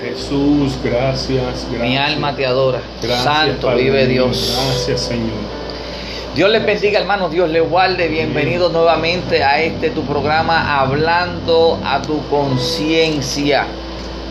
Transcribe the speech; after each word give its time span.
Jesús, 0.00 0.78
gracias, 0.82 1.66
gracias. 1.70 1.82
Mi 1.82 1.96
alma 1.96 2.34
te 2.34 2.46
adora. 2.46 2.80
Gracias, 3.00 3.22
Santo 3.22 3.66
Padre 3.68 3.84
vive. 3.84 4.06
Dios. 4.06 4.58
Gracias, 4.66 5.00
Señor. 5.02 5.62
Dios 6.34 6.50
les 6.50 6.64
bendiga, 6.64 6.98
hermanos. 6.98 7.30
Dios 7.30 7.50
les 7.50 7.68
guarde. 7.68 8.08
Bienvenido 8.08 8.70
nuevamente 8.70 9.44
a 9.44 9.60
este 9.60 9.90
tu 9.90 10.02
programa, 10.02 10.80
hablando 10.80 11.78
a 11.84 12.00
tu 12.00 12.26
conciencia. 12.28 13.66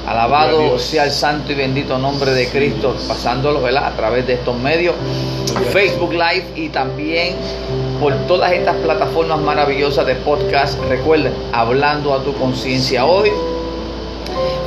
Alabado 0.07 0.79
sea 0.79 1.05
el 1.05 1.11
santo 1.11 1.51
y 1.51 1.55
bendito 1.55 1.99
nombre 1.99 2.31
de 2.31 2.47
Cristo, 2.47 2.95
pasándolo 3.07 3.61
¿verdad? 3.61 3.85
a 3.85 3.91
través 3.91 4.25
de 4.25 4.33
estos 4.33 4.57
medios, 4.57 4.95
Facebook 5.71 6.11
Live 6.11 6.45
y 6.55 6.69
también 6.69 7.35
por 7.99 8.15
todas 8.25 8.51
estas 8.51 8.75
plataformas 8.77 9.39
maravillosas 9.39 10.07
de 10.07 10.15
podcast. 10.15 10.79
Recuerden, 10.89 11.33
hablando 11.53 12.15
a 12.15 12.23
tu 12.23 12.33
conciencia. 12.33 13.05
Hoy, 13.05 13.29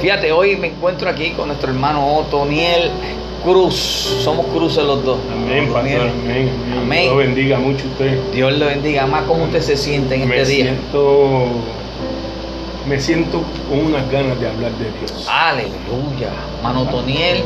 fíjate, 0.05 0.32
hoy 0.32 0.57
me 0.57 0.66
encuentro 0.66 1.09
aquí 1.09 1.30
con 1.30 1.48
nuestro 1.48 1.70
hermano 1.70 2.16
Otoniel 2.16 2.91
Cruz. 3.42 3.74
Somos 4.23 4.45
cruces 4.48 4.84
los 4.84 5.02
dos. 5.02 5.16
Amén, 5.33 5.70
Otoniel. 5.70 5.96
pastor. 5.96 6.20
Amén. 6.23 6.51
Amén. 6.79 7.01
Dios 7.01 7.12
lo 7.12 7.16
bendiga 7.16 7.59
mucho 7.59 7.87
usted. 7.87 8.19
Dios 8.34 8.52
le 8.52 8.66
bendiga. 8.66 9.06
Más 9.06 9.23
cómo 9.23 9.45
usted 9.45 9.62
se 9.62 9.79
siente 9.79 10.16
en 10.16 10.29
me 10.29 10.43
este 10.43 10.52
día. 10.52 10.65
siento 10.66 11.46
me 12.87 13.01
siento 13.01 13.43
con 13.70 13.79
unas 13.79 14.10
ganas 14.10 14.38
de 14.38 14.46
hablar 14.46 14.73
de 14.73 14.91
Dios. 15.01 15.27
Aleluya. 15.27 16.29
Mano 16.62 16.84
Toniel, 16.84 17.43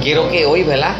quiero 0.00 0.30
que 0.30 0.46
hoy, 0.46 0.62
¿verdad? 0.62 0.94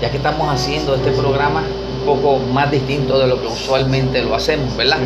Ya 0.00 0.08
que 0.08 0.18
estamos 0.18 0.48
haciendo 0.48 0.94
este 0.94 1.10
programa 1.10 1.64
poco 2.04 2.38
más 2.38 2.70
distinto 2.70 3.18
de 3.18 3.26
lo 3.26 3.40
que 3.40 3.46
usualmente 3.46 4.22
lo 4.22 4.34
hacemos, 4.34 4.76
¿verdad? 4.76 4.98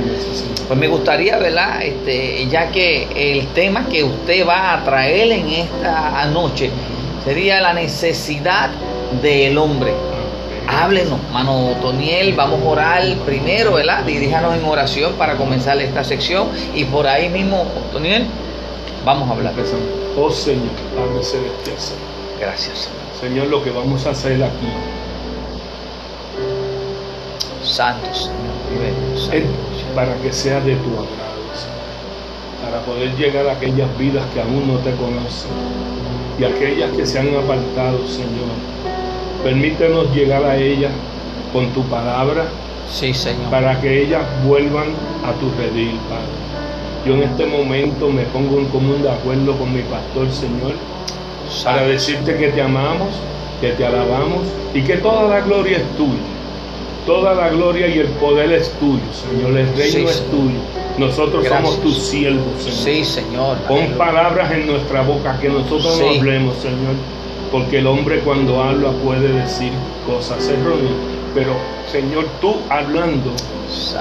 Pues 0.66 0.79
me 0.79 0.88
gustaría, 0.88 1.38
¿verdad? 1.38 1.83
Este, 1.83 2.47
ya 2.48 2.71
que 2.71 3.09
el 3.15 3.47
tema 3.48 3.87
que 3.87 4.05
usted 4.05 4.47
va 4.47 4.74
a 4.74 4.84
traer 4.84 5.33
en 5.33 5.48
esta 5.48 6.27
noche 6.27 6.71
sería 7.24 7.61
la 7.61 7.73
necesidad 7.73 8.71
del 9.23 9.57
hombre. 9.59 9.93
Háblenos, 10.68 11.18
mano 11.32 11.77
Toniel, 11.80 12.35
vamos 12.35 12.60
a 12.63 12.68
orar 12.68 13.02
primero, 13.24 13.74
¿verdad? 13.74 14.05
Diríjanos 14.05 14.55
en 14.55 14.65
oración 14.65 15.15
para 15.15 15.37
comenzar 15.37 15.80
esta 15.80 16.05
sección 16.05 16.49
y 16.74 16.85
por 16.85 17.07
ahí 17.07 17.30
mismo, 17.30 17.65
Toniel, 17.90 18.27
vamos 19.05 19.30
a 19.30 19.33
hablar. 19.33 19.55
Oh 20.18 20.30
Señor, 20.30 20.68
Padre 20.95 21.23
Celestial. 21.23 21.77
Gracias, 22.38 22.79
Señor. 22.79 22.99
Señor, 23.18 23.46
lo 23.46 23.65
que 23.65 23.71
vamos 23.71 24.05
a 24.07 24.10
hacer 24.10 24.43
aquí 24.43 24.68
Santo 27.62 28.12
Señor, 28.14 28.56
vive 28.70 28.92
Dios, 29.10 29.30
es 29.32 29.42
santo. 29.45 29.95
para 29.95 30.14
que 30.16 30.32
sea 30.32 30.60
de 30.60 30.74
tu 30.76 30.88
agrado. 30.90 31.28
Para 32.62 32.80
poder 32.84 33.15
llegar 33.16 33.46
a 33.48 33.52
aquellas 33.52 33.88
vidas 33.98 34.24
que 34.34 34.40
aún 34.40 34.66
no 34.66 34.78
te 34.80 34.90
conocen 34.96 35.50
y 36.38 36.45
aquellas 36.45 36.90
que 36.92 37.06
se 37.06 37.18
han 37.18 37.28
apartado, 37.34 38.06
Señor. 38.06 38.54
Permítenos 39.42 40.15
llegar 40.15 40.45
a 40.45 40.56
ellas 40.56 40.92
con 41.52 41.68
tu 41.73 41.82
palabra 41.84 42.45
Sí, 42.90 43.15
Señor. 43.15 43.50
para 43.50 43.80
que 43.80 44.02
ellas 44.02 44.22
vuelvan 44.46 44.88
a 45.24 45.32
tu 45.34 45.50
redil, 45.59 45.98
Padre. 46.09 46.26
Yo 47.06 47.15
en 47.15 47.22
este 47.22 47.46
momento 47.46 48.09
me 48.10 48.22
pongo 48.24 48.59
en 48.59 48.66
común 48.66 49.02
de 49.02 49.10
acuerdo 49.10 49.56
con 49.56 49.72
mi 49.72 49.82
pastor, 49.82 50.30
Señor, 50.30 50.74
para 51.65 51.82
decirte 51.87 52.37
que 52.37 52.48
te 52.48 52.60
amamos, 52.60 53.09
que 53.60 53.70
te 53.70 53.87
alabamos 53.87 54.43
y 54.74 54.82
que 54.82 54.96
toda 54.98 55.28
la 55.28 55.40
gloria 55.40 55.78
es 55.78 55.96
tuya. 55.96 56.18
Toda 57.09 57.34
la 57.34 57.48
gloria 57.48 57.88
y 57.88 58.01
el 58.01 58.09
poder 58.09 58.52
es 58.52 58.70
tuyo, 58.73 59.01
Señor. 59.14 59.56
El 59.56 59.66
reino 59.74 59.82
Sí, 59.82 60.04
es 60.04 60.23
tuyo. 60.30 60.60
Nosotros 60.98 61.42
Gracias. 61.42 61.70
somos 61.70 61.82
tus 61.82 62.02
siervos, 62.06 62.62
Señor. 62.62 62.78
Sí, 62.78 63.02
Señor. 63.02 63.56
Pon 63.66 63.78
Aleluya. 63.78 63.96
palabras 63.96 64.53
en 64.53 64.66
nuestra 64.66 65.00
boca 65.00 65.38
que 65.41 65.48
nosotros 65.48 65.98
no 66.00 66.09
hablemos, 66.10 66.59
Señor. 66.59 66.97
Porque 67.50 67.78
el 67.78 67.87
hombre 67.87 68.20
cuando 68.20 68.62
habla 68.62 68.91
puede 69.03 69.32
decir 69.32 69.72
cosas 70.06 70.47
erróneas. 70.48 70.92
Pero, 71.34 71.54
Señor, 71.91 72.26
tú 72.42 72.56
hablando, 72.69 73.31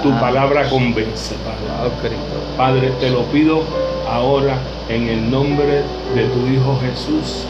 tu 0.04 0.10
palabra 0.20 0.68
convence, 0.70 1.36
Padre. 1.46 2.14
Oh. 2.14 2.58
Padre, 2.58 2.92
te 3.00 3.10
lo 3.10 3.22
pido 3.28 3.62
ahora 4.06 4.58
en 4.90 5.08
el 5.08 5.32
nombre 5.32 5.82
de 6.14 6.24
tu 6.26 6.46
Hijo 6.54 6.78
Jesús. 6.82 7.46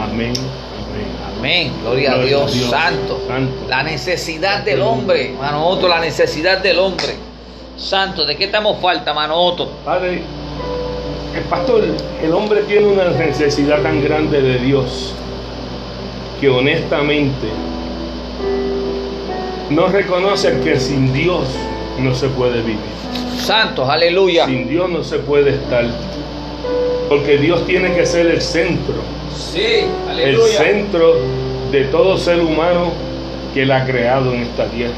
Amén. 0.00 0.34
Amén. 0.36 1.29
Amén. 1.40 1.72
Gloria, 1.80 2.12
a 2.12 2.18
Dios, 2.18 2.52
a 2.52 2.54
Dios. 2.54 2.70
Santo. 2.70 3.20
Santo. 3.26 3.66
La 3.66 3.82
necesidad 3.82 4.62
del 4.62 4.82
hombre, 4.82 5.34
mano 5.40 5.66
Otto, 5.66 5.88
la 5.88 5.98
necesidad 5.98 6.58
del 6.58 6.78
hombre. 6.78 7.14
Santo, 7.78 8.26
¿de 8.26 8.36
qué 8.36 8.44
estamos 8.44 8.78
falta, 8.78 9.14
mano 9.14 9.36
Otto? 9.36 9.70
Padre, 9.82 10.22
el 11.34 11.42
pastor, 11.44 11.82
el 12.22 12.32
hombre 12.34 12.60
tiene 12.64 12.88
una 12.88 13.04
necesidad 13.08 13.80
tan 13.80 14.04
grande 14.04 14.42
de 14.42 14.58
Dios 14.58 15.14
que 16.38 16.50
honestamente 16.50 17.48
no 19.70 19.86
reconoce 19.86 20.60
que 20.60 20.78
sin 20.78 21.10
Dios 21.14 21.48
no 21.98 22.14
se 22.14 22.28
puede 22.28 22.60
vivir. 22.60 22.80
Santos, 23.38 23.88
aleluya. 23.88 24.44
Sin 24.44 24.68
Dios 24.68 24.90
no 24.90 25.02
se 25.02 25.18
puede 25.20 25.52
estar. 25.54 25.86
Porque 27.10 27.38
Dios 27.38 27.66
tiene 27.66 27.92
que 27.92 28.06
ser 28.06 28.28
el 28.28 28.40
centro, 28.40 28.94
Sí, 29.36 29.84
el 30.16 30.40
centro 30.42 31.16
de 31.72 31.86
todo 31.86 32.16
ser 32.16 32.38
humano 32.38 32.92
que 33.52 33.62
Él 33.62 33.72
ha 33.72 33.84
creado 33.84 34.32
en 34.32 34.42
esta 34.42 34.66
tierra. 34.66 34.94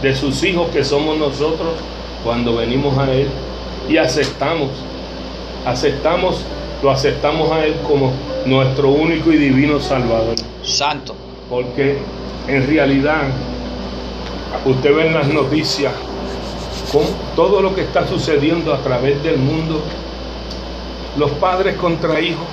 De 0.00 0.14
sus 0.14 0.42
hijos 0.44 0.70
que 0.70 0.82
somos 0.82 1.18
nosotros 1.18 1.74
cuando 2.24 2.56
venimos 2.56 2.96
a 2.96 3.12
Él 3.12 3.28
y 3.86 3.98
aceptamos. 3.98 4.70
Aceptamos, 5.66 6.40
lo 6.82 6.90
aceptamos 6.90 7.52
a 7.52 7.66
Él 7.66 7.74
como 7.86 8.10
nuestro 8.46 8.88
único 8.88 9.30
y 9.30 9.36
divino 9.36 9.80
Salvador. 9.80 10.36
Santo. 10.62 11.14
Porque 11.50 11.98
en 12.48 12.66
realidad 12.66 13.24
usted 14.64 14.94
ve 14.94 15.08
en 15.08 15.12
las 15.12 15.28
noticias 15.28 15.92
con 16.90 17.02
todo 17.36 17.60
lo 17.60 17.74
que 17.74 17.82
está 17.82 18.06
sucediendo 18.06 18.72
a 18.72 18.78
través 18.78 19.22
del 19.22 19.36
mundo, 19.36 19.82
los 21.16 21.30
padres 21.32 21.76
contra 21.76 22.20
hijos, 22.20 22.46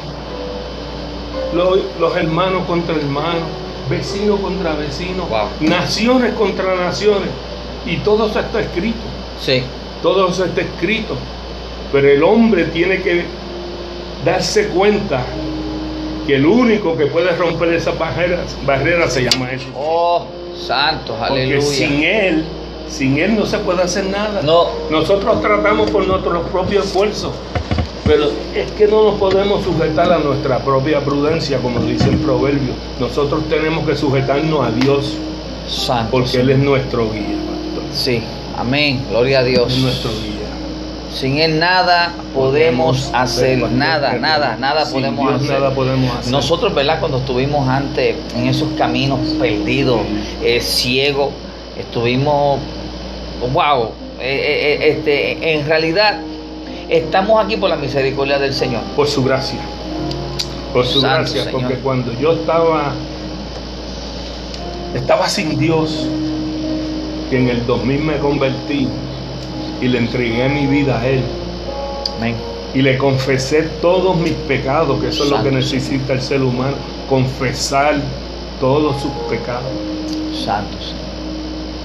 los, 1.54 1.80
los 2.00 2.16
hermanos 2.16 2.64
contra 2.66 2.96
hermanos, 2.96 3.44
vecinos 3.90 4.40
contra 4.40 4.74
vecinos, 4.74 5.28
Wow. 5.30 5.48
naciones 5.62 6.34
contra 6.34 6.76
naciones, 6.76 7.30
y 7.86 7.98
todo 7.98 8.28
eso 8.30 8.40
está 8.40 8.62
escrito, 8.62 9.00
Sí. 9.40 9.64
todo 10.02 10.30
eso 10.30 10.46
está 10.46 10.62
escrito, 10.62 11.16
pero 11.92 12.08
el 12.10 12.24
hombre 12.24 12.66
tiene 12.66 13.02
que 13.02 13.26
darse 14.24 14.68
cuenta 14.68 15.22
que 16.28 16.36
el 16.36 16.46
único 16.46 16.96
que 16.96 17.08
puede 17.08 17.36
romper 17.36 17.74
esas 17.74 17.98
barreras, 17.98 18.56
barreras 18.66 19.12
se 19.14 19.24
llama 19.24 19.48
Jesús. 19.48 19.70
Oh, 19.76 20.26
santos, 20.56 21.16
Porque 21.18 21.42
aleluya. 21.44 21.62
sin 21.62 22.04
Él, 22.04 22.46
sin 22.88 23.18
Él 23.18 23.36
no 23.36 23.46
se 23.46 23.58
puede 23.58 23.82
hacer 23.82 24.06
nada. 24.06 24.42
No. 24.44 24.68
Nosotros 24.92 25.42
tratamos 25.42 25.90
por 25.90 26.06
nuestro 26.08 26.44
propio 26.44 26.82
esfuerzo, 26.82 27.34
pero 28.06 28.32
es 28.56 28.72
que 28.72 28.88
no 28.88 29.04
nos 29.04 29.20
podemos 29.20 29.64
sujetar 29.64 30.12
a 30.12 30.20
nuestra 30.20 30.60
propia 30.60 31.00
prudencia, 31.02 31.60
como 31.60 31.80
dice 31.82 32.10
el 32.10 32.18
proverbio. 32.18 32.74
Nosotros 33.00 33.48
tenemos 33.50 33.88
que 33.88 33.96
sujetarnos 33.96 34.66
a 34.66 34.72
Dios, 34.72 35.14
Santo. 35.68 36.12
porque. 36.12 36.40
Él 36.40 36.50
es 36.50 36.60
nuestro 36.60 37.10
guía, 37.12 37.38
pastor. 37.48 37.84
Sí. 37.94 38.22
Amén. 38.58 39.06
Gloria 39.10 39.40
a 39.40 39.44
Dios. 39.44 39.74
Es 39.74 39.80
nuestro 39.80 40.12
guía. 40.12 40.32
Sin 41.14 41.38
Él 41.40 41.60
nada 41.60 42.14
podemos 42.34 43.12
hacer, 43.14 43.60
pastor. 43.60 43.78
nada, 43.78 44.14
nada, 44.14 44.56
nada 44.58 44.86
Sin 44.86 45.02
podemos 45.02 45.30
Dios 45.30 45.44
hacer. 45.44 45.60
Nada 45.60 45.76
podemos 45.76 46.16
hacer. 46.16 46.32
Nosotros, 46.32 46.74
¿verdad? 46.74 47.00
Cuando 47.00 47.18
estuvimos 47.18 47.68
antes 47.68 48.16
en 48.36 48.48
esos 48.48 48.70
caminos 48.78 49.20
perdidos, 49.40 50.02
eh, 50.42 50.62
ciegos, 50.62 51.30
estuvimos, 51.78 52.60
wow, 53.54 53.90
eh, 54.20 54.24
eh, 54.24 54.78
eh, 54.80 54.92
este, 54.92 55.54
en 55.54 55.66
realidad 55.66 56.20
estamos 56.92 57.44
aquí 57.44 57.58
por 57.58 57.70
la 57.70 57.78
misericordia 57.78 58.38
del 58.38 58.54
Señor. 58.54 58.82
por 58.96 59.08
su 59.08 59.24
gracia. 59.24 59.60
Por 60.74 60.86
su 60.86 61.02
Santo 61.02 61.18
gracia, 61.20 61.44
Señor. 61.46 61.62
porque 61.62 61.76
cuando 61.78 62.14
yo 62.20 62.34
estaba 62.34 62.94
estaba 64.94 65.28
sin 65.30 65.58
Dios, 65.58 66.08
que 67.30 67.38
en 67.38 67.48
el 67.48 67.66
2000 67.66 68.00
me 68.04 68.18
convertí 68.18 68.88
y 69.82 69.88
le 69.88 69.98
entregué 70.00 70.50
mi 70.50 70.68
vida 70.68 71.00
a 71.00 71.08
él 71.08 71.24
Amén. 72.18 72.36
y 72.74 72.82
le 72.82 72.98
confesé 72.98 73.64
todos 73.82 74.18
mis 74.18 74.34
pecados, 74.34 75.00
que 75.00 75.08
eso 75.08 75.24
es 75.24 75.30
lo 75.30 75.42
que 75.42 75.52
necesita 75.52 76.12
el 76.14 76.22
ser 76.22 76.44
humano, 76.44 76.76
confesar 77.10 77.96
todos 78.60 79.02
sus 79.02 79.12
pecados. 79.30 79.64
Santos. 80.34 80.94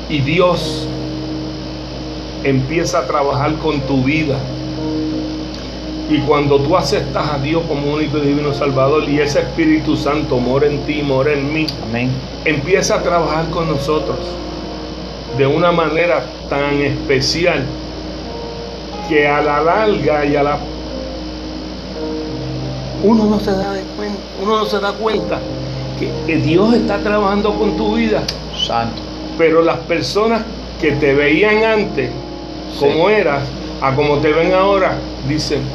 Y 0.09 0.21
Dios 0.21 0.87
empieza 2.45 3.01
a 3.01 3.07
trabajar 3.07 3.55
con 3.57 3.81
tu 3.83 4.03
vida. 4.03 4.37
Y 6.09 6.19
cuando 6.21 6.61
tú 6.61 6.77
aceptas 6.77 7.31
a 7.31 7.39
Dios 7.39 7.65
como 7.67 7.95
único 7.95 8.19
y 8.19 8.21
divino 8.21 8.55
Salvador 8.55 9.09
y 9.09 9.19
ese 9.19 9.41
Espíritu 9.41 9.97
Santo 9.97 10.39
mora 10.39 10.69
en 10.69 10.79
ti, 10.87 11.03
mora 11.03 11.33
en 11.33 11.53
mí, 11.53 11.67
Amén. 11.89 12.11
empieza 12.45 12.97
a 12.97 13.03
trabajar 13.03 13.51
con 13.51 13.69
nosotros 13.69 14.19
de 15.37 15.47
una 15.47 15.73
manera 15.73 16.25
tan 16.49 16.81
especial 16.81 17.65
que 19.09 19.27
a 19.27 19.43
la 19.43 19.61
larga 19.63 20.25
y 20.25 20.37
a 20.37 20.43
la 20.43 20.59
uno 23.03 23.27
no 23.27 23.39
se 23.39 23.51
da, 23.53 23.73
de 23.73 23.83
cuenta, 23.97 24.19
uno 24.43 24.59
no 24.59 24.65
se 24.65 24.81
da 24.81 24.93
cuenta 24.93 25.39
que, 25.99 26.11
que 26.27 26.39
Dios 26.39 26.75
está 26.75 26.99
trabajando 26.99 27.53
con 27.55 27.77
tu 27.77 27.97
vida. 27.97 28.23
Santo. 28.67 29.03
Pero 29.37 29.63
las 29.63 29.79
personas 29.81 30.43
que 30.81 30.93
te 30.93 31.15
veían 31.15 31.63
antes, 31.63 32.11
como 32.79 33.11
eras, 33.11 33.43
a 33.81 33.95
como 33.95 34.21
te 34.21 34.33
ven 34.33 34.53
ahora, 34.55 35.15
dicen, 35.23 35.71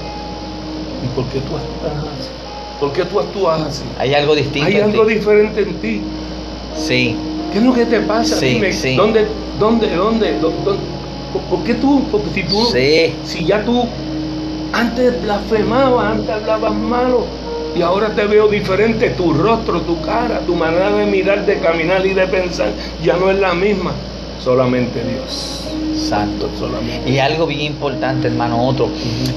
¿y 1.02 1.10
por 1.10 1.28
qué 1.30 1.42
tú 1.42 1.58
estás 1.58 2.04
así? 2.14 2.32
¿Por 2.80 2.94
qué 2.94 3.06
tú 3.06 3.20
actúas 3.20 3.62
así? 3.62 3.94
Hay 3.98 4.14
algo 4.14 4.36
distinto. 4.36 4.68
Hay 4.68 4.78
en 4.78 4.84
algo 4.86 5.06
ti. 5.06 5.14
diferente 5.16 5.62
en 5.62 5.80
ti. 5.80 6.06
Sí. 6.74 7.18
¿Qué 7.52 7.58
es 7.60 7.64
lo 7.64 7.74
que 7.74 7.86
te 7.86 8.02
pasa? 8.02 8.38
Sí, 8.38 8.54
Dime, 8.56 8.72
sí. 8.72 8.96
¿dónde, 8.96 9.36
dónde, 9.54 9.96
dónde, 9.96 10.40
dó- 10.40 10.52
dónde- 10.64 10.88
por, 11.32 11.48
por 11.48 11.64
qué 11.64 11.76
tú? 11.76 12.10
Porque 12.10 12.30
si 12.32 12.48
tú, 12.48 12.56
Sí. 12.72 13.20
si 13.24 13.46
ya 13.46 13.64
tú 13.64 13.94
antes 14.74 15.22
blasfemabas, 15.22 16.14
antes 16.18 16.36
hablabas 16.36 16.76
malo, 16.76 17.40
y 17.74 17.82
ahora 17.82 18.14
te 18.16 18.26
veo 18.26 18.48
diferente, 18.50 19.12
tu 19.12 19.34
rostro, 19.34 19.86
tu 19.86 20.02
cara, 20.02 20.46
tu 20.46 20.56
manera 20.56 20.92
de 20.94 21.06
mirar, 21.06 21.46
de 21.46 21.60
caminar 21.60 22.06
y 22.06 22.14
de 22.14 22.28
pensar, 22.28 22.76
ya 23.00 23.18
no 23.18 23.30
es 23.32 23.38
la 23.38 23.54
misma. 23.54 24.11
Solamente 24.44 25.04
Dios. 25.04 25.68
Santo. 25.96 26.50
Solamente. 26.58 27.10
Y 27.10 27.20
algo 27.20 27.46
bien 27.48 27.62
importante, 27.62 28.28
hermano, 28.28 28.68
otro, 28.68 28.90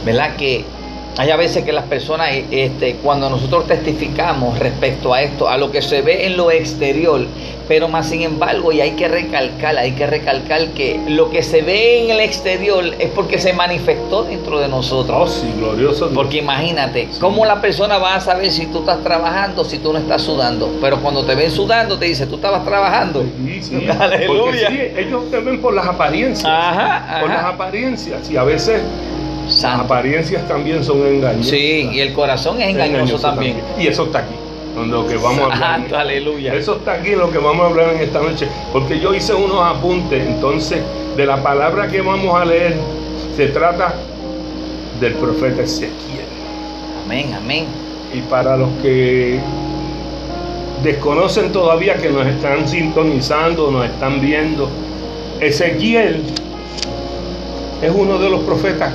¿verdad? 0.05 0.37
Que 0.37 0.65
hay 1.17 1.31
a 1.31 1.37
veces 1.37 1.65
que 1.65 1.73
las 1.73 1.85
personas, 1.85 2.31
eh, 2.33 2.45
este, 2.51 2.97
cuando 2.97 3.31
nosotros 3.31 3.67
testificamos 3.67 4.59
respecto 4.59 5.15
a 5.15 5.23
esto, 5.23 5.49
a 5.49 5.57
lo 5.57 5.71
que 5.71 5.81
se 5.83 6.03
ve 6.03 6.27
en 6.27 6.37
lo 6.37 6.51
exterior, 6.51 7.25
pero 7.69 7.89
más 7.89 8.09
sin 8.11 8.23
embargo, 8.23 8.73
y 8.73 8.81
hay 8.81 8.91
que 8.91 9.09
recalcar, 9.09 9.79
hay 9.79 9.93
que 9.93 10.07
recalcar 10.07 10.69
que 10.69 11.01
lo 11.09 11.31
que 11.31 11.43
se 11.43 11.63
ve 11.63 12.05
en 12.05 12.11
el 12.11 12.21
exterior 12.21 12.85
es 12.99 13.09
porque 13.11 13.39
se 13.39 13.53
manifestó 13.55 14.25
dentro 14.25 14.59
de 14.59 14.65
Oh, 14.67 14.69
nosotros. 14.69 15.41
sí, 15.43 15.53
glorioso 15.59 16.07
Dios. 16.07 16.11
Porque 16.15 16.39
imagínate, 16.39 17.09
¿cómo 17.21 17.47
la 17.47 17.61
persona 17.61 17.97
va 17.99 18.17
a 18.17 18.21
saber 18.21 18.51
si 18.51 18.67
tú 18.67 18.81
estás 18.81 19.03
trabajando, 19.05 19.65
si 19.65 19.79
tú 19.79 19.93
no 19.93 19.99
estás 20.01 20.21
sudando? 20.23 20.71
Pero 20.81 21.01
cuando 21.01 21.25
te 21.25 21.35
ven 21.35 21.51
sudando, 21.51 21.97
te 21.99 22.07
dice, 22.07 22.27
tú 22.27 22.35
estabas 22.37 22.65
trabajando. 22.65 23.23
Sí, 23.47 23.63
sí. 23.63 23.87
Aleluya. 24.01 24.29
Porque 24.43 24.67
sí, 24.69 25.01
ellos 25.01 25.31
te 25.31 25.39
ven 25.39 25.61
por 25.63 25.73
las 25.75 25.87
apariencias. 25.87 26.45
Ajá, 26.53 27.21
Por 27.21 27.31
las 27.31 27.45
apariencias. 27.45 28.31
Y 28.31 28.37
a 28.37 28.43
veces 28.45 28.83
Santo. 29.49 29.85
apariencias 29.85 30.47
también 30.49 30.83
son 30.85 31.07
engañosas. 31.07 31.51
Sí, 31.51 31.89
y 31.93 32.01
el 32.01 32.13
corazón 32.13 32.61
es 32.61 32.69
engañoso 32.69 33.19
también. 33.19 33.61
Y 33.79 33.87
eso 33.87 34.05
está 34.05 34.21
aquí, 34.21 34.35
lo 34.89 35.07
que 35.07 35.17
vamos 35.17 35.51
a 35.51 35.75
hablar. 35.75 35.95
Aleluya. 35.95 36.55
Eso 36.55 36.77
está 36.77 36.95
aquí 36.95 37.11
lo 37.11 37.31
que 37.31 37.39
vamos 37.39 37.67
a 37.67 37.69
hablar 37.71 37.95
en 37.95 38.01
esta 38.01 38.21
noche. 38.21 38.49
Porque 38.73 38.99
yo 38.99 39.15
hice 39.15 39.35
unos 39.35 39.63
apuntes, 39.63 40.27
entonces, 40.27 40.81
de 41.17 41.27
la 41.27 41.43
palabra 41.43 41.89
que 41.89 42.01
vamos 42.01 42.41
a 42.41 42.45
leer, 42.45 42.77
se 43.37 43.49
trata 43.49 43.95
del 45.01 45.15
profeta 45.15 45.63
Ezequiel. 45.63 46.25
Amén, 47.05 47.35
amén. 47.35 47.67
Y 48.13 48.21
para 48.21 48.57
los 48.57 48.71
que 48.83 49.41
desconocen 50.83 51.51
todavía 51.51 51.97
que 51.97 52.11
nos 52.11 52.27
están 52.27 52.69
sintonizando, 52.69 53.71
nos 53.71 53.87
están 53.87 54.21
viendo, 54.21 54.69
Ezequiel 55.41 56.23
es 57.83 57.93
uno 57.93 58.19
de 58.19 58.31
los 58.31 58.41
profetas 58.43 58.93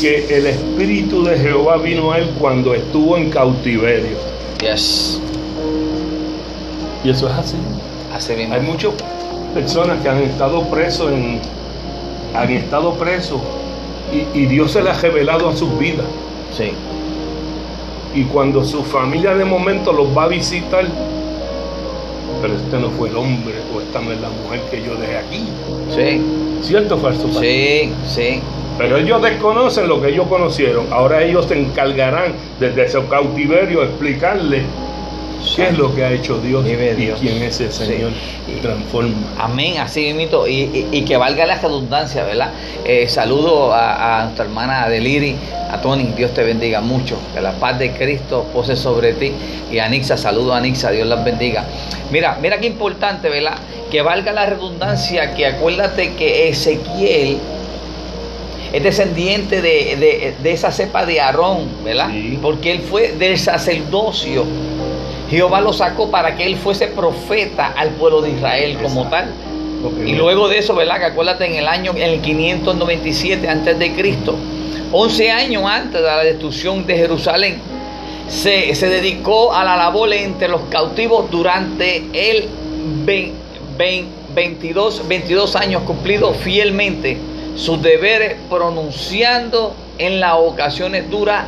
que 0.00 0.36
el 0.36 0.46
Espíritu 0.46 1.24
de 1.24 1.38
Jehová 1.38 1.76
vino 1.76 2.12
a 2.12 2.18
él 2.18 2.30
cuando 2.38 2.74
estuvo 2.74 3.16
en 3.16 3.30
cautiverio. 3.30 4.16
Yes. 4.60 5.20
Y 7.04 7.10
eso 7.10 7.28
es 7.28 7.34
así. 7.34 7.56
Así 8.14 8.34
mismo. 8.34 8.54
Hay 8.54 8.60
muchas 8.60 8.92
personas 9.54 10.00
que 10.02 10.08
han 10.08 10.22
estado 10.22 10.62
presos 10.64 11.12
en, 11.12 11.40
han 12.34 12.50
estado 12.50 12.94
presos 12.94 13.40
y, 14.12 14.38
y 14.38 14.46
Dios 14.46 14.72
se 14.72 14.82
les 14.82 14.96
ha 14.96 15.00
revelado 15.00 15.48
a 15.48 15.56
sus 15.56 15.78
vidas. 15.78 16.06
Sí. 16.56 16.72
Y 18.14 18.24
cuando 18.24 18.64
su 18.64 18.82
familia 18.82 19.34
de 19.34 19.44
momento 19.44 19.92
los 19.92 20.16
va 20.16 20.24
a 20.24 20.28
visitar, 20.28 20.84
pero 22.42 22.54
este 22.54 22.78
no 22.78 22.90
fue 22.90 23.08
el 23.08 23.16
hombre 23.16 23.54
o 23.74 23.80
esta 23.80 24.00
no 24.00 24.12
es 24.12 24.20
la 24.20 24.30
mujer 24.30 24.60
que 24.70 24.82
yo 24.82 24.94
dejé 24.96 25.16
aquí. 25.18 25.44
Sí. 25.94 26.20
¿Cierto 26.62 26.96
o 26.96 26.98
falso? 26.98 27.28
Sí, 27.40 27.92
sí. 28.06 28.40
Pero 28.80 28.96
ellos 28.98 29.22
desconocen 29.22 29.88
lo 29.88 30.00
que 30.00 30.08
ellos 30.08 30.26
conocieron. 30.28 30.86
Ahora 30.92 31.22
ellos 31.22 31.46
se 31.46 31.58
encargarán 31.58 32.32
desde 32.58 32.84
ese 32.84 32.98
cautiverio 33.08 33.82
explicarle 33.82 34.62
qué 35.56 35.68
es 35.68 35.78
lo 35.78 35.94
que 35.94 36.04
ha 36.04 36.12
hecho 36.12 36.38
Dios 36.38 36.64
y 36.66 36.74
Dios. 36.94 37.18
quién 37.20 37.42
es 37.42 37.60
el. 37.60 37.72
Señor. 37.72 38.10
Y- 38.46 38.52
Y 38.52 38.54
transforma. 38.60 39.14
Amén, 39.38 39.78
así 39.78 40.12
mismo. 40.12 40.46
Y, 40.46 40.52
y- 40.52 40.88
y 40.92 41.02
que 41.04 41.16
valga 41.16 41.46
la 41.46 41.54
redundancia, 41.56 42.24
¿verdad? 42.24 42.50
Eh, 42.84 43.08
saludo 43.08 43.72
a, 43.72 44.20
a 44.20 44.24
nuestra 44.24 44.44
hermana 44.44 44.82
Adeliri, 44.84 45.36
a 45.70 45.80
Tony, 45.80 46.12
Dios 46.16 46.34
te 46.34 46.42
bendiga 46.42 46.80
mucho. 46.80 47.16
Que 47.34 47.40
la 47.40 47.52
paz 47.52 47.78
de 47.78 47.92
Cristo 47.92 48.46
pose 48.52 48.74
sobre 48.76 49.12
ti. 49.14 49.32
Y 49.70 49.78
a 49.78 49.84
Anixa, 49.86 50.16
saludo 50.16 50.52
a 50.52 50.58
Anixa, 50.58 50.90
Dios 50.90 51.06
las 51.06 51.24
bendiga. 51.24 51.64
Mira, 52.10 52.38
mira 52.42 52.58
qué 52.58 52.66
importante, 52.66 53.28
¿verdad? 53.28 53.54
Que 53.90 54.02
valga 54.02 54.32
la 54.32 54.46
redundancia, 54.46 55.34
que 55.34 55.46
acuérdate 55.46 56.14
que 56.14 56.48
Ezequiel 56.48 57.38
es 58.72 58.82
descendiente 58.82 59.62
de, 59.62 59.96
de- 59.96 60.34
de 60.42 60.52
esa 60.52 60.70
cepa 60.72 61.04
de 61.06 61.20
Aarón, 61.20 61.68
¿verdad? 61.84 62.08
Sí. 62.10 62.38
Porque 62.40 62.70
él 62.72 62.80
fue 62.80 63.12
del 63.12 63.38
sacerdocio. 63.38 64.44
Jehová 65.30 65.60
lo 65.60 65.72
sacó 65.72 66.10
para 66.10 66.36
que 66.36 66.44
él 66.44 66.56
fuese 66.56 66.88
profeta 66.88 67.72
al 67.76 67.90
pueblo 67.90 68.20
de 68.22 68.30
Israel 68.30 68.78
como 68.82 69.04
Exacto. 69.04 69.28
tal. 69.90 70.06
Y 70.08 70.12
luego 70.14 70.48
de 70.48 70.58
eso, 70.58 70.74
¿verdad? 70.74 70.98
Que 70.98 71.04
acuérdate 71.06 71.46
en 71.46 71.54
el 71.54 71.66
año 71.68 71.92
en 71.92 72.02
el 72.02 72.20
597 72.20 73.48
antes 73.48 73.78
de 73.78 73.92
Cristo, 73.94 74.36
11 74.92 75.30
años 75.30 75.64
antes 75.66 76.00
de 76.00 76.06
la 76.06 76.22
destrucción 76.24 76.84
de 76.86 76.96
Jerusalén, 76.96 77.58
se, 78.28 78.74
se 78.74 78.88
dedicó 78.88 79.52
a 79.54 79.64
la 79.64 79.76
labor 79.76 80.12
entre 80.12 80.48
los 80.48 80.62
cautivos 80.70 81.30
durante 81.30 82.02
el 82.12 82.48
ve- 83.06 83.32
ve- 83.78 84.04
22, 84.34 85.08
22 85.08 85.56
años 85.56 85.82
cumplidos 85.82 86.36
fielmente 86.36 87.16
sus 87.56 87.82
deberes, 87.82 88.36
pronunciando 88.48 89.74
en 89.98 90.20
las 90.20 90.34
ocasiones 90.34 91.10
duras, 91.10 91.44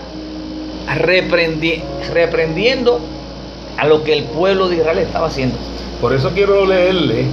reprendi- 0.99 1.83
reprendiendo 2.13 3.01
a 3.77 3.87
lo 3.87 4.03
que 4.05 4.13
el 4.13 4.25
pueblo 4.25 4.69
de 4.69 4.77
Israel 4.77 4.99
estaba 4.99 5.29
haciendo. 5.29 5.57
Por 6.01 6.13
eso 6.13 6.31
quiero 6.35 6.67
leerle 6.67 7.25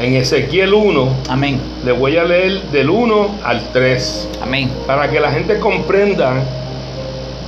en 0.00 0.14
Ezequiel 0.14 0.74
1, 0.74 1.08
Amén, 1.28 1.60
le 1.84 1.92
voy 1.92 2.16
a 2.16 2.24
leer 2.24 2.62
del 2.70 2.90
1 2.90 3.28
al 3.44 3.60
3, 3.72 4.28
amén. 4.42 4.70
para 4.86 5.10
que 5.10 5.18
la 5.18 5.32
gente 5.32 5.58
comprenda 5.58 6.42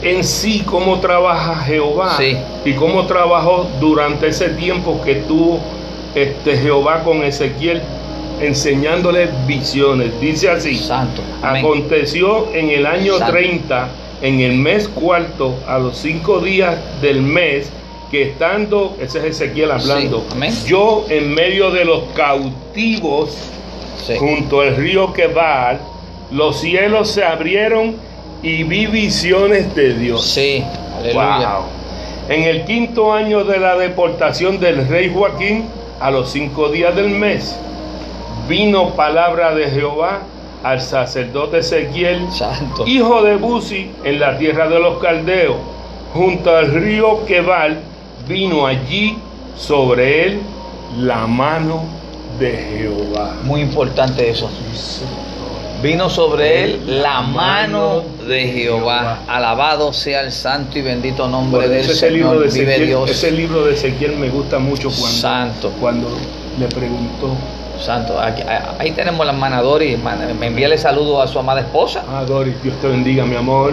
en 0.02 0.24
sí 0.24 0.62
cómo 0.64 0.98
trabaja 0.98 1.56
Jehová 1.56 2.14
Sí. 2.16 2.36
y 2.64 2.72
cómo 2.72 3.06
trabajó 3.06 3.68
durante 3.80 4.28
ese 4.28 4.48
tiempo 4.48 5.00
que 5.04 5.16
tuvo 5.16 5.60
este 6.14 6.56
Jehová 6.56 7.02
con 7.04 7.22
Ezequiel 7.22 7.82
enseñándole 8.40 9.28
visiones. 9.46 10.18
Dice 10.20 10.50
así, 10.50 10.76
Santo. 10.76 11.22
Aconteció 11.42 12.52
en 12.54 12.70
el 12.70 12.86
año 12.86 13.18
Santo. 13.18 13.32
30, 13.32 13.88
en 14.22 14.40
el 14.40 14.54
mes 14.56 14.88
cuarto, 14.88 15.54
a 15.66 15.78
los 15.78 15.96
cinco 15.96 16.40
días 16.40 16.76
del 17.00 17.22
mes, 17.22 17.70
que 18.10 18.22
estando, 18.22 18.96
ese 19.00 19.18
es 19.18 19.24
Ezequiel 19.40 19.70
hablando, 19.70 20.24
Sí, 20.50 20.68
yo 20.68 21.06
en 21.08 21.32
medio 21.32 21.70
de 21.70 21.84
los 21.84 22.02
cautivos, 22.14 23.36
Sí. 24.04 24.14
junto 24.18 24.62
al 24.62 24.76
río 24.76 25.12
Quebar, 25.12 25.78
los 26.32 26.58
cielos 26.60 27.10
se 27.10 27.22
abrieron 27.22 27.94
y 28.42 28.62
vi 28.64 28.86
visiones 28.86 29.74
de 29.74 29.94
Dios. 29.94 30.24
Sí, 30.26 30.64
aleluya. 30.98 31.56
Wow. 31.58 31.64
En 32.28 32.42
el 32.44 32.64
quinto 32.64 33.12
año 33.12 33.44
de 33.44 33.58
la 33.58 33.76
deportación 33.76 34.58
del 34.58 34.88
rey 34.88 35.10
Joaquín, 35.12 35.66
a 36.00 36.10
los 36.10 36.30
cinco 36.30 36.68
días 36.70 36.96
del 36.96 37.10
mes, 37.10 37.58
vino 38.50 38.96
palabra 38.96 39.54
de 39.54 39.70
Jehová 39.70 40.22
al 40.64 40.80
sacerdote 40.80 41.58
Ezequiel, 41.58 42.30
Santo. 42.32 42.84
hijo 42.84 43.22
de 43.22 43.36
Buzi, 43.36 43.92
en 44.02 44.18
la 44.18 44.36
tierra 44.38 44.68
de 44.68 44.80
los 44.80 44.98
caldeos, 44.98 45.56
junto 46.12 46.54
al 46.54 46.72
río 46.72 47.24
Quebal, 47.26 47.78
vino 48.26 48.66
allí 48.66 49.16
sobre 49.56 50.26
él 50.26 50.40
la 50.98 51.28
mano 51.28 51.84
de 52.40 52.50
Jehová. 52.50 53.36
Muy 53.44 53.60
importante 53.60 54.28
eso. 54.28 54.50
Vino 55.80 56.10
sobre 56.10 56.64
él 56.64 57.00
la 57.02 57.22
mano 57.22 58.02
de 58.26 58.48
Jehová. 58.48 59.20
Alabado 59.28 59.92
sea 59.92 60.22
el 60.22 60.32
santo 60.32 60.76
y 60.76 60.82
bendito 60.82 61.28
nombre 61.28 61.68
del 61.68 61.88
ese 61.88 62.10
libro, 62.10 62.30
Señor. 62.30 62.48
de 62.48 62.58
Vive 62.58 62.72
Ezequiel, 62.72 62.88
Dios. 62.88 63.10
ese 63.10 63.30
libro 63.30 63.64
de 63.64 63.74
Ezequiel 63.74 64.16
me 64.16 64.28
gusta 64.28 64.58
mucho 64.58 64.90
cuando, 64.90 65.06
Santo. 65.06 65.72
cuando 65.80 66.08
le 66.58 66.66
preguntó 66.66 67.36
Santo. 67.80 68.20
Aquí- 68.20 68.42
ahí 68.78 68.92
tenemos 68.92 69.24
la 69.26 69.32
hermana 69.32 69.60
Dori. 69.62 69.96
Me 70.38 70.46
envíale 70.48 70.78
saludo 70.78 71.20
a 71.22 71.26
su 71.26 71.38
amada 71.38 71.60
esposa. 71.60 72.02
Ah, 72.08 72.24
Doris, 72.26 72.54
Dios 72.62 72.74
te 72.80 72.88
bendiga, 72.88 73.24
mi 73.24 73.36
amor. 73.36 73.72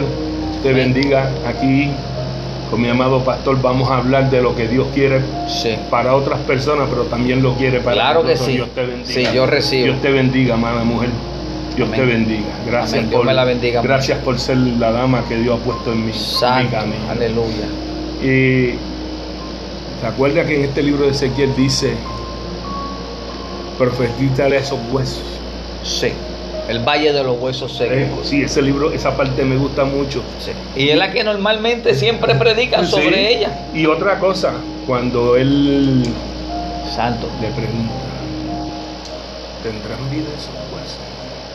Te 0.63 0.73
bendiga 0.73 1.29
aquí 1.47 1.91
con 2.71 2.81
mi 2.81 2.89
amado 2.89 3.19
pastor. 3.23 3.61
Vamos 3.61 3.89
a 3.89 3.97
hablar 3.97 4.29
de 4.29 4.41
lo 4.41 4.55
que 4.55 4.67
Dios 4.67 4.87
quiere 4.93 5.21
Sí. 5.47 5.75
para 5.89 6.15
otras 6.15 6.39
personas, 6.39 6.87
pero 6.89 7.03
también 7.03 7.41
lo 7.43 7.53
quiere 7.53 7.79
para 7.79 7.93
Claro 7.93 8.23
que 8.23 8.31
nosotros. 8.31 8.45
sí. 8.47 8.53
Dios 8.53 8.69
te 8.73 8.85
bendiga. 8.85 9.29
Sí, 9.29 9.35
yo 9.35 9.45
recibo. 9.45 9.83
Dios 9.85 10.01
te 10.01 10.11
bendiga, 10.11 10.53
amada 10.55 10.83
mujer. 10.83 11.09
Dios 11.75 11.91
te 11.91 12.01
bendiga. 12.01 12.47
Gracias 12.65 12.93
Amén. 12.93 13.09
Dios 13.09 13.19
por 13.19 13.25
me 13.27 13.33
la 13.35 13.43
bendiga. 13.45 13.81
Gracias 13.83 14.17
por 14.19 14.39
ser 14.39 14.57
la 14.57 14.91
dama 14.91 15.21
que 15.29 15.37
Dios 15.37 15.59
ha 15.59 15.63
puesto 15.63 15.91
en 15.93 15.99
mi, 16.01 16.07
mi 16.07 16.13
Santo. 16.13 16.71
camino. 16.71 16.95
Aleluya. 17.11 17.67
Y 18.23 18.73
se 20.01 20.07
acuerda 20.07 20.43
que 20.43 20.55
en 20.55 20.63
este 20.65 20.81
libro 20.81 21.05
de 21.05 21.11
Ezequiel 21.11 21.55
dice, 21.55 21.93
profetízale 23.77 24.57
a 24.57 24.59
esos 24.59 24.79
huesos. 24.91 25.23
Sí. 25.83 26.11
El 26.67 26.79
valle 26.79 27.13
de 27.13 27.23
los 27.23 27.39
huesos 27.39 27.71
secos. 27.77 27.95
Eh, 27.95 28.09
sí, 28.23 28.41
ese 28.43 28.61
libro, 28.61 28.91
esa 28.91 29.15
parte 29.15 29.43
me 29.45 29.55
gusta 29.55 29.85
mucho. 29.85 30.21
Sí. 30.43 30.51
Y 30.75 30.89
es 30.89 30.97
la 30.97 31.11
que 31.11 31.23
normalmente 31.23 31.93
siempre 31.95 32.35
predican 32.35 32.85
Sí. 32.85 32.91
sobre 32.91 33.35
ella. 33.37 33.51
Y 33.73 33.85
otra 33.85 34.19
cosa, 34.19 34.51
cuando 34.85 35.37
él 35.37 36.03
Santo. 36.93 37.27
le 37.41 37.47
pregunta, 37.49 37.93
¿tendrán 39.63 40.09
vida 40.09 40.27
esos 40.37 40.49
huesos? 40.73 40.97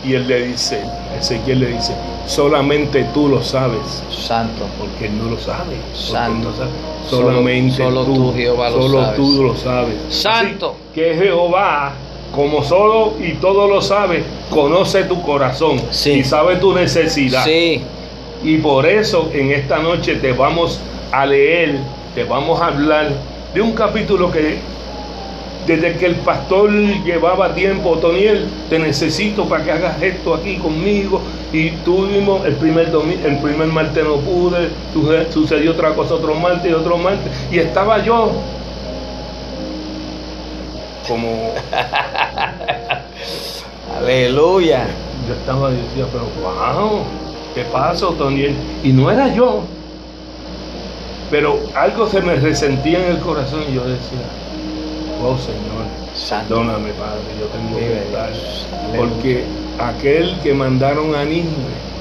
Y 0.05 0.15
él 0.15 0.27
le 0.27 0.47
dice, 0.49 0.81
Ezequiel 1.19 1.61
le 1.61 1.67
dice, 1.69 1.93
solamente 2.27 3.05
tú 3.15 3.29
lo 3.29 3.43
sabes. 3.43 4.03
Santo. 4.11 4.65
Porque 4.79 5.07
él 5.07 5.19
no 5.19 5.31
lo 5.31 5.39
sabe. 5.39 5.77
Santo. 5.95 6.49
no 6.51 6.57
sabe. 6.57 6.71
Solo- 7.09 7.29
Solamente 7.29 7.77
solo 7.77 8.05
tú, 8.05 8.15
tú, 8.15 8.33
Jehová, 8.35 8.71
lo 8.71 8.83
solo 8.83 9.03
sabes. 9.03 9.17
tú 9.17 9.43
lo 9.43 9.57
sabes. 9.57 9.95
Santo. 10.09 10.77
Así 10.91 10.95
que 11.01 11.15
Jehová, 11.17 11.93
como 12.35 12.63
solo 12.65 13.15
y 13.21 13.33
todo 13.35 13.67
lo 13.69 13.83
sabe, 13.83 14.25
conoce 14.51 15.05
tu 15.05 15.21
corazón 15.23 15.81
Sí. 15.91 16.13
y 16.13 16.25
sabe 16.25 16.57
tu 16.57 16.73
necesidad. 16.75 17.45
Sí. 17.45 17.83
Y 18.43 18.57
por 18.59 18.87
eso 18.87 19.31
en 19.33 19.53
esta 19.53 19.79
noche 19.79 20.17
te 20.17 20.33
vamos 20.33 20.81
a 21.13 21.27
leer, 21.27 21.77
te 22.15 22.25
vamos 22.25 22.61
a 22.61 22.67
hablar 22.69 23.11
de 23.55 23.61
un 23.61 23.73
capítulo 23.73 24.31
que 24.33 24.57
desde 25.67 25.93
que 25.97 26.07
el 26.07 26.17
pastor 26.17 26.71
llevaba 27.05 27.55
tiempo, 27.55 27.97
Toniel, 27.99 28.49
te 28.69 28.81
necesito 28.81 29.45
para 29.45 29.63
que 29.63 29.71
hagas 29.71 30.03
esto 30.03 30.35
aquí 30.35 30.57
conmigo. 30.57 31.21
Y 31.53 31.71
tuvimos 31.85 32.45
el 32.45 32.55
primer 32.55 32.91
domi- 32.91 33.23
el 33.25 33.39
primer 33.39 33.69
martes 33.69 34.03
no 34.03 34.17
pude, 34.17 34.71
suce- 34.93 35.31
sucedió 35.33 35.71
otra 35.73 35.91
cosa 35.95 36.15
otro 36.15 36.35
martes 36.35 36.69
y 36.69 36.75
otro 36.75 36.97
martes. 36.99 37.31
Y 37.53 37.59
estaba 37.59 38.03
yo 38.03 38.33
como 41.09 41.55
Aleluya. 43.99 44.87
yo 45.29 45.35
estaba 45.35 45.71
y 45.71 45.77
decía, 45.77 46.07
pero 46.13 46.25
wow, 46.43 47.03
¿qué 47.55 47.63
pasó, 47.65 48.09
Toniel? 48.11 48.55
Y 48.83 48.93
no 48.93 49.11
era 49.11 49.33
yo. 49.35 49.63
Pero 51.31 51.59
algo 51.75 52.07
se 52.09 52.21
me 52.21 52.35
resentía 52.37 52.99
en 52.99 53.07
el 53.17 53.21
corazón 53.21 53.63
y 53.71 53.75
yo 53.75 53.85
decía, 53.85 54.19
wow, 55.23 55.39
Señor, 55.39 55.87
Santo. 56.15 56.49
perdóname, 56.57 56.91
Padre, 56.93 57.23
yo 57.41 57.47
tengo 57.47 57.79
que 57.79 58.03
estar. 58.03 58.31
Porque 58.97 59.45
aquel 59.79 60.39
que 60.43 60.53
mandaron 60.53 61.15
a 61.15 61.25
Nínive 61.25 61.92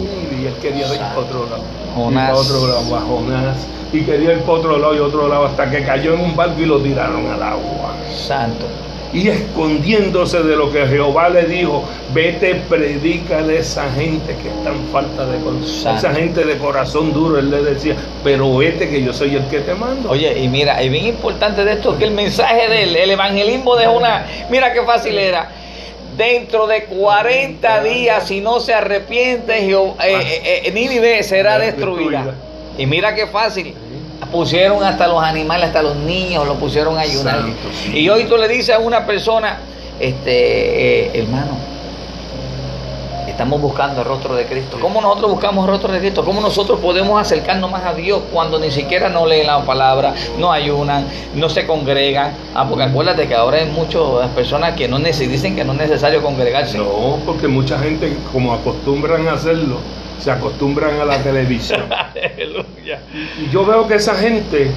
y 0.00 0.46
él 0.46 0.54
quería 0.60 0.86
ir 0.86 0.98
para 0.98 1.18
otro 1.18 1.44
lado. 1.46 1.62
Jonás. 1.94 2.10
Y 2.10 2.32
para 2.32 2.38
otro 2.38 2.66
lado, 2.68 2.96
a 2.96 3.00
Jonás. 3.00 3.66
Y 3.92 4.00
quería 4.02 4.32
ir 4.32 4.40
para 4.40 4.52
otro 4.58 4.78
lado 4.78 4.94
y 4.94 4.98
otro 4.98 5.28
lado 5.28 5.46
hasta 5.46 5.70
que 5.70 5.84
cayó 5.84 6.14
en 6.14 6.20
un 6.20 6.36
barco 6.36 6.60
y 6.60 6.66
lo 6.66 6.80
tiraron 6.80 7.26
al 7.26 7.42
agua 7.42 7.94
Santo. 8.10 8.66
y 9.12 9.28
escondiéndose 9.28 10.42
de 10.42 10.56
lo 10.56 10.70
que 10.72 10.86
Jehová 10.86 11.28
le 11.28 11.44
dijo, 11.44 11.84
vete, 12.12 12.56
predícale 12.68 13.56
a 13.56 13.60
esa 13.60 13.90
gente 13.92 14.34
que 14.42 14.48
está 14.48 14.70
en 14.70 14.84
falta 14.92 15.24
de 15.26 15.38
corazón, 15.38 15.96
esa 15.96 16.12
gente 16.12 16.44
de 16.44 16.58
corazón 16.58 17.12
duro, 17.12 17.38
él 17.38 17.50
le 17.50 17.62
decía, 17.62 17.94
pero 18.24 18.56
vete 18.56 18.88
que 18.90 19.02
yo 19.02 19.12
soy 19.12 19.36
el 19.36 19.46
que 19.46 19.60
te 19.60 19.74
mando. 19.74 20.10
Oye, 20.10 20.38
y 20.38 20.48
mira, 20.48 20.82
es 20.82 20.90
bien 20.90 21.06
importante 21.06 21.64
de 21.64 21.74
esto 21.74 21.96
que 21.96 22.04
el 22.04 22.10
mensaje 22.10 22.68
del 22.68 22.96
el 22.96 23.10
evangelismo 23.10 23.76
de 23.76 23.88
una, 23.88 24.26
mira 24.50 24.72
qué 24.72 24.82
fácil 24.82 25.16
era. 25.16 25.48
Dentro 26.16 26.66
de 26.66 26.84
40 26.84 27.82
días, 27.82 28.26
si 28.26 28.40
no 28.40 28.60
se 28.60 28.72
arrepiente, 28.72 29.60
Jeho- 29.68 29.94
eh, 30.02 30.16
eh, 30.44 30.62
eh, 30.66 30.72
Nínive 30.72 31.22
será 31.22 31.58
destruida. 31.58 32.34
Y 32.78 32.86
mira 32.86 33.14
qué 33.14 33.26
fácil. 33.26 33.74
Pusieron 34.32 34.82
hasta 34.82 35.06
los 35.06 35.22
animales, 35.22 35.66
hasta 35.68 35.82
los 35.82 35.96
niños, 35.96 36.46
lo 36.46 36.54
pusieron 36.54 36.96
a 36.98 37.02
ayunar. 37.02 37.40
Y 37.92 38.08
hoy 38.08 38.24
tú 38.24 38.36
le 38.38 38.48
dices 38.48 38.74
a 38.74 38.78
una 38.78 39.06
persona, 39.06 39.58
este, 40.00 41.06
eh, 41.06 41.10
hermano, 41.14 41.58
estamos 43.36 43.60
buscando 43.60 44.00
el 44.00 44.06
rostro 44.06 44.34
de 44.34 44.46
Cristo. 44.46 44.78
¿Cómo 44.80 45.02
nosotros 45.02 45.32
buscamos 45.32 45.66
el 45.66 45.70
rostro 45.72 45.92
de 45.92 45.98
Cristo? 45.98 46.24
¿Cómo 46.24 46.40
nosotros 46.40 46.80
podemos 46.80 47.20
acercarnos 47.20 47.70
más 47.70 47.84
a 47.84 47.92
Dios 47.92 48.22
cuando 48.32 48.58
ni 48.58 48.70
siquiera 48.70 49.10
no 49.10 49.26
leen 49.26 49.46
la 49.46 49.62
palabra, 49.62 50.14
no 50.38 50.50
ayunan, 50.50 51.06
no 51.34 51.50
se 51.50 51.66
congregan? 51.66 52.32
Ah, 52.54 52.66
porque 52.66 52.84
acuérdate 52.84 53.28
que 53.28 53.34
ahora 53.34 53.58
hay 53.58 53.66
muchas 53.66 54.00
personas 54.34 54.74
que 54.74 54.88
no 54.88 54.98
dicen 54.98 55.54
que 55.54 55.64
no 55.64 55.72
es 55.74 55.80
necesario 55.80 56.22
congregarse. 56.22 56.78
No, 56.78 57.18
porque 57.26 57.46
mucha 57.46 57.78
gente, 57.78 58.16
como 58.32 58.54
acostumbran 58.54 59.28
a 59.28 59.32
hacerlo, 59.32 59.80
se 60.18 60.30
acostumbran 60.30 60.98
a 60.98 61.04
la 61.04 61.18
televisión. 61.22 61.82
Aleluya. 61.92 63.00
Y 63.38 63.50
yo 63.50 63.66
veo 63.66 63.86
que 63.86 63.96
esa 63.96 64.14
gente, 64.14 64.70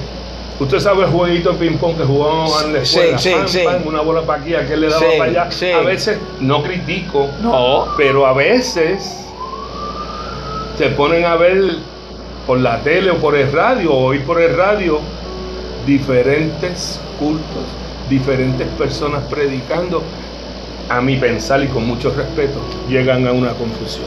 usted 0.60 0.78
sabe 0.78 1.04
el 1.04 1.10
jueguito 1.10 1.52
de 1.52 1.58
ping-pong 1.58 1.96
que 1.96 2.04
jugábamos 2.04 2.64
en 2.64 2.72
la 2.74 2.78
escuela, 2.80 3.18
sí, 3.18 3.32
sí. 3.46 3.60
una 3.84 4.02
bola 4.02 4.22
para 4.22 4.42
aquí, 4.42 4.54
aquel 4.54 4.82
le 4.82 4.88
daba 4.88 5.06
para 5.18 5.44
allá. 5.46 5.78
A 5.78 5.80
veces 5.82 6.18
no 6.40 6.62
critico, 6.62 7.28
No. 7.42 7.86
pero 7.96 8.26
a 8.26 8.34
veces 8.34 9.16
se 10.76 10.86
ponen 10.90 11.24
a 11.24 11.36
ver 11.36 11.76
por 12.46 12.60
la 12.60 12.80
tele 12.80 13.10
o 13.10 13.16
por 13.16 13.36
el 13.36 13.50
radio, 13.52 13.92
o 13.92 14.04
oír 14.06 14.24
por 14.24 14.40
el 14.40 14.56
radio, 14.56 15.00
diferentes 15.86 17.00
cultos, 17.18 17.64
diferentes 18.08 18.66
personas 18.78 19.22
predicando, 19.30 20.02
a 20.88 21.00
mi 21.00 21.16
pensar 21.16 21.62
y 21.62 21.68
con 21.68 21.86
mucho 21.86 22.10
respeto, 22.10 22.58
llegan 22.88 23.26
a 23.26 23.32
una 23.32 23.52
confusión. 23.52 24.06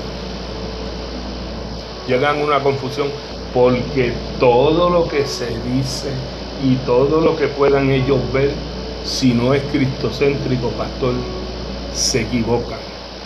Llegan 2.07 2.41
a 2.41 2.43
una 2.43 2.59
confusión 2.59 3.07
porque 3.53 4.11
todo 4.39 4.89
lo 4.89 5.07
que 5.07 5.25
se 5.25 5.47
dice 5.73 6.09
y 6.63 6.75
todo 6.85 7.21
lo 7.21 7.35
que 7.35 7.47
puedan 7.47 7.89
ellos 7.91 8.19
ver, 8.31 8.51
si 9.03 9.33
no 9.33 9.53
es 9.53 9.61
cristocéntrico, 9.71 10.69
pastor, 10.69 11.13
se 11.93 12.21
equivocan. 12.21 12.79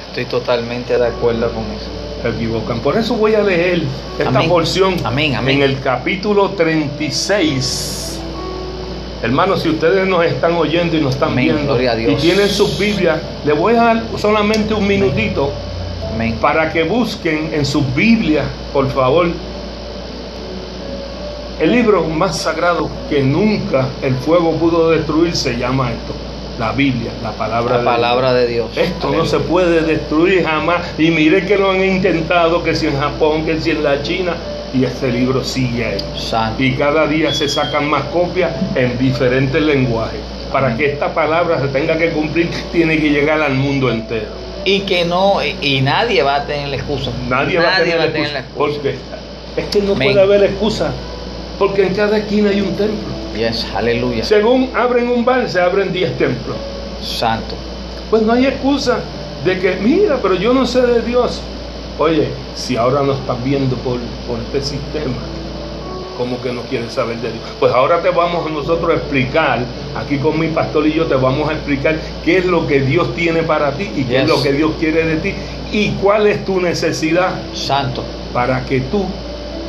Estoy 0.09 0.25
totalmente 0.25 0.97
de 0.97 1.07
acuerdo 1.07 1.51
con 1.51 1.63
eso. 1.65 1.89
se 2.21 2.29
equivocan. 2.29 2.79
Por 2.79 2.97
eso 2.97 3.15
voy 3.15 3.35
a 3.35 3.41
leer 3.43 3.83
esta 4.17 4.29
Amén. 4.29 4.49
porción 4.49 4.95
Amén, 5.03 5.35
amén. 5.35 5.57
en 5.57 5.69
el 5.69 5.79
capítulo 5.79 6.49
36. 6.51 8.19
Hermanos, 9.21 9.61
si 9.61 9.69
ustedes 9.69 10.07
nos 10.07 10.25
están 10.25 10.53
oyendo 10.53 10.97
y 10.97 11.01
nos 11.01 11.15
están 11.15 11.35
viendo 11.35 11.63
gloria 11.63 11.91
a 11.91 11.95
Dios. 11.95 12.13
y 12.13 12.15
tienen 12.15 12.49
sus 12.49 12.77
Biblias, 12.79 13.19
les 13.45 13.57
voy 13.57 13.73
a 13.75 13.83
dar 13.83 14.03
solamente 14.17 14.73
un 14.73 14.87
minutito 14.87 15.51
para 16.41 16.71
que 16.73 16.83
busquen 16.83 17.51
en 17.53 17.63
sus 17.65 17.83
Biblias, 17.95 18.45
por 18.73 18.89
favor, 18.89 19.27
el 21.59 21.71
libro 21.71 22.03
más 22.03 22.37
sagrado 22.37 22.89
que 23.09 23.23
nunca 23.23 23.87
el 24.01 24.15
fuego 24.15 24.51
pudo 24.53 24.91
destruir 24.91 25.35
se 25.35 25.57
llama 25.57 25.91
esto, 25.91 26.13
la 26.59 26.71
Biblia, 26.71 27.11
la 27.23 27.31
palabra 27.31 27.73
La 27.73 27.79
de 27.79 27.85
palabra 27.85 28.33
de 28.33 28.47
Dios. 28.47 28.77
esto 28.77 29.09
no 29.09 29.25
se 29.25 29.39
puede 29.39 29.81
destruir 29.81 30.43
jamás. 30.43 30.81
Y 30.97 31.09
mire 31.09 31.45
que 31.45 31.57
lo 31.57 31.71
han 31.71 31.83
intentado, 31.83 32.63
que 32.63 32.75
si 32.75 32.87
en 32.87 32.99
Japón, 32.99 33.45
que 33.45 33.59
si 33.59 33.71
en 33.71 33.83
la 33.83 34.01
China, 34.03 34.35
y 34.73 34.83
este 34.83 35.09
libro 35.09 35.43
sigue 35.43 35.85
ahí. 35.85 35.97
Santo. 36.15 36.61
Y 36.61 36.73
cada 36.75 37.07
día 37.07 37.33
se 37.33 37.47
sacan 37.47 37.89
más 37.89 38.03
copias 38.05 38.51
en 38.75 38.97
diferentes 38.97 39.61
lenguajes. 39.61 40.19
Para 40.51 40.77
que 40.77 40.93
esta 40.93 41.13
palabra 41.13 41.59
se 41.59 41.67
tenga 41.69 41.97
que 41.97 42.11
cumplir, 42.11 42.49
tiene 42.71 42.99
que 42.99 43.09
llegar 43.09 43.41
al 43.41 43.55
mundo 43.55 43.89
entero. 43.91 44.27
Y 44.63 44.81
que 44.81 45.05
no, 45.05 45.37
y, 45.43 45.81
nadie 45.81 46.21
va 46.23 46.35
a 46.35 46.45
tener 46.45 46.69
la 46.69 46.75
excusa. 46.75 47.11
Nadie, 47.29 47.57
va 47.57 47.77
a 47.77 47.79
tener, 47.79 48.01
excusa, 48.01 48.33
la 48.33 48.39
excusa. 48.39 48.57
Porque 48.57 48.95
es 49.55 49.65
que 49.65 49.81
no 49.81 49.93
puede 49.93 50.21
haber 50.21 50.43
excusa. 50.43 50.91
Porque 51.59 51.83
en 51.85 51.93
cada 51.95 52.17
esquina 52.17 52.49
hay 52.49 52.61
un 52.61 52.75
templo. 52.75 53.07
Yes, 53.35 53.65
aleluya. 53.75 54.23
Según 54.23 54.69
abren 54.75 55.09
un 55.09 55.23
bar, 55.25 55.47
se 55.49 55.59
abren 55.59 55.91
10 55.91 56.17
templos. 56.17 56.57
Santo. 57.01 57.55
Pues 58.09 58.21
no 58.23 58.33
hay 58.33 58.45
excusa 58.47 58.99
de 59.45 59.59
que, 59.59 59.75
mira, 59.75 60.17
pero 60.21 60.35
yo 60.35 60.53
no 60.53 60.65
sé 60.65 60.81
de 60.81 61.01
Dios. 61.01 61.41
Oye, 61.99 62.29
si 62.55 62.75
ahora 62.77 63.01
no 63.01 63.13
estás 63.13 63.43
viendo 63.43 63.75
por, 63.77 63.99
por 64.27 64.39
este 64.39 64.61
sistema, 64.61 65.15
¿cómo 66.17 66.39
que 66.41 66.51
no 66.51 66.61
quieres 66.63 66.93
saber 66.93 67.17
de 67.17 67.31
Dios? 67.31 67.43
Pues 67.59 67.73
ahora 67.73 68.01
te 68.01 68.09
vamos 68.09 68.45
a 68.45 68.49
nosotros 68.49 68.91
a 68.91 68.93
explicar, 68.95 69.59
aquí 69.95 70.17
con 70.17 70.39
mi 70.39 70.47
pastor 70.47 70.85
y 70.87 70.93
yo 70.93 71.05
te 71.05 71.15
vamos 71.15 71.49
a 71.49 71.53
explicar 71.53 71.97
qué 72.23 72.37
es 72.37 72.45
lo 72.45 72.67
que 72.67 72.81
Dios 72.81 73.15
tiene 73.15 73.43
para 73.43 73.71
ti 73.71 73.89
y 73.95 74.03
qué 74.03 74.13
Yes. 74.13 74.21
es 74.23 74.29
lo 74.29 74.41
que 74.43 74.53
Dios 74.53 74.71
quiere 74.79 75.05
de 75.05 75.15
ti 75.17 75.33
y 75.71 75.89
cuál 76.01 76.27
es 76.27 76.43
tu 76.45 76.59
necesidad 76.61 77.31
Santo. 77.53 78.03
para 78.33 78.63
que 78.65 78.81
tú 78.81 79.05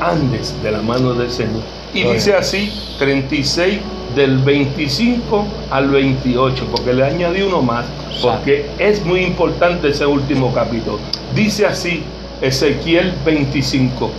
andes 0.00 0.54
de 0.62 0.70
la 0.70 0.80
mano 0.82 1.14
del 1.14 1.30
Señor. 1.30 1.62
Y 1.98 2.04
dice 2.04 2.32
así, 2.34 2.72
36 3.00 3.80
del 4.14 4.38
25 4.38 5.44
al 5.68 5.90
28, 5.90 6.68
porque 6.70 6.92
le 6.92 7.04
añadí 7.04 7.42
uno 7.42 7.60
más, 7.60 7.86
porque 8.22 8.66
es 8.78 9.04
muy 9.04 9.24
importante 9.24 9.88
ese 9.88 10.06
último 10.06 10.54
capítulo. 10.54 11.00
Dice 11.34 11.66
así, 11.66 12.04
Ezequiel 12.40 13.12
25, 13.24 14.12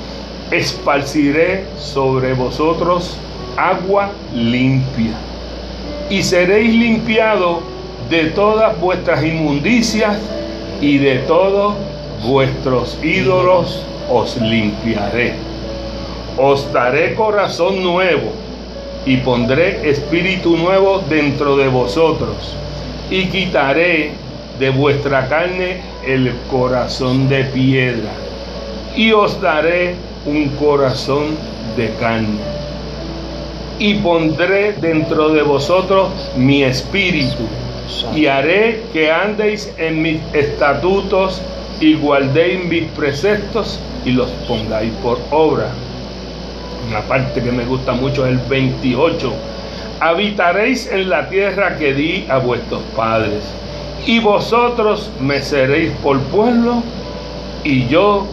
esparciré 0.51 1.63
sobre 1.77 2.33
vosotros 2.33 3.15
agua 3.55 4.12
limpia, 4.36 5.13
y 6.09 6.21
seréis 6.21 6.74
limpiados 6.74 7.59
de 8.09 8.25
todas 8.25 8.77
vuestras 8.81 9.24
inmundicias 9.24 10.17
y 10.81 10.98
de 10.98 11.19
todos 11.19 11.75
vuestros 12.25 13.00
ídolos 13.01 13.86
os 14.09 14.36
limpiaré. 14.36 15.49
Os 16.41 16.72
daré 16.72 17.15
corazón 17.15 17.84
nuevo 17.84 18.31
y 19.05 19.17
pondré 19.17 19.89
espíritu 19.89 20.55
nuevo 20.55 21.03
dentro 21.10 21.58
de 21.58 21.67
vosotros 21.67 22.55
y 23.12 23.25
quitaré 23.25 24.12
de 24.58 24.69
vuestra 24.69 25.27
carne 25.27 25.81
el 26.08 26.31
corazón 26.50 27.27
de 27.27 27.43
piedra 27.43 28.12
y 28.96 29.12
os 29.12 29.41
daré 29.41 29.96
un 30.25 30.48
corazón 30.51 31.36
de 31.75 31.89
carne 32.00 32.39
y 33.77 33.96
pondré 33.96 34.72
dentro 34.79 35.34
de 35.34 35.41
vosotros 35.41 36.08
mi 36.38 36.63
espíritu 36.63 37.43
y 38.15 38.27
haré 38.27 38.84
que 38.93 39.12
andéis 39.12 39.74
en 39.77 40.01
mis 40.01 40.22
estatutos 40.34 41.41
y 41.81 41.96
guardéis 41.96 42.63
mis 42.63 42.86
preceptos 42.91 43.77
y 44.05 44.12
los 44.12 44.29
pongáis 44.48 44.93
por 45.03 45.17
obra. 45.31 45.69
Una 46.89 47.01
parte 47.01 47.43
que 47.43 47.51
me 47.51 47.65
gusta 47.65 47.93
mucho 47.93 48.25
es 48.25 48.31
el 48.31 48.39
28. 48.39 49.31
Habitaréis 50.00 50.91
en 50.91 51.10
la 51.10 51.29
tierra 51.29 51.77
que 51.77 51.93
di 51.93 52.25
a 52.29 52.39
vuestros 52.39 52.81
padres 52.96 53.43
y 54.08 54.19
vosotros 54.19 55.12
me 55.19 55.43
seréis 55.43 55.91
por 56.01 56.19
pueblo 56.19 56.81
y 57.63 57.88
yo 57.88 58.25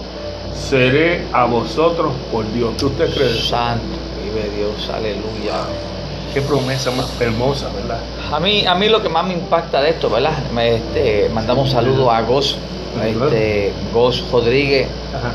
seré 0.54 1.26
a 1.32 1.44
vosotros 1.44 2.14
por 2.32 2.50
Dios. 2.54 2.72
¿Qué 2.78 2.86
usted 2.86 3.14
cree? 3.14 3.34
Santo, 3.34 3.84
vive 4.24 4.48
Dios, 4.56 4.88
aleluya. 4.88 5.66
Qué 6.32 6.40
promesa 6.40 6.90
más 6.92 7.20
hermosa, 7.20 7.68
¿verdad? 7.74 8.00
A 8.32 8.40
mí, 8.40 8.64
a 8.66 8.74
mí 8.74 8.88
lo 8.88 9.02
que 9.02 9.10
más 9.10 9.26
me 9.26 9.34
impacta 9.34 9.82
de 9.82 9.90
esto, 9.90 10.08
¿verdad? 10.08 10.38
Me, 10.54 10.76
este, 10.76 11.28
mandamos 11.28 11.66
un 11.66 11.72
saludo 11.72 12.10
a 12.10 12.22
Gos, 12.22 12.56
este, 13.04 13.72
Gos 13.92 14.24
Rodríguez. 14.30 14.86
Ajá. 15.14 15.32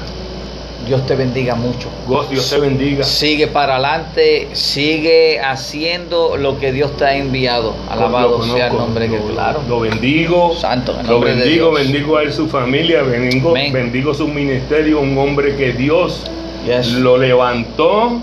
Dios 0.85 1.05
te 1.05 1.15
bendiga 1.15 1.55
mucho. 1.55 1.87
Dios, 2.29 2.49
te 2.49 2.57
bendiga. 2.59 3.03
Sigue 3.03 3.47
para 3.47 3.73
adelante, 3.75 4.49
sigue 4.53 5.39
haciendo 5.39 6.37
lo 6.37 6.59
que 6.59 6.71
Dios 6.71 6.95
te 6.97 7.05
ha 7.05 7.15
enviado. 7.15 7.73
Alabado 7.89 8.41
sea 8.43 8.67
el 8.67 8.73
nombre 8.77 9.07
que 9.09 9.17
lo, 9.17 9.25
claro. 9.27 9.61
Lo 9.69 9.79
bendigo. 9.81 10.55
Santo, 10.55 10.97
en 10.99 11.07
Lo 11.07 11.19
de 11.19 11.33
bendigo, 11.35 11.69
Dios. 11.71 11.83
bendigo 11.87 12.17
a 12.17 12.23
él 12.23 12.33
su 12.33 12.47
familia, 12.47 13.03
bendigo, 13.03 13.51
Amén. 13.51 13.71
bendigo 13.73 14.13
su 14.13 14.27
ministerio, 14.27 14.99
un 14.99 15.17
hombre 15.17 15.55
que 15.55 15.71
Dios 15.73 16.21
Yes. 16.65 16.91
lo 16.93 17.17
levantó 17.17 18.19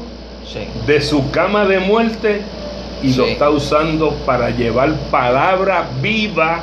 Sí. 0.47 0.61
de 0.87 1.01
su 1.01 1.31
cama 1.31 1.65
de 1.67 1.79
muerte 1.79 2.41
y 3.03 3.13
lo 3.15 3.27
está 3.27 3.51
usando 3.51 4.11
para 4.27 4.51
llevar 4.51 4.93
palabra 5.11 5.89
viva 6.01 6.63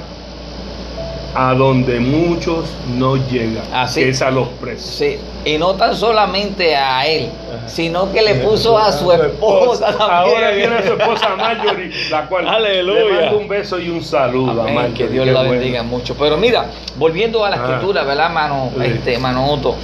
a 1.35 1.53
donde 1.53 1.99
muchos 1.99 2.65
no 2.97 3.17
llegan, 3.17 3.63
Así. 3.73 3.99
que 4.01 4.09
es 4.09 4.21
a 4.21 4.31
los 4.31 4.47
presos. 4.47 4.85
Sí, 4.89 5.17
y 5.43 5.57
no 5.57 5.73
tan 5.75 5.93
solamente 5.95 6.75
a 6.75 7.05
él, 7.05 7.29
sino 7.67 8.11
que 8.13 8.21
le 8.21 8.35
puso 8.35 8.77
a 8.77 8.91
su 8.91 9.11
esposa 9.11 9.87
también. 9.97 10.09
Ahora 10.11 10.55
tiene 10.55 10.75
a 10.75 10.81
su 10.85 10.93
esposa 10.93 11.35
Marjorie, 11.35 11.91
la 12.09 12.25
cual 12.27 12.47
Aleluya. 12.47 13.03
le 13.03 13.21
mando 13.25 13.37
un 13.39 13.47
beso 13.49 13.79
y 13.79 13.89
un 13.89 14.01
saludo 14.03 14.61
a 14.61 14.63
Amén, 14.63 14.75
Marjorie. 14.75 14.95
que 14.97 15.07
Dios 15.11 15.25
qué 15.25 15.31
la 15.31 15.39
bueno. 15.39 15.51
bendiga 15.53 15.83
mucho. 15.83 16.15
Pero 16.17 16.37
mira, 16.37 16.67
volviendo 16.97 17.43
a 17.43 17.49
la 17.49 17.57
Ah. 17.57 17.65
escritura, 17.65 18.03
¿verdad, 18.03 18.29
mano? 18.29 18.69
Sí. 18.77 18.85
Este, 18.85 19.17
mano 19.17 19.45
Otto? 19.51 19.75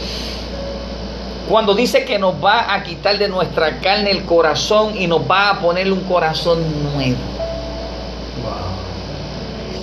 Cuando 1.50 1.74
dice 1.74 2.06
que 2.06 2.18
nos 2.18 2.36
va 2.36 2.74
a 2.74 2.82
quitar 2.82 3.18
de 3.18 3.28
nuestra 3.28 3.80
carne 3.82 4.12
el 4.12 4.24
corazón 4.24 4.94
y 4.98 5.06
nos 5.08 5.20
va 5.30 5.50
a 5.50 5.60
poner 5.60 5.92
un 5.92 6.00
corazón 6.02 6.60
nuevo. 6.96 7.18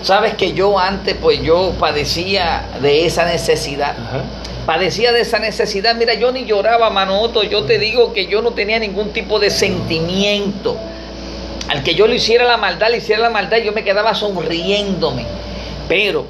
Sabes 0.02 0.34
que 0.34 0.52
yo 0.52 0.78
antes, 0.78 1.16
pues 1.20 1.42
yo 1.42 1.74
padecía 1.78 2.62
de 2.80 3.06
esa 3.06 3.24
necesidad. 3.24 3.96
Ajá. 3.98 4.22
Padecía 4.68 5.12
de 5.12 5.20
esa 5.20 5.38
necesidad. 5.38 5.94
Mira, 5.94 6.12
yo 6.12 6.30
ni 6.30 6.44
lloraba, 6.44 6.90
mano 6.90 7.20
Otto. 7.20 7.42
Yo 7.42 7.64
te 7.64 7.78
digo 7.78 8.12
que 8.12 8.26
yo 8.26 8.42
no 8.42 8.50
tenía 8.50 8.78
ningún 8.78 9.14
tipo 9.14 9.38
de 9.38 9.48
sentimiento. 9.48 10.76
Al 11.68 11.82
que 11.82 11.94
yo 11.94 12.06
le 12.06 12.16
hiciera 12.16 12.44
la 12.44 12.58
maldad, 12.58 12.90
le 12.90 12.98
hiciera 12.98 13.22
la 13.22 13.30
maldad, 13.30 13.58
yo 13.58 13.72
me 13.72 13.82
quedaba 13.82 14.14
sonriéndome. 14.14 15.24
Pero 15.88 16.26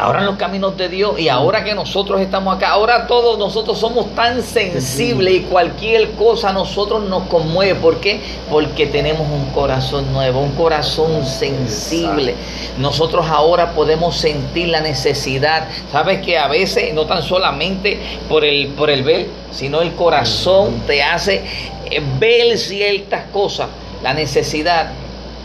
ahora 0.00 0.20
en 0.20 0.26
los 0.26 0.36
caminos 0.36 0.76
de 0.76 0.88
Dios 0.88 1.18
y 1.18 1.28
ahora 1.28 1.62
que 1.62 1.74
nosotros 1.74 2.20
estamos 2.20 2.56
acá, 2.56 2.70
ahora 2.70 3.06
todos 3.06 3.38
nosotros 3.38 3.78
somos 3.78 4.14
tan 4.14 4.42
sensibles 4.42 5.34
y 5.34 5.40
cualquier 5.40 6.12
cosa 6.12 6.50
a 6.50 6.52
nosotros 6.52 7.04
nos 7.04 7.24
conmueve. 7.24 7.74
¿Por 7.76 8.00
qué? 8.00 8.20
Porque 8.50 8.86
tenemos 8.86 9.28
un 9.28 9.46
corazón 9.52 10.12
nuevo, 10.12 10.40
un 10.40 10.52
corazón 10.52 11.26
sensible. 11.26 12.34
Nosotros 12.78 13.26
ahora 13.28 13.72
podemos 13.72 14.16
sentir 14.16 14.68
la 14.68 14.80
necesidad. 14.80 15.68
Sabes 15.92 16.22
que 16.22 16.38
a 16.38 16.48
veces 16.48 16.94
no 16.94 17.04
tan 17.04 17.22
solamente 17.22 17.98
por 18.28 18.44
el, 18.44 18.68
por 18.68 18.90
el 18.90 19.02
ver, 19.02 19.26
sino 19.52 19.82
el 19.82 19.94
corazón 19.94 20.80
te 20.86 21.02
hace 21.02 21.42
eh, 21.90 22.02
ver 22.18 22.56
ciertas 22.56 23.24
cosas, 23.32 23.68
la 24.02 24.14
necesidad. 24.14 24.90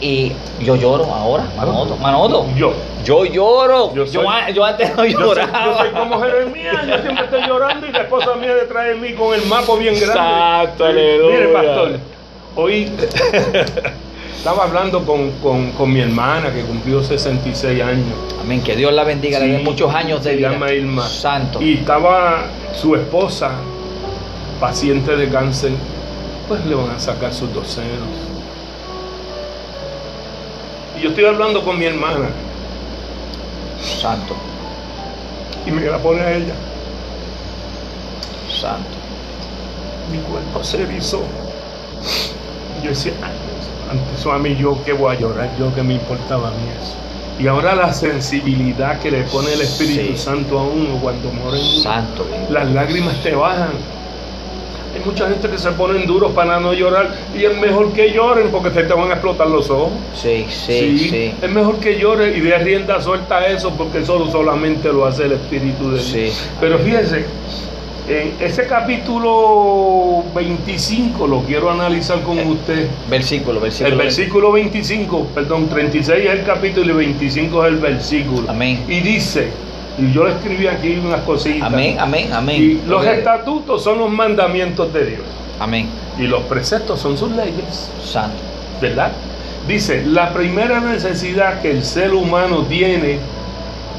Y 0.02 0.34
yo 0.60 0.76
lloro 0.76 1.06
ahora, 1.06 1.46
Manoto, 1.56 1.96
Manoto. 1.98 2.46
Yo. 2.58 2.74
Yo 3.06 3.24
lloro. 3.26 3.94
Yo 3.96 4.06
soy- 4.06 4.26
antes 4.28 4.96
no 4.96 5.06
Yo 5.06 5.18
soy, 5.18 5.26
lloraba. 5.28 5.66
yo 5.66 5.78
soy 5.78 5.90
como 5.92 6.20
Jeremías, 6.22 6.88
yo 6.88 6.98
siempre 7.02 7.24
estoy 7.26 7.42
llorando 7.48 7.88
y 7.88 7.92
la 7.92 8.00
esposa 8.02 8.36
mía 8.36 8.56
detrás 8.56 8.88
de 8.88 8.96
mí 8.96 9.14
con 9.14 9.34
el 9.34 9.46
mapa 9.46 9.76
bien 9.78 9.94
grande. 9.96 10.06
Exacto, 10.14 10.86
aleluya. 10.86 11.36
Mire, 11.38 11.48
pastor, 11.54 12.00
hoy 12.58 12.92
estaba 14.38 14.64
hablando 14.66 15.06
con, 15.06 15.32
con- 15.42 15.72
con 15.72 15.94
mi 15.94 16.02
hermana 16.02 16.52
que 16.54 16.62
cumplió 16.62 17.02
66 17.02 17.82
años. 17.82 18.06
Amén. 18.42 18.62
Que 18.62 18.76
Dios 18.76 18.92
la 18.94 19.04
bendiga, 19.06 19.40
le 19.40 19.48
dé 19.48 19.58
Sí, 19.60 19.64
muchos 19.64 19.94
años 19.94 20.24
de 20.24 20.32
se 20.32 20.36
vida. 20.38 20.52
llama 20.52 20.72
Irma. 20.74 21.08
Santo. 21.08 21.62
Y 21.62 21.76
estaba 21.76 22.46
su 22.74 22.96
esposa, 22.96 23.52
paciente 24.60 25.16
de 25.16 25.30
cáncer, 25.30 25.72
pues 26.48 26.66
le 26.66 26.76
van 26.76 26.90
a 26.92 27.00
sacar 27.00 27.34
sus 27.34 27.52
dos 27.54 27.68
senos. 27.68 27.90
Y 30.98 31.02
yo 31.02 31.10
estoy 31.10 31.26
hablando 31.26 31.64
con 31.64 31.78
mi 31.78 31.86
hermana 31.86 32.30
Santo. 34.02 34.36
y 35.66 35.72
me 35.72 35.82
la 35.82 35.98
pone 35.98 36.22
a 36.22 36.32
ella. 36.36 36.54
Santo. 38.50 38.90
mi 40.12 40.20
cuerpo 40.20 40.64
se 40.64 40.84
erizó. 40.84 41.24
Yo 42.84 42.90
decía, 42.90 43.14
"Ay, 43.24 43.32
antes 43.92 44.26
a 44.26 44.38
mí 44.38 44.56
yo 44.56 44.78
que 44.84 44.94
voy 44.94 45.16
a 45.16 45.20
llorar, 45.20 45.50
yo 45.60 45.74
que 45.74 45.82
me 45.84 45.96
importaba 45.96 46.50
a 46.50 46.52
mí 46.52 46.58
eso. 46.82 46.94
Y 47.40 47.48
ahora 47.48 47.76
la 47.76 47.92
sensibilidad 47.94 49.00
que 49.00 49.12
le 49.12 49.24
pone 49.24 49.52
el 49.54 49.62
Espíritu 49.62 50.14
Sí. 50.16 50.18
Santo 50.18 50.60
a 50.60 50.64
uno 50.64 50.98
cuando 51.02 51.32
muere 51.32 51.60
uno, 51.60 51.82
Santo. 51.82 52.26
las 52.50 52.70
lágrimas 52.72 53.22
te 53.24 53.34
bajan. 53.36 53.70
Hay 54.96 55.02
mucha 55.04 55.28
gente 55.28 55.50
que 55.50 55.58
se 55.58 55.72
ponen 55.72 56.08
duros 56.08 56.32
para 56.32 56.60
no 56.60 56.74
llorar 56.74 57.14
y 57.38 57.44
es 57.44 57.58
mejor 57.60 57.92
que 57.92 58.12
lloren 58.12 58.50
porque 58.50 58.70
te, 58.70 58.84
te 58.84 58.94
van 58.94 59.10
a 59.10 59.16
explotar 59.16 59.48
los 59.48 59.70
ojos. 59.70 59.92
Sí, 60.16 60.46
sí, 60.50 60.98
sí. 60.98 61.34
Es 61.42 61.52
mejor 61.52 61.80
que 61.80 62.00
llore 62.00 62.38
y 62.38 62.40
de 62.40 62.58
rienda 62.60 63.02
suelta 63.02 63.46
eso 63.46 63.72
porque 63.72 64.00
eso 64.00 64.32
solamente 64.32 64.94
lo 64.94 65.06
hace 65.06 65.26
el 65.26 65.34
Espíritu 65.34 65.92
de 65.92 65.98
Dios. 65.98 66.06
Sí. 66.06 66.32
Pero 66.62 66.80
fíjense, 66.80 67.26
en 68.08 68.36
ese 68.40 68.68
capítulo 68.68 70.24
25 70.34 71.28
lo 71.28 71.42
quiero 71.42 71.72
analizar 71.72 72.22
con 72.22 72.40
usted. 72.40 72.88
Versículo, 73.10 73.60
versículo. 73.60 73.94
El 73.94 73.98
versículo 73.98 74.52
25, 74.52 75.28
perdón, 75.34 75.68
36 75.68 76.26
es 76.26 76.32
el 76.32 76.44
capítulo 76.44 76.94
y 76.94 77.06
25 77.08 77.66
es 77.66 77.72
el 77.72 77.80
versículo. 77.80 78.50
Amén. 78.50 78.84
Y 78.88 79.00
dice, 79.02 79.50
y 79.98 80.12
yo 80.12 80.26
le 80.26 80.32
escribí 80.34 80.68
aquí 80.68 80.98
unas 81.04 81.22
cositas. 81.22 81.64
Amén, 81.72 81.98
amén, 82.00 82.34
amén. 82.34 82.62
Y 82.62 82.88
los 82.88 83.06
estatutos 83.06 83.84
son 83.84 84.00
los 84.00 84.10
mandamientos 84.10 84.92
de 84.92 85.06
Dios. 85.06 85.24
Amén. 85.60 85.90
Y 86.20 86.24
los 86.24 86.44
preceptos 86.44 87.00
son 87.00 87.18
sus 87.18 87.32
leyes. 87.32 87.90
Santo. 88.04 88.56
¿verdad? 88.82 89.12
Dice, 89.68 90.06
la 90.06 90.34
primera 90.34 90.80
necesidad 90.80 91.62
que 91.62 91.72
el 91.72 91.84
ser 91.84 92.14
humano 92.14 92.64
tiene 92.64 93.20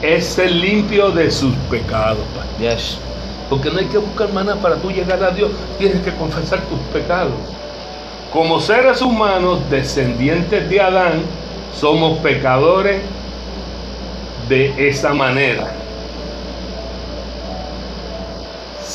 es 0.03 0.27
ser 0.27 0.51
limpio 0.53 1.11
de 1.11 1.31
sus 1.31 1.55
pecados. 1.71 2.19
Yes. 2.61 2.99
Porque 3.51 3.71
no 3.71 3.79
hay 3.79 3.87
que 3.87 3.99
buscar 3.99 4.33
maná 4.33 4.57
para 4.57 4.77
tú 4.77 4.91
llegar 4.91 5.23
a 5.23 5.31
Dios, 5.31 5.51
tienes 5.79 6.03
que 6.03 6.13
confesar 6.13 6.61
tus 6.63 6.79
pecados. 6.93 7.33
Como 8.33 8.61
seres 8.61 9.01
humanos, 9.03 9.61
descendientes 9.71 10.69
de 10.69 10.81
Adán, 10.81 11.23
somos 11.75 12.19
pecadores 12.19 13.01
de 14.49 14.89
esa 14.89 15.15
manera. 15.15 15.73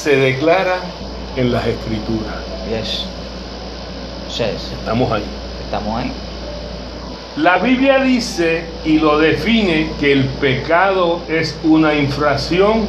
Se 0.01 0.15
declara 0.15 0.77
en 1.35 1.51
las 1.51 1.67
escrituras. 1.67 2.33
Yes. 2.67 3.05
Yes. 4.35 4.71
Estamos 4.79 5.11
ahí. 5.11 5.23
Estamos 5.63 5.95
ahí. 5.95 6.11
La 7.37 7.59
Biblia 7.59 8.01
dice 8.01 8.65
y 8.83 8.97
lo 8.97 9.19
define 9.19 9.91
que 9.99 10.11
el 10.11 10.25
pecado 10.25 11.19
es 11.29 11.55
una 11.63 11.93
infracción 11.93 12.87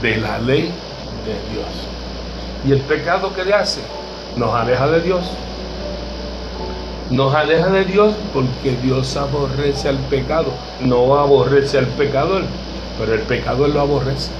de 0.00 0.16
la 0.16 0.38
ley 0.38 0.72
de 1.26 1.52
Dios. 1.52 1.68
¿Y 2.66 2.72
el 2.72 2.80
pecado 2.80 3.34
qué 3.34 3.44
le 3.44 3.52
hace? 3.52 3.82
Nos 4.36 4.54
aleja 4.54 4.88
de 4.88 5.02
Dios. 5.02 5.26
Nos 7.10 7.34
aleja 7.34 7.68
de 7.68 7.84
Dios 7.84 8.14
porque 8.32 8.74
Dios 8.82 9.14
aborrece 9.18 9.90
al 9.90 9.98
pecado, 9.98 10.50
no 10.80 11.14
aborrece 11.16 11.76
al 11.76 11.88
pecador. 11.88 12.44
pero 12.98 13.12
el 13.12 13.20
pecado 13.20 13.66
él 13.66 13.74
lo 13.74 13.82
aborrece. 13.82 14.30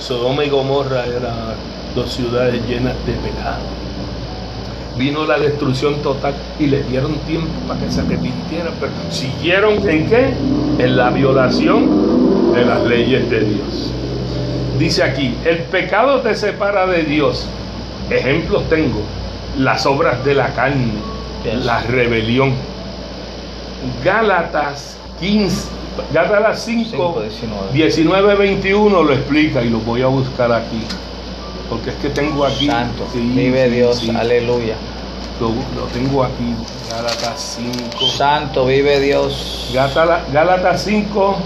Sodoma 0.00 0.44
y 0.44 0.48
Gomorra 0.48 1.04
eran 1.04 1.54
dos 1.94 2.12
ciudades 2.12 2.66
llenas 2.66 2.94
de 3.06 3.12
pecado. 3.12 3.60
Vino 4.96 5.26
la 5.26 5.38
destrucción 5.38 6.02
total 6.02 6.34
y 6.58 6.66
le 6.66 6.82
dieron 6.84 7.14
tiempo 7.20 7.48
para 7.68 7.80
que 7.80 7.90
se 7.90 8.00
arrepintieran, 8.00 8.72
pero 8.80 8.92
siguieron 9.10 9.88
en 9.88 10.08
qué? 10.08 10.34
En 10.78 10.96
la 10.96 11.10
violación 11.10 12.52
de 12.52 12.64
las 12.64 12.82
leyes 12.84 13.30
de 13.30 13.40
Dios. 13.40 13.92
Dice 14.78 15.02
aquí, 15.02 15.34
el 15.44 15.58
pecado 15.64 16.20
te 16.20 16.34
separa 16.34 16.86
de 16.86 17.02
Dios. 17.02 17.46
Ejemplos 18.08 18.68
tengo, 18.68 19.02
las 19.58 19.84
obras 19.84 20.24
de 20.24 20.34
la 20.34 20.48
carne, 20.54 20.94
la 21.62 21.82
rebelión. 21.82 22.54
Gálatas 24.02 24.96
15, 25.20 25.79
Gálatas 26.12 26.64
5, 26.64 27.22
19. 27.72 28.34
21 28.34 29.02
lo 29.02 29.12
explica 29.12 29.62
y 29.62 29.70
lo 29.70 29.78
voy 29.80 30.02
a 30.02 30.06
buscar 30.06 30.52
aquí. 30.52 30.82
Porque 31.68 31.90
es 31.90 31.96
que 31.96 32.10
tengo 32.10 32.44
aquí. 32.44 32.66
Santo, 32.66 33.06
vive 33.14 33.70
Dios, 33.70 34.08
aleluya. 34.08 34.74
Lo, 35.40 35.48
lo, 35.48 35.86
tengo 35.92 36.24
aquí, 36.24 36.54
Gálatas 36.90 37.58
5. 37.92 38.06
Santo, 38.08 38.66
vive 38.66 39.00
Dios. 39.00 39.70
Gálatas 39.72 40.82
5, 40.82 41.36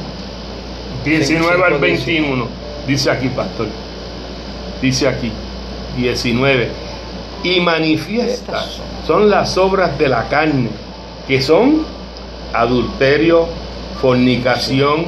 19 1.04 1.64
al 1.64 1.78
21. 1.78 2.46
Dice 2.86 3.10
aquí, 3.10 3.28
pastor. 3.28 3.68
Dice 4.80 5.08
aquí, 5.08 5.30
19. 5.96 6.70
Y 7.44 7.60
manifiestas 7.60 8.80
son 9.06 9.28
las 9.28 9.56
obras 9.58 9.98
de 9.98 10.08
la 10.08 10.28
carne, 10.28 10.70
que 11.28 11.40
son 11.42 11.84
adulterio, 12.54 13.46
fornicación, 14.00 15.06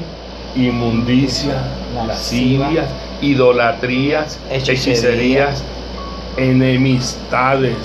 inmundicia, 0.54 1.62
lascivias, 2.06 2.88
idolatrías, 3.20 4.38
hechicerías, 4.50 5.62
enemistades, 6.36 7.76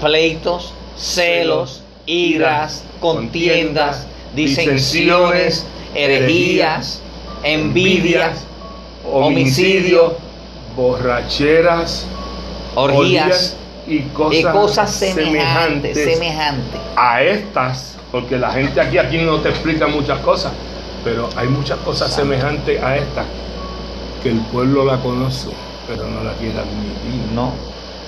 pleitos, 0.00 0.72
celos, 0.96 1.82
iras, 2.06 2.84
contiendas, 3.00 4.06
disensiones, 4.34 5.66
herejías, 5.94 7.00
envidias, 7.42 8.44
homicidio, 9.04 10.16
borracheras, 10.76 12.06
orgías 12.74 13.56
y 13.92 14.42
cosas, 14.52 14.94
semejantes, 14.94 15.96
semejantes 15.96 16.80
a 16.96 17.22
estas, 17.22 17.96
porque 18.10 18.38
la 18.38 18.50
gente 18.50 18.80
aquí, 18.80 18.98
aquí 18.98 19.18
no 19.18 19.40
te 19.40 19.48
explica 19.50 19.86
muchas 19.86 20.18
cosas, 20.20 20.52
pero 21.04 21.28
hay 21.36 21.48
muchas 21.48 21.78
cosas 21.78 22.12
semejantes 22.12 22.82
a 22.82 22.96
estas 22.96 23.26
que 24.22 24.30
el 24.30 24.40
pueblo 24.52 24.84
la 24.84 24.98
conoce, 24.98 25.48
pero 25.86 26.06
no 26.06 26.22
la 26.22 26.32
quiere 26.34 26.58
admitir. 26.58 27.32
No. 27.34 27.52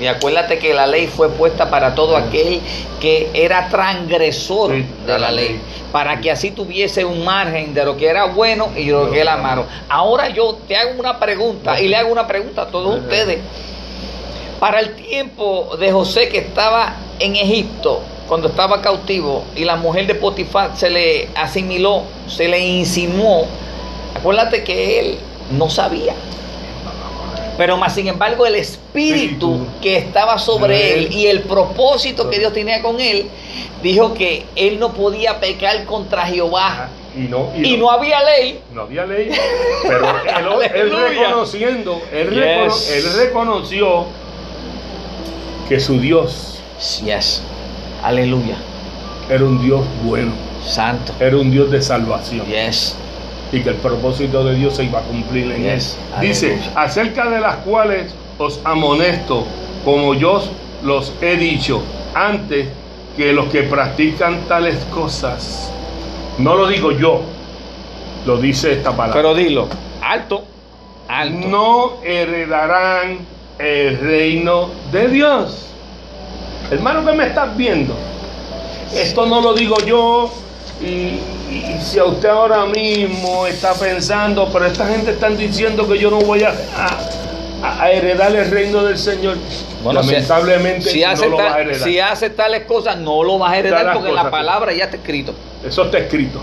Y 0.01 0.07
acuérdate 0.07 0.59
que 0.59 0.75
la 0.75 0.87
ley 0.87 1.07
fue 1.07 1.29
puesta 1.31 1.71
para 1.71 1.95
todo 1.95 2.17
aquel 2.17 2.61
que 3.01 3.31
era 3.33 3.69
transgresor 3.69 4.73
de 4.73 5.19
la 5.19 5.31
ley, 5.31 5.61
para 5.93 6.21
que 6.21 6.33
así 6.33 6.51
tuviese 6.51 7.05
un 7.05 7.25
margen 7.25 7.75
de 7.75 7.85
lo 7.85 7.97
que 7.97 8.09
era 8.09 8.25
bueno 8.25 8.71
y 8.77 8.87
lo 8.87 9.11
que 9.11 9.21
era 9.21 9.37
malo. 9.37 9.67
Ahora 9.89 10.31
yo 10.31 10.59
te 10.67 10.77
hago 10.77 10.99
una 10.99 11.21
pregunta 11.21 11.81
y 11.81 11.87
le 11.87 11.97
hago 11.97 12.11
una 12.11 12.27
pregunta 12.27 12.63
a 12.63 12.67
todos 12.67 12.99
ustedes. 13.03 13.39
Para 14.65 14.81
el 14.81 14.95
tiempo 14.97 15.77
de 15.79 15.93
José 15.93 16.31
que 16.31 16.39
estaba 16.39 16.97
en 17.19 17.37
Egipto, 17.37 18.01
cuando 18.27 18.49
estaba 18.49 18.81
cautivo, 18.81 19.45
y 19.55 19.63
la 19.63 19.77
mujer 19.77 20.07
de 20.07 20.15
Potifar 20.15 20.75
se 20.75 20.89
le 20.89 21.29
asimiló, 21.35 22.05
se 22.29 22.49
le 22.49 22.61
insinuó, 22.61 23.45
acuérdate 24.15 24.65
que 24.65 25.01
él 25.01 25.19
no 25.51 25.69
sabía. 25.69 26.15
Pero 27.59 27.77
más 27.77 27.95
sin 27.95 28.09
embargo 28.09 28.47
el 28.47 28.55
espíritu 28.55 29.67
que 29.83 29.99
estaba 29.99 30.39
sobre 30.39 30.95
él 30.95 31.13
y 31.13 31.27
el 31.27 31.43
propósito 31.43 32.31
que 32.31 32.39
Dios 32.39 32.55
tenía 32.55 32.81
con 32.81 32.99
él, 33.03 33.27
dijo 33.83 34.15
que 34.15 34.47
él 34.57 34.79
no 34.79 34.95
podía 34.95 35.41
pecar 35.41 35.85
contra 35.85 36.25
Jehová. 36.25 36.89
Y 37.15 37.29
no, 37.29 37.53
y, 37.55 37.77
no, 37.77 37.91
había 37.91 38.25
ley. 38.25 38.61
No 38.73 38.81
había 38.81 39.05
ley. 39.05 39.31
Pero 39.83 40.63
él, 40.63 40.91
reconociendo, 41.11 42.01
él, 42.11 42.43
él, 42.43 43.13
reconoció 43.15 44.07
que 45.69 45.81
su 45.81 46.01
Dios. 46.01 46.61
Yes. 47.05 47.43
Aleluya. 48.03 48.57
Era 49.29 49.45
un 49.45 49.63
Dios 49.63 49.85
bueno. 50.05 50.33
Santo. 50.65 51.13
Era 51.21 51.37
un 51.37 51.51
Dios 51.51 51.71
de 51.71 51.83
salvación. 51.83 52.47
Yes 52.47 52.97
y 53.55 53.63
que 53.63 53.71
el 53.71 53.77
propósito 53.77 54.45
de 54.45 54.55
Dios 54.55 54.75
se 54.75 54.85
iba 54.85 54.99
a 54.99 55.03
cumplir 55.03 55.51
en 55.53 55.67
él. 55.67 55.83
Dice, 56.21 56.59
acerca 56.75 57.29
de 57.31 57.41
las 57.41 57.57
cuales 57.57 58.13
os 58.39 58.61
amonesto, 58.65 59.45
como 59.85 60.15
yo 60.15 60.43
los 60.83 61.13
he 61.21 61.37
dicho 61.37 61.83
antes, 62.15 62.69
que 63.17 63.33
los 63.33 63.47
que 63.47 63.63
practican 63.63 64.41
tales 64.49 64.77
cosas, 64.93 65.73
no 66.39 66.57
lo 66.57 66.67
digo 66.67 66.91
yo, 66.91 67.23
lo 68.27 68.39
dice 68.39 68.73
esta 68.73 68.91
palabra. 68.91 69.15
Pero 69.15 69.35
dilo, 69.35 69.69
alto, 70.03 70.45
alto. 71.09 71.49
No 71.49 71.93
heredarán 72.03 73.19
el 73.59 73.99
reino 73.99 74.71
de 74.93 75.09
Dios. 75.09 75.67
Hermano 76.71 77.05
que 77.05 77.13
me 77.13 77.27
estás 77.27 77.57
viendo, 77.57 77.95
esto 78.95 79.27
no 79.27 79.41
lo 79.41 79.55
digo 79.55 79.77
yo, 79.87 80.33
y, 80.81 81.21
si 81.81 81.99
a 81.99 82.05
usted 82.05 82.29
ahora 82.29 82.67
mismo 82.67 83.47
está 83.47 83.75
pensando, 83.75 84.49
pero 84.53 84.67
esta 84.67 84.87
gente 84.87 85.13
está 85.13 85.29
diciendo 85.29 85.87
que 85.87 85.99
yo 85.99 86.11
no 86.11 86.19
voy 86.21 86.43
a, 86.43 86.53
a, 87.63 87.91
heredar 87.91 88.35
el 88.35 88.51
reino 88.51 88.83
del 88.83 88.99
Señor, 88.99 89.37
lamentablemente 89.85 90.91
si, 90.91 91.05
hace 91.05 91.27
no 91.27 91.33
lo 91.33 91.37
va 91.37 91.55
a 91.55 91.61
heredar. 91.61 91.83
Si 91.83 92.01
hace 92.01 92.31
tales 92.31 92.65
cosas, 92.65 92.99
no 92.99 93.23
lo 93.23 93.39
va 93.39 93.51
a 93.51 93.59
heredar 93.59 93.93
porque 93.93 94.11
la 94.11 94.31
palabra 94.31 94.73
ya 94.73 94.85
está 94.85 94.97
escrito. 94.97 95.35
Eso 95.65 95.85
está 95.85 95.99
escrito. 95.99 96.41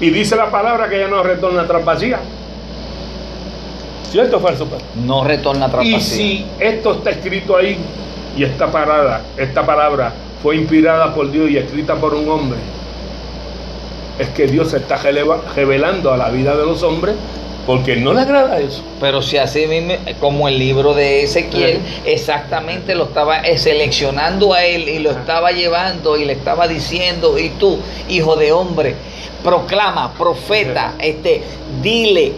Y 0.00 0.10
dice 0.10 0.34
la 0.36 0.50
palabra 0.50 0.88
que 0.88 0.98
ya 0.98 1.08
no 1.08 1.22
retorna 1.22 1.66
tras 1.66 1.84
vacía. 1.84 2.20
¿Cierto 4.12 4.36
o 4.36 4.40
falso? 4.40 4.68
No 5.06 5.24
retorna 5.24 5.70
tras 5.70 5.86
Y 5.86 5.98
si 6.02 6.44
esto 6.60 6.92
está 6.92 7.10
escrito 7.12 7.56
ahí 7.56 7.78
y 8.36 8.44
esta 8.44 8.70
parada, 8.70 9.22
esta 9.38 9.64
palabra 9.64 10.12
fue 10.42 10.56
inspirada 10.56 11.14
por 11.14 11.30
Dios 11.30 11.50
y 11.50 11.56
escrita 11.56 11.94
por 11.94 12.12
un 12.12 12.28
hombre, 12.28 12.58
es 14.18 14.28
que 14.28 14.46
Dios 14.46 14.70
se 14.70 14.76
está 14.76 14.98
revelando 15.56 16.12
a 16.12 16.18
la 16.18 16.28
vida 16.28 16.54
de 16.54 16.66
los 16.66 16.82
hombres 16.82 17.14
porque 17.66 17.96
no 17.96 18.12
le 18.12 18.20
agrada 18.20 18.60
eso. 18.60 18.82
Pero 19.00 19.22
si 19.22 19.38
así 19.38 19.66
mismo, 19.66 19.94
como 20.20 20.46
el 20.46 20.58
libro 20.58 20.92
de 20.92 21.22
Ezequiel, 21.22 21.80
exactamente 22.04 22.94
lo 22.94 23.04
estaba 23.04 23.40
eh, 23.40 23.56
seleccionando 23.56 24.52
a 24.52 24.62
él 24.62 24.90
y 24.90 24.98
lo 24.98 25.12
estaba 25.12 25.52
llevando 25.52 26.18
y 26.18 26.26
le 26.26 26.34
estaba 26.34 26.68
diciendo, 26.68 27.38
y 27.38 27.48
tú, 27.50 27.78
hijo 28.10 28.36
de 28.36 28.52
hombre, 28.52 28.94
proclama, 29.42 30.12
profeta, 30.12 30.96
este, 30.98 31.42
dile, 31.82 32.32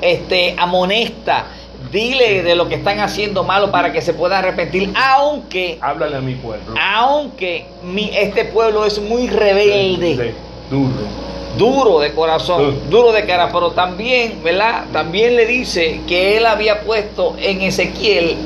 este, 0.00 0.54
amonesta, 0.58 1.46
dile 1.90 2.42
de 2.42 2.54
lo 2.54 2.68
que 2.68 2.76
están 2.76 3.00
haciendo 3.00 3.44
malo 3.44 3.70
para 3.70 3.92
que 3.92 4.00
se 4.00 4.14
pueda 4.14 4.38
arrepentir, 4.38 4.92
aunque... 4.94 5.78
Háblale 5.80 6.16
a 6.16 6.20
mi 6.20 6.34
pueblo. 6.34 6.74
Aunque 6.80 7.66
mi, 7.82 8.10
este 8.12 8.44
pueblo 8.46 8.84
es 8.84 9.00
muy 9.00 9.28
rebelde. 9.28 10.34
duro 10.70 11.26
duro 11.56 12.00
de 12.00 12.12
corazón, 12.12 12.90
duro 12.90 13.12
de 13.12 13.24
cara, 13.24 13.48
pero 13.50 13.70
también, 13.70 14.42
¿verdad? 14.44 14.84
También 14.92 15.36
le 15.36 15.46
dice 15.46 16.02
que 16.06 16.36
él 16.36 16.44
había 16.44 16.82
puesto 16.82 17.34
en 17.38 17.62
Ezequiel 17.62 18.36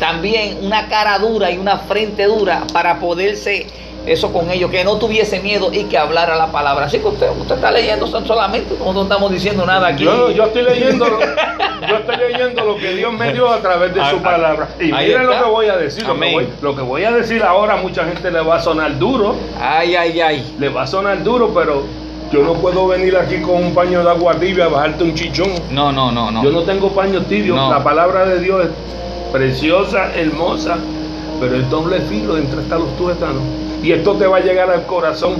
también 0.00 0.58
una 0.62 0.88
cara 0.88 1.18
dura 1.18 1.50
y 1.52 1.58
una 1.58 1.78
frente 1.78 2.24
dura 2.24 2.64
para 2.72 2.98
poderse 2.98 3.66
eso 4.06 4.32
con 4.32 4.50
ellos, 4.50 4.70
que 4.70 4.84
no 4.84 4.96
tuviese 4.96 5.40
miedo 5.40 5.70
y 5.72 5.84
que 5.84 5.98
hablara 5.98 6.36
la 6.36 6.46
palabra. 6.46 6.86
Así 6.86 6.98
que 6.98 7.08
usted, 7.08 7.28
usted 7.38 7.56
está 7.56 7.70
leyendo 7.70 8.06
solamente, 8.06 8.74
no 8.82 9.02
estamos 9.02 9.30
diciendo 9.30 9.66
nada 9.66 9.88
aquí. 9.88 10.04
Yo, 10.04 10.30
yo 10.30 10.44
estoy 10.44 10.62
leyendo, 10.62 11.06
yo 11.88 11.96
estoy 11.96 12.16
leyendo 12.16 12.64
lo 12.64 12.76
que 12.76 12.94
Dios 12.94 13.12
me 13.12 13.32
dio 13.32 13.50
a 13.50 13.60
través 13.60 13.94
de 13.94 14.04
su 14.10 14.18
palabra. 14.18 14.68
Y 14.78 14.92
miren 14.92 15.26
lo 15.26 15.32
que 15.32 15.50
voy 15.50 15.66
a 15.66 15.76
decir, 15.76 16.06
lo 16.06 16.18
que 16.18 16.32
voy, 16.32 16.48
lo 16.62 16.76
que 16.76 16.82
voy 16.82 17.04
a 17.04 17.12
decir 17.12 17.42
ahora 17.42 17.76
mucha 17.76 18.04
gente 18.04 18.30
le 18.30 18.40
va 18.40 18.56
a 18.56 18.60
sonar 18.60 18.98
duro. 18.98 19.34
Ay, 19.60 19.94
ay, 19.94 20.20
ay. 20.20 20.54
Le 20.58 20.68
va 20.68 20.82
a 20.82 20.86
sonar 20.86 21.22
duro, 21.22 21.52
pero 21.54 21.84
yo 22.32 22.42
no 22.42 22.54
puedo 22.54 22.86
venir 22.86 23.16
aquí 23.16 23.40
con 23.40 23.56
un 23.56 23.74
paño 23.74 24.02
de 24.02 24.10
agua 24.10 24.34
tibia 24.34 24.66
a 24.66 24.68
bajarte 24.68 25.04
un 25.04 25.14
chichón. 25.14 25.50
No, 25.70 25.92
no, 25.92 26.10
no, 26.10 26.30
no. 26.30 26.42
Yo 26.42 26.50
no 26.50 26.62
tengo 26.62 26.90
paño 26.90 27.22
tibio. 27.22 27.56
La 27.68 27.82
palabra 27.82 28.24
de 28.24 28.40
Dios 28.40 28.64
es 28.64 28.70
preciosa, 29.32 30.12
hermosa, 30.14 30.78
pero 31.40 31.54
el 31.54 31.68
doble 31.68 32.00
filo 32.02 32.36
entre 32.36 32.60
hasta 32.60 32.78
los 32.78 32.96
tuétanos. 32.96 33.42
Y 33.82 33.92
esto 33.92 34.14
te 34.14 34.26
va 34.26 34.38
a 34.38 34.40
llegar 34.40 34.70
al 34.70 34.84
corazón 34.86 35.36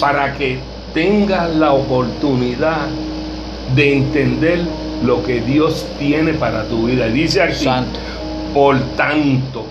para 0.00 0.34
que 0.34 0.58
tengas 0.92 1.54
la 1.56 1.72
oportunidad 1.72 2.86
de 3.74 3.96
entender 3.96 4.60
lo 5.04 5.22
que 5.22 5.40
Dios 5.40 5.86
tiene 5.98 6.32
para 6.34 6.64
tu 6.64 6.86
vida. 6.86 7.06
dice 7.08 7.42
aquí, 7.42 7.64
Santo. 7.64 7.98
por 8.54 8.78
tanto, 8.96 9.64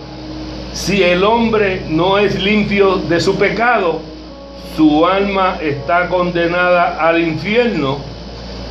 si 0.74 1.02
el 1.04 1.24
hombre 1.24 1.82
no 1.90 2.18
es 2.20 2.42
limpio 2.42 2.98
de 2.98 3.20
su 3.20 3.36
pecado, 3.36 4.00
su 4.76 5.06
alma 5.06 5.58
está 5.62 6.08
condenada 6.10 6.98
al 7.00 7.20
infierno. 7.22 7.98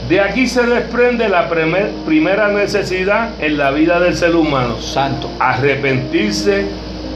De 0.09 0.21
aquí 0.21 0.47
se 0.47 0.63
desprende 0.67 1.29
la 1.31 1.49
primer- 1.49 1.91
primera 2.07 2.49
necesidad 2.49 3.31
en 3.41 3.57
la 3.57 3.71
vida 3.71 3.99
del 4.01 4.15
ser 4.15 4.37
humano. 4.37 4.77
Santo. 4.81 5.31
Arrepentirse 5.41 6.67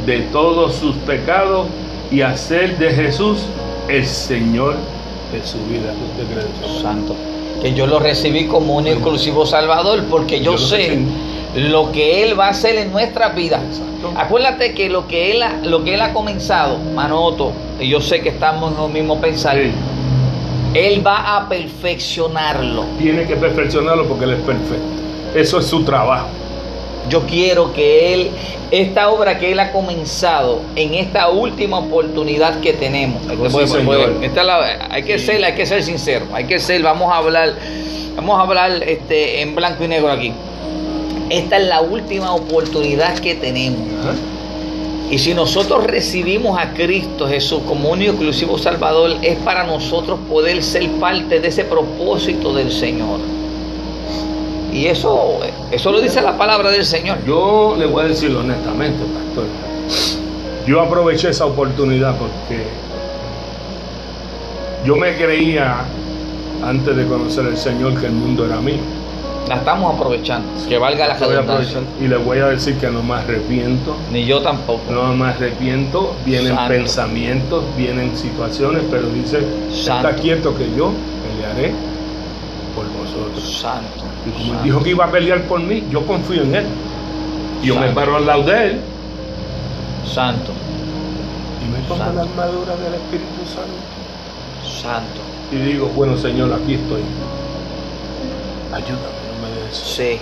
de 0.07 0.21
todos 0.33 0.75
sus 0.77 0.97
pecados 0.97 1.67
y 2.11 2.23
hacer 2.23 2.79
de 2.79 2.90
Jesús 2.90 3.47
el 3.88 4.07
Señor 4.07 4.75
de 5.33 5.44
su 5.47 5.59
vida. 5.66 5.92
¿Qué 5.92 6.23
usted 6.23 6.35
cree 6.35 6.44
eso? 6.44 6.83
Santo. 6.83 7.14
Que 7.61 7.75
yo 7.75 7.87
lo 7.87 7.99
recibí 7.99 8.47
como 8.47 8.77
un 8.77 8.87
exclusivo 8.87 9.44
Salvador 9.44 10.05
porque 10.11 10.40
yo, 10.40 10.57
sé 10.57 10.99
lo 11.57 11.90
que 11.92 12.23
Él 12.23 12.38
va 12.38 12.47
a 12.47 12.51
hacer 12.51 12.77
en 12.77 12.92
nuestras 12.92 13.35
vidas. 13.35 13.61
Exacto. 13.62 14.12
Acuérdate 14.16 14.75
que 14.75 14.88
lo 14.88 15.09
que 15.09 15.33
Él 15.33 15.42
ha, 15.42 15.57
lo 15.64 15.85
que 15.85 15.94
él 15.94 16.01
ha 16.01 16.12
comenzado, 16.12 16.79
Manoto, 16.94 17.53
y 17.81 17.88
yo 17.88 18.01
sé 18.01 18.21
que 18.21 18.29
estamos 18.29 18.73
en 18.73 18.79
lo 18.79 18.88
mismo 18.88 19.21
pensar, 19.21 19.57
Sí, 19.57 19.73
Él 20.75 21.05
va 21.05 21.37
a 21.37 21.49
perfeccionarlo. 21.49 22.85
tiene 22.99 23.27
que 23.27 23.37
perfeccionarlo 23.37 24.07
porque 24.07 24.25
Él 24.25 24.33
es 24.33 24.40
perfecto. 24.40 24.87
Eso 25.35 25.59
es 25.59 25.66
su 25.66 25.85
trabajo. 25.85 26.29
Yo 27.09 27.23
quiero 27.27 27.73
que 27.73 28.12
Él, 28.14 28.31
esta 28.71 29.11
obra 29.11 29.38
que 29.38 29.53
Él 29.53 29.61
ha 29.61 29.73
comenzado 29.73 30.61
en 30.77 30.94
esta 30.94 31.31
última 31.31 31.79
oportunidad 31.79 32.61
que 32.61 32.73
tenemos, 32.75 33.23
esta 34.23 34.44
la- 34.44 34.88
hay 34.90 35.03
que 35.03 35.18
Sí. 35.18 35.27
ser, 35.27 35.44
hay 35.44 35.55
que 35.55 35.64
ser 35.66 35.83
sincero, 35.83 36.27
hay 36.33 36.44
que 36.44 36.59
ser, 36.59 36.83
vamos 36.83 37.12
a 37.12 37.16
hablar, 37.18 37.55
vamos 38.16 38.38
a 38.38 38.42
hablar 38.42 38.83
este, 38.83 39.40
en 39.42 39.55
blanco 39.55 39.85
y 39.85 39.88
negro 39.88 40.11
aquí. 40.11 40.33
Esta 41.31 41.57
es 41.59 41.66
la 41.66 41.81
última 41.83 42.35
oportunidad 42.35 43.18
que 43.18 43.35
tenemos. 43.35 43.81
Ajá. 44.01 44.14
Y 45.11 45.18
si 45.18 45.33
nosotros 45.33 45.85
recibimos 45.85 46.59
a 46.59 46.75
Cristo 46.75 47.27
Jesús 47.27 47.61
como 47.66 47.88
único 47.90 48.11
exclusivo 48.12 48.59
Salvador, 48.59 49.16
es 49.23 49.37
para 49.38 49.64
nosotros 49.64 50.18
poder 50.29 50.62
ser 50.62 50.87
parte 51.01 51.40
de 51.40 51.49
ese 51.49 51.64
propósito 51.64 52.53
del 52.53 52.71
Señor. 52.71 53.21
Y 54.72 54.87
eso, 54.87 55.40
eso 55.70 55.92
lo 55.92 56.00
dice 56.00 56.20
la 56.20 56.37
palabra 56.37 56.70
del 56.70 56.85
Señor. 56.85 57.18
Yo 57.26 57.74
le 57.78 57.87
voy 57.87 58.04
a 58.04 58.09
decir 58.09 58.35
honestamente, 58.35 58.98
pastor. 59.04 59.44
Yo 60.66 60.83
aproveché 60.83 61.31
esa 61.31 61.46
oportunidad 61.46 62.16
porque 62.16 62.64
yo 64.85 64.96
me 64.96 65.16
creía 65.16 65.85
antes 66.62 66.94
de 66.96 67.07
conocer 67.07 67.46
al 67.46 67.57
Señor 67.57 67.98
que 67.98 68.07
el 68.07 68.12
mundo 68.12 68.44
era 68.44 68.57
mío. 68.61 68.81
La 69.48 69.57
estamos 69.57 69.94
aprovechando. 69.94 70.46
Que 70.68 70.76
valga 70.76 71.09
la 71.09 71.14
redundancia. 71.14 71.81
y 71.98 72.07
le 72.07 72.16
voy 72.18 72.38
a 72.38 72.48
decir 72.48 72.76
que 72.76 72.90
no 72.90 73.02
me 73.02 73.14
arrepiento. 73.14 73.96
Ni 74.12 74.26
yo 74.26 74.42
tampoco. 74.42 74.92
No 74.92 75.14
me 75.14 75.28
arrepiento, 75.28 76.14
vienen 76.26 76.54
Santo. 76.54 76.74
pensamientos, 76.74 77.64
vienen 77.74 78.14
situaciones, 78.14 78.83
pero 78.90 79.09
dice, 79.09 79.40
Santo. 79.72 80.09
está 80.09 80.20
quieto 80.20 80.54
que 80.54 80.66
yo 80.76 80.90
pelearé 81.22 81.72
por 82.74 82.85
vosotros. 82.92 83.59
Santo. 83.59 84.08
Y 84.26 84.31
como 84.31 84.44
él 84.44 84.50
santo. 84.50 84.64
dijo 84.64 84.83
que 84.83 84.90
iba 84.90 85.04
a 85.04 85.11
pelear 85.11 85.42
por 85.42 85.61
mí, 85.61 85.85
yo 85.90 86.04
confío 86.07 86.42
en 86.42 86.54
él. 86.54 86.66
Yo 87.62 87.74
me 87.78 87.88
paro 87.90 88.16
al 88.16 88.26
lado 88.26 88.44
de 88.44 88.66
él 88.66 88.81
Santo. 90.04 90.52
y 91.64 91.70
me 91.72 91.78
pongo 91.88 92.04
Santo. 92.04 92.14
la 92.14 92.22
armadura 92.22 92.76
del 92.76 92.94
Espíritu 92.94 93.44
Santo. 93.46 94.81
Santo. 94.83 95.20
Y 95.50 95.57
digo, 95.57 95.90
bueno 95.94 96.16
Señor, 96.16 96.52
aquí 96.52 96.74
estoy. 96.74 97.02
Ayúdame, 98.72 98.98
no 98.98 99.48
me 99.48 99.66
des. 99.66 99.76
Sí. 99.76 100.18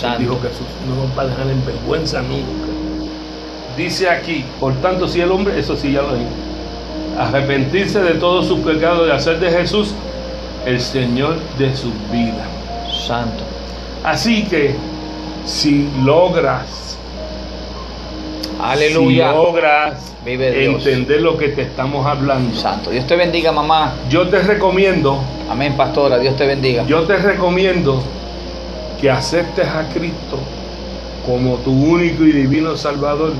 Santo. 0.00 0.18
dijo 0.20 0.38
Jesús, 0.42 0.66
no 0.86 0.96
nos 1.06 1.18
va 1.18 1.22
a 1.22 1.26
dejar 1.26 1.46
en 1.48 1.64
vergüenza 1.64 2.20
nunca. 2.22 2.68
Dice 3.76 4.10
aquí, 4.10 4.44
por 4.60 4.74
tanto, 4.74 5.06
si 5.08 5.20
el 5.20 5.30
hombre, 5.30 5.58
eso 5.58 5.76
sí 5.76 5.92
ya 5.92 6.02
lo 6.02 6.14
dijo, 6.14 6.30
arrepentirse 7.18 8.00
de 8.02 8.14
todos 8.14 8.46
sus 8.46 8.60
pecados 8.60 9.08
y 9.08 9.10
hacer 9.12 9.38
de 9.40 9.50
Jesús 9.50 9.94
el 10.66 10.80
Señor 10.80 11.36
de 11.58 11.74
su 11.74 11.90
vida. 12.12 12.44
Santo. 12.98 13.44
Así 14.04 14.44
que, 14.44 14.74
si 15.46 15.88
logras, 16.04 16.96
Aleluya. 18.60 19.30
si 19.30 19.34
logras 19.36 20.04
Vive 20.24 20.64
entender 20.66 21.22
lo 21.22 21.36
que 21.38 21.48
te 21.48 21.62
estamos 21.62 22.04
hablando, 22.06 22.54
Santo. 22.56 22.90
Dios 22.90 23.06
te 23.06 23.16
bendiga, 23.16 23.52
mamá. 23.52 23.94
yo 24.10 24.28
te 24.28 24.40
recomiendo, 24.40 25.20
Amén, 25.50 25.74
pastora. 25.76 26.18
Dios 26.18 26.36
te 26.36 26.46
bendiga. 26.46 26.84
yo 26.86 27.04
te 27.04 27.16
recomiendo 27.16 28.02
que 29.00 29.10
aceptes 29.10 29.66
a 29.66 29.88
Cristo 29.94 30.38
como 31.24 31.54
tu 31.56 31.70
único 31.72 32.24
y 32.24 32.32
divino 32.32 32.76
Salvador 32.76 33.32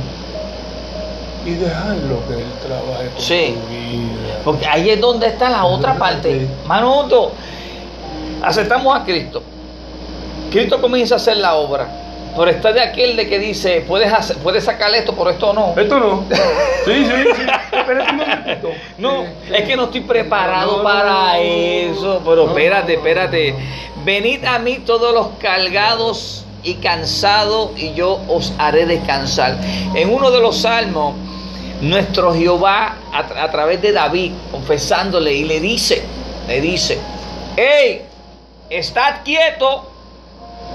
y 1.44 1.50
dejarlo 1.52 2.20
que 2.28 2.34
Él 2.34 2.44
trabaje 2.64 3.08
con 3.10 3.20
Sí. 3.22 3.54
tu 3.56 3.68
vida. 3.74 4.38
Porque 4.44 4.66
ahí 4.66 4.90
es 4.90 5.00
donde 5.00 5.26
está 5.26 5.50
la 5.50 5.64
otra 5.64 5.96
parte. 5.96 6.46
Manuto, 6.66 7.32
aceptamos 8.42 8.96
a 8.96 9.04
Cristo. 9.04 9.42
Cristo 10.50 10.80
comienza 10.80 11.14
a 11.14 11.16
hacer 11.16 11.36
la 11.38 11.54
obra. 11.54 11.88
Pero 12.36 12.50
está 12.50 12.72
de 12.72 12.80
aquel 12.80 13.16
de 13.16 13.28
que 13.28 13.38
dice, 13.38 13.84
puedes, 13.88 14.12
hacer, 14.12 14.36
puedes 14.38 14.62
sacar 14.62 14.94
esto, 14.94 15.12
pero 15.16 15.30
esto 15.30 15.52
no. 15.52 15.74
Esto 15.76 15.98
no. 15.98 16.24
Sí, 16.84 17.04
sí, 17.04 17.12
sí. 17.36 17.42
Espérate 17.72 18.10
un 18.12 18.16
momentito. 18.16 18.70
No, 18.98 19.24
es 19.52 19.62
que 19.66 19.76
no 19.76 19.84
estoy 19.84 20.00
preparado 20.02 20.78
No, 20.78 20.82
para 20.84 21.34
no, 21.34 21.42
eso. 21.42 22.20
Pero 22.24 22.44
no, 22.44 22.48
espérate, 22.50 22.94
espérate. 22.94 23.54
Venid 24.04 24.44
a 24.44 24.58
mí 24.58 24.78
todos 24.86 25.12
los 25.12 25.28
cargados 25.40 26.44
y 26.62 26.74
cansados 26.74 27.70
y 27.76 27.92
yo 27.94 28.20
os 28.28 28.52
haré 28.58 28.86
descansar. 28.86 29.56
En 29.94 30.08
uno 30.12 30.30
de 30.30 30.40
los 30.40 30.58
salmos, 30.58 31.14
nuestro 31.80 32.32
Jehová, 32.34 32.94
a, 33.12 33.26
tra- 33.28 33.42
a 33.42 33.50
través 33.50 33.82
de 33.82 33.92
David, 33.92 34.32
confesándole, 34.52 35.32
y 35.34 35.44
le 35.44 35.60
dice, 35.60 36.02
le 36.46 36.60
dice, 36.60 36.98
hey, 37.56 38.02
estad 38.70 39.22
quieto 39.24 39.84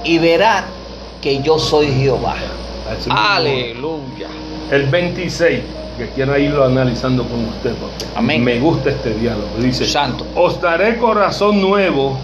y 0.04 0.18
verás 0.18 0.66
que 1.22 1.42
yo 1.42 1.60
soy 1.60 1.88
Jehová. 1.88 2.36
Aleluya. 3.10 4.28
El 4.72 4.88
26, 4.88 5.60
que 5.98 6.10
quiero 6.10 6.38
irlo 6.38 6.66
analizando 6.66 7.24
con 7.24 7.46
usted, 7.46 7.74
porque 7.76 8.06
Amén. 8.16 8.44
me 8.44 8.60
gusta 8.60 8.90
este 8.90 9.14
diálogo. 9.14 9.48
Dice: 9.60 9.86
Santo. 9.86 10.26
Os 10.36 10.60
daré 10.60 10.98
corazón 10.98 11.62
nuevo 11.62 12.18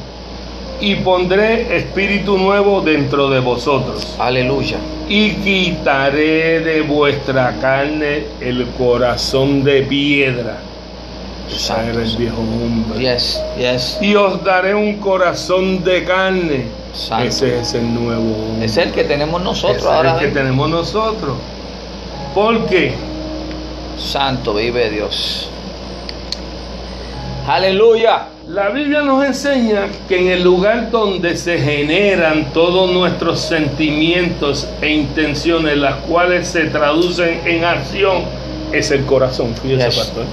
y 0.81 0.95
pondré 0.95 1.75
espíritu 1.77 2.37
nuevo 2.37 2.81
dentro 2.81 3.29
de 3.29 3.39
vosotros. 3.39 4.15
Aleluya. 4.19 4.77
Y 5.07 5.31
quitaré 5.35 6.59
de 6.61 6.81
vuestra 6.81 7.55
carne 7.59 8.25
el 8.41 8.65
corazón 8.77 9.63
de 9.63 9.83
piedra. 9.83 10.57
Ese 11.49 11.59
Santo. 11.59 11.91
era 11.91 12.01
el 12.03 12.17
viejo 12.17 12.37
hombre. 12.39 12.99
Yes, 12.99 13.43
yes. 13.57 13.97
Y 14.01 14.15
os 14.15 14.43
daré 14.43 14.73
un 14.75 14.97
corazón 14.97 15.83
de 15.83 16.03
carne. 16.05 16.65
Santo. 16.93 17.25
Ese 17.25 17.59
es 17.59 17.73
el 17.73 17.93
nuevo 17.93 18.21
hombre. 18.49 18.65
Es 18.65 18.77
el 18.77 18.91
que 18.91 19.03
tenemos 19.03 19.41
nosotros 19.41 19.77
Ese 19.77 19.85
es 19.87 19.91
ahora. 19.93 20.13
el 20.13 20.19
que 20.19 20.27
tenemos 20.27 20.69
nosotros. 20.69 21.37
Porque 22.35 22.93
Santo 23.97 24.53
vive 24.53 24.89
Dios. 24.89 25.49
Aleluya. 27.47 28.27
la 28.47 28.69
Biblia 28.69 29.01
nos 29.01 29.23
enseña 29.25 29.87
que 30.07 30.19
en 30.19 30.27
el 30.29 30.43
lugar 30.43 30.89
donde 30.91 31.35
se 31.37 31.59
generan 31.59 32.45
todos 32.53 32.91
nuestros 32.91 33.39
sentimientos 33.41 34.67
e 34.81 34.89
intenciones, 34.89 35.77
las 35.77 35.95
cuales 35.97 36.47
se 36.47 36.65
traducen 36.65 37.41
en 37.45 37.63
acción, 37.63 38.23
es 38.71 38.89
el 38.91 39.05
corazón. 39.05 39.53
Fíjese, 39.61 39.85
Yes. 39.85 39.95
pastor. 39.97 40.23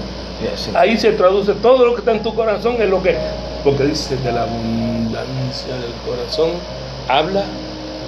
Ahí 0.75 0.97
se 0.99 1.13
traduce 1.13 1.53
todo 1.55 1.85
lo 1.87 1.95
que 1.95 2.01
está 2.01 2.13
en 2.13 2.23
tu 2.23 2.35
corazón, 2.35 2.77
es 2.81 2.89
lo 2.89 3.03
que. 3.03 3.17
Porque 3.65 3.85
dice 3.85 4.17
de 4.17 4.33
la 4.33 4.43
abundancia 4.43 5.75
del 5.77 5.93
corazón, 6.07 6.51
habla 7.09 7.43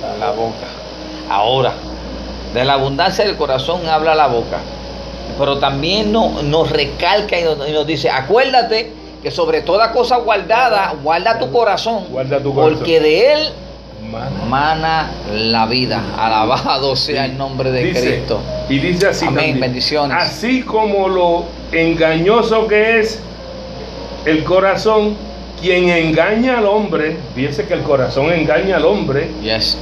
a 0.05 0.19
la 0.19 0.31
boca. 0.33 0.67
Ahora, 1.31 1.73
de 2.55 2.65
la 2.65 2.75
abundancia 2.75 3.25
del 3.25 3.37
corazón 3.37 3.87
habla 3.89 4.15
la 4.15 4.27
boca. 4.27 4.59
Pero 5.39 5.59
también 5.59 6.11
no- 6.13 6.43
nos 6.43 6.71
recalca 6.71 7.39
y 7.39 7.45
nos, 7.45 7.69
y 7.69 7.73
nos 7.73 7.87
dice, 7.87 8.11
acuérdate 8.11 8.93
que 9.23 9.31
sobre 9.31 9.61
toda 9.63 9.93
cosa 9.93 10.17
guardada, 10.19 10.95
guarda 11.03 11.39
tu 11.39 11.51
corazón. 11.51 12.05
Guarda 12.11 12.41
tu 12.41 12.55
corazón. 12.55 12.79
Porque 12.79 13.01
de 13.01 13.33
él 13.35 13.49
Mana. 14.03 14.31
mana 14.49 15.11
la 15.33 15.67
vida. 15.67 16.01
Alabado 16.17 16.95
sea 16.97 17.27
el 17.27 17.37
nombre 17.37 17.71
de 17.73 17.85
Dice- 17.85 18.01
Cristo. 18.17 18.41
Y 18.69 18.79
dice 18.79 19.09
así 19.09 19.27
Amén, 19.27 19.37
también, 19.37 19.61
bendiciones. 19.61 20.17
Así 20.21 20.63
como 20.63 21.09
lo 21.09 21.45
engañoso 21.73 22.67
que 22.69 23.01
es 23.01 23.21
el 24.25 24.45
corazón, 24.45 25.17
quien 25.61 25.89
engaña 25.89 26.59
al 26.59 26.67
hombre, 26.67 27.17
fíjese 27.35 27.67
que 27.67 27.75
el 27.75 27.83
corazón 27.83 28.33
engaña 28.33 28.77
al 28.77 28.85
hombre 28.85 29.31
Yes. 29.43 29.77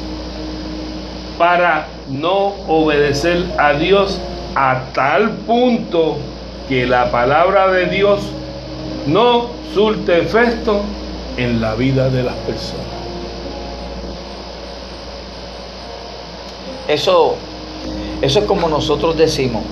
para 1.39 1.87
no 2.09 2.55
obedecer 2.69 3.45
a 3.59 3.75
Dios 3.75 4.19
a 4.55 4.81
tal 4.95 5.31
punto 5.47 6.17
que 6.69 6.87
la 6.87 7.11
palabra 7.11 7.69
de 7.71 7.87
Dios 7.87 8.21
no 9.07 9.49
surte 9.75 10.19
efecto 10.21 10.81
en 11.37 11.61
la 11.61 11.75
vida 11.75 12.09
de 12.09 12.23
las 12.23 12.35
personas. 12.37 12.87
Eso, 16.89 17.35
eso 18.23 18.39
es 18.39 18.45
como 18.45 18.69
nosotros 18.69 19.17
decimos. 19.17 19.63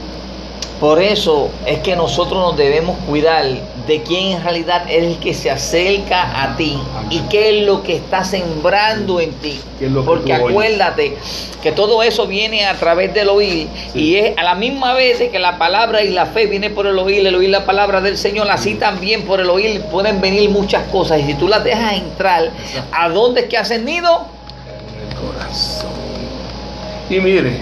Por 0.81 1.01
eso 1.01 1.51
es 1.67 1.79
que 1.79 1.95
nosotros 1.95 2.41
nos 2.41 2.57
debemos 2.57 2.97
cuidar 3.07 3.47
de 3.87 4.03
quién 4.03 4.33
en 4.33 4.43
realidad 4.43 4.85
es 4.91 5.05
el 5.05 5.19
que 5.19 5.33
se 5.33 5.51
acerca 5.51 6.43
a 6.43 6.57
ti 6.57 6.77
y 7.11 7.21
qué 7.31 7.61
es 7.61 7.67
lo 7.67 7.83
que 7.83 7.97
está 7.97 8.25
sembrando 8.25 9.21
en 9.21 9.33
ti. 9.35 9.61
Porque 10.05 10.35
acuérdate 10.35 11.17
que 11.63 11.71
todo 11.71 12.03
eso 12.03 12.27
viene 12.27 12.67
a 12.67 12.75
través 12.75 13.15
del 13.15 13.29
oír 13.29 13.69
y 13.95 14.17
es 14.17 14.37
a 14.37 14.43
la 14.43 14.57
misma 14.57 14.95
vez 14.95 15.23
que 15.31 15.39
la 15.39 15.59
palabra 15.59 16.03
y 16.03 16.11
la 16.11 16.27
fe 16.27 16.47
viene 16.47 16.71
por 16.71 16.87
el 16.87 16.99
oír, 16.99 17.25
el 17.25 17.35
oír 17.35 17.51
la 17.51 17.65
palabra 17.65 18.01
del 18.01 18.19
Señor, 18.19 18.51
así 18.51 18.75
también 18.75 19.23
por 19.23 19.41
el 19.41 19.49
oír 19.49 19.81
pueden 19.91 20.21
venir 20.21 20.51
muchas 20.51 20.83
cosas 20.89 21.21
y 21.21 21.23
si 21.23 21.35
tú 21.35 21.47
las 21.47 21.63
dejas 21.63 21.95
entrar, 21.95 22.51
¿a 22.93 23.09
dónde 23.09 23.43
es 23.43 23.47
que 23.47 23.57
hacen 23.57 23.85
nido? 23.85 24.27
En 24.67 25.09
el 25.09 25.15
corazón. 25.15 26.04
Y 27.11 27.21
mire, 27.21 27.59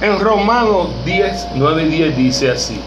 en 0.00 0.18
Romanos 0.18 0.88
10, 1.04 1.48
9 1.54 1.82
y 1.82 1.88
10 1.88 2.16
dice 2.16 2.50
así, 2.50 2.80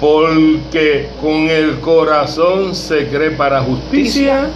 porque 0.00 1.08
con 1.20 1.48
el 1.48 1.80
corazón 1.80 2.74
se 2.74 3.06
cree 3.06 3.30
para 3.30 3.62
justicia, 3.62 4.48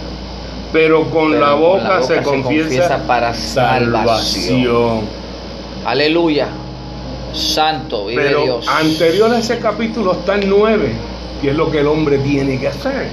pero 0.73 1.09
con, 1.09 1.39
la, 1.39 1.53
boca 1.53 2.01
se, 2.03 2.21
confiesa, 2.21 3.05
para 3.07 3.33
salvación. 3.33 5.01
Aleluya. 5.85 6.49
Santo, 7.33 8.07
vive 8.07 8.23
pero 8.23 8.43
Dios. 8.43 8.67
Anterior 8.67 9.33
a 9.33 9.39
ese 9.39 9.59
capítulo 9.59 10.13
está 10.13 10.35
el 10.35 10.49
9, 10.49 10.91
que 11.41 11.51
es 11.51 11.55
lo 11.55 11.71
que 11.71 11.79
el 11.79 11.87
hombre 11.87 12.17
tiene 12.19 12.59
que 12.59 12.67
hacer. 12.67 13.07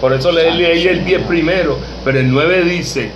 Por 0.00 0.12
eso 0.12 0.30
le 0.32 0.50
leí 0.52 0.86
el 0.86 1.04
10 1.04 1.22
primero, 1.22 1.78
pero 2.04 2.20
el 2.20 2.30
9 2.30 2.64
dice, 2.64 3.10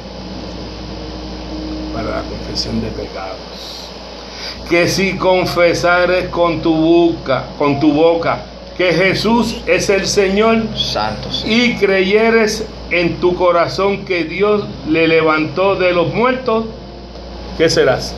la 2.10 2.22
confesión 2.22 2.80
de 2.80 2.88
pecados 2.88 3.86
que 4.68 4.88
si 4.88 5.16
confesares 5.16 6.28
con 6.28 6.60
tu 6.60 6.74
boca, 6.74 7.44
con 7.58 7.78
tu 7.78 7.92
boca 7.92 8.40
que 8.76 8.92
Jesús 8.92 9.56
es 9.66 9.88
el 9.88 10.06
Señor 10.06 10.64
Santo, 10.76 11.28
y 11.46 11.76
creyeres 11.76 12.66
en 12.90 13.16
tu 13.16 13.34
corazón 13.34 14.04
que 14.04 14.24
Dios 14.24 14.64
le 14.88 15.08
levantó 15.08 15.76
de 15.76 15.92
los 15.92 16.12
muertos, 16.12 16.66
¿qué 17.56 17.70
serás? 17.70 18.14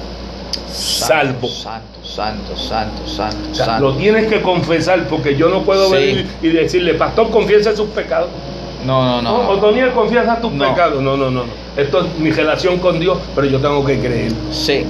Salvo. 0.68 1.46
Santo, 1.46 2.00
santo, 2.02 2.56
santo, 2.56 3.06
santo, 3.54 3.80
Lo 3.80 3.94
tienes 3.94 4.26
que 4.26 4.42
confesar 4.42 5.06
porque 5.06 5.36
yo 5.36 5.48
no 5.48 5.62
puedo 5.62 5.90
venir 5.90 6.26
y 6.42 6.48
decirle, 6.48 6.94
pastor, 6.94 7.30
confiesa 7.30 7.76
sus 7.76 7.90
pecados. 7.90 8.30
No, 8.88 9.04
no, 9.04 9.20
no. 9.20 9.50
O 9.50 9.58
Toniel, 9.58 9.92
confiesa 9.92 10.40
tus 10.40 10.50
pecados. 10.52 11.02
No, 11.02 11.14
no, 11.14 11.30
no. 11.30 11.44
Esto 11.76 12.00
es 12.00 12.18
mi 12.18 12.30
relación 12.30 12.78
con 12.78 12.98
Dios, 12.98 13.18
pero 13.34 13.46
yo 13.46 13.60
tengo 13.60 13.84
que 13.84 13.98
creer. 13.98 14.32
Sí. 14.50 14.86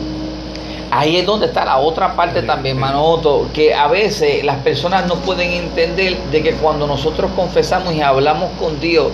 Ahí 0.91 1.17
es 1.17 1.27
donde 1.27 1.47
está 1.47 1.65
la 1.65 1.79
otra 1.79 2.17
parte 2.17 2.43
también, 2.43 2.79
Manoto, 2.79 3.49
que 3.53 3.75
a 3.75 3.89
veces 3.89 4.43
las 4.43 4.57
personas 4.59 5.07
no 5.07 5.17
pueden 5.17 5.51
entender 5.53 6.17
de 6.31 6.43
que 6.43 6.53
cuando 6.55 6.87
nosotros 6.87 7.31
confesamos 7.37 7.95
y 7.95 8.01
hablamos 8.01 8.51
con 8.59 8.81
Dios, 8.81 9.13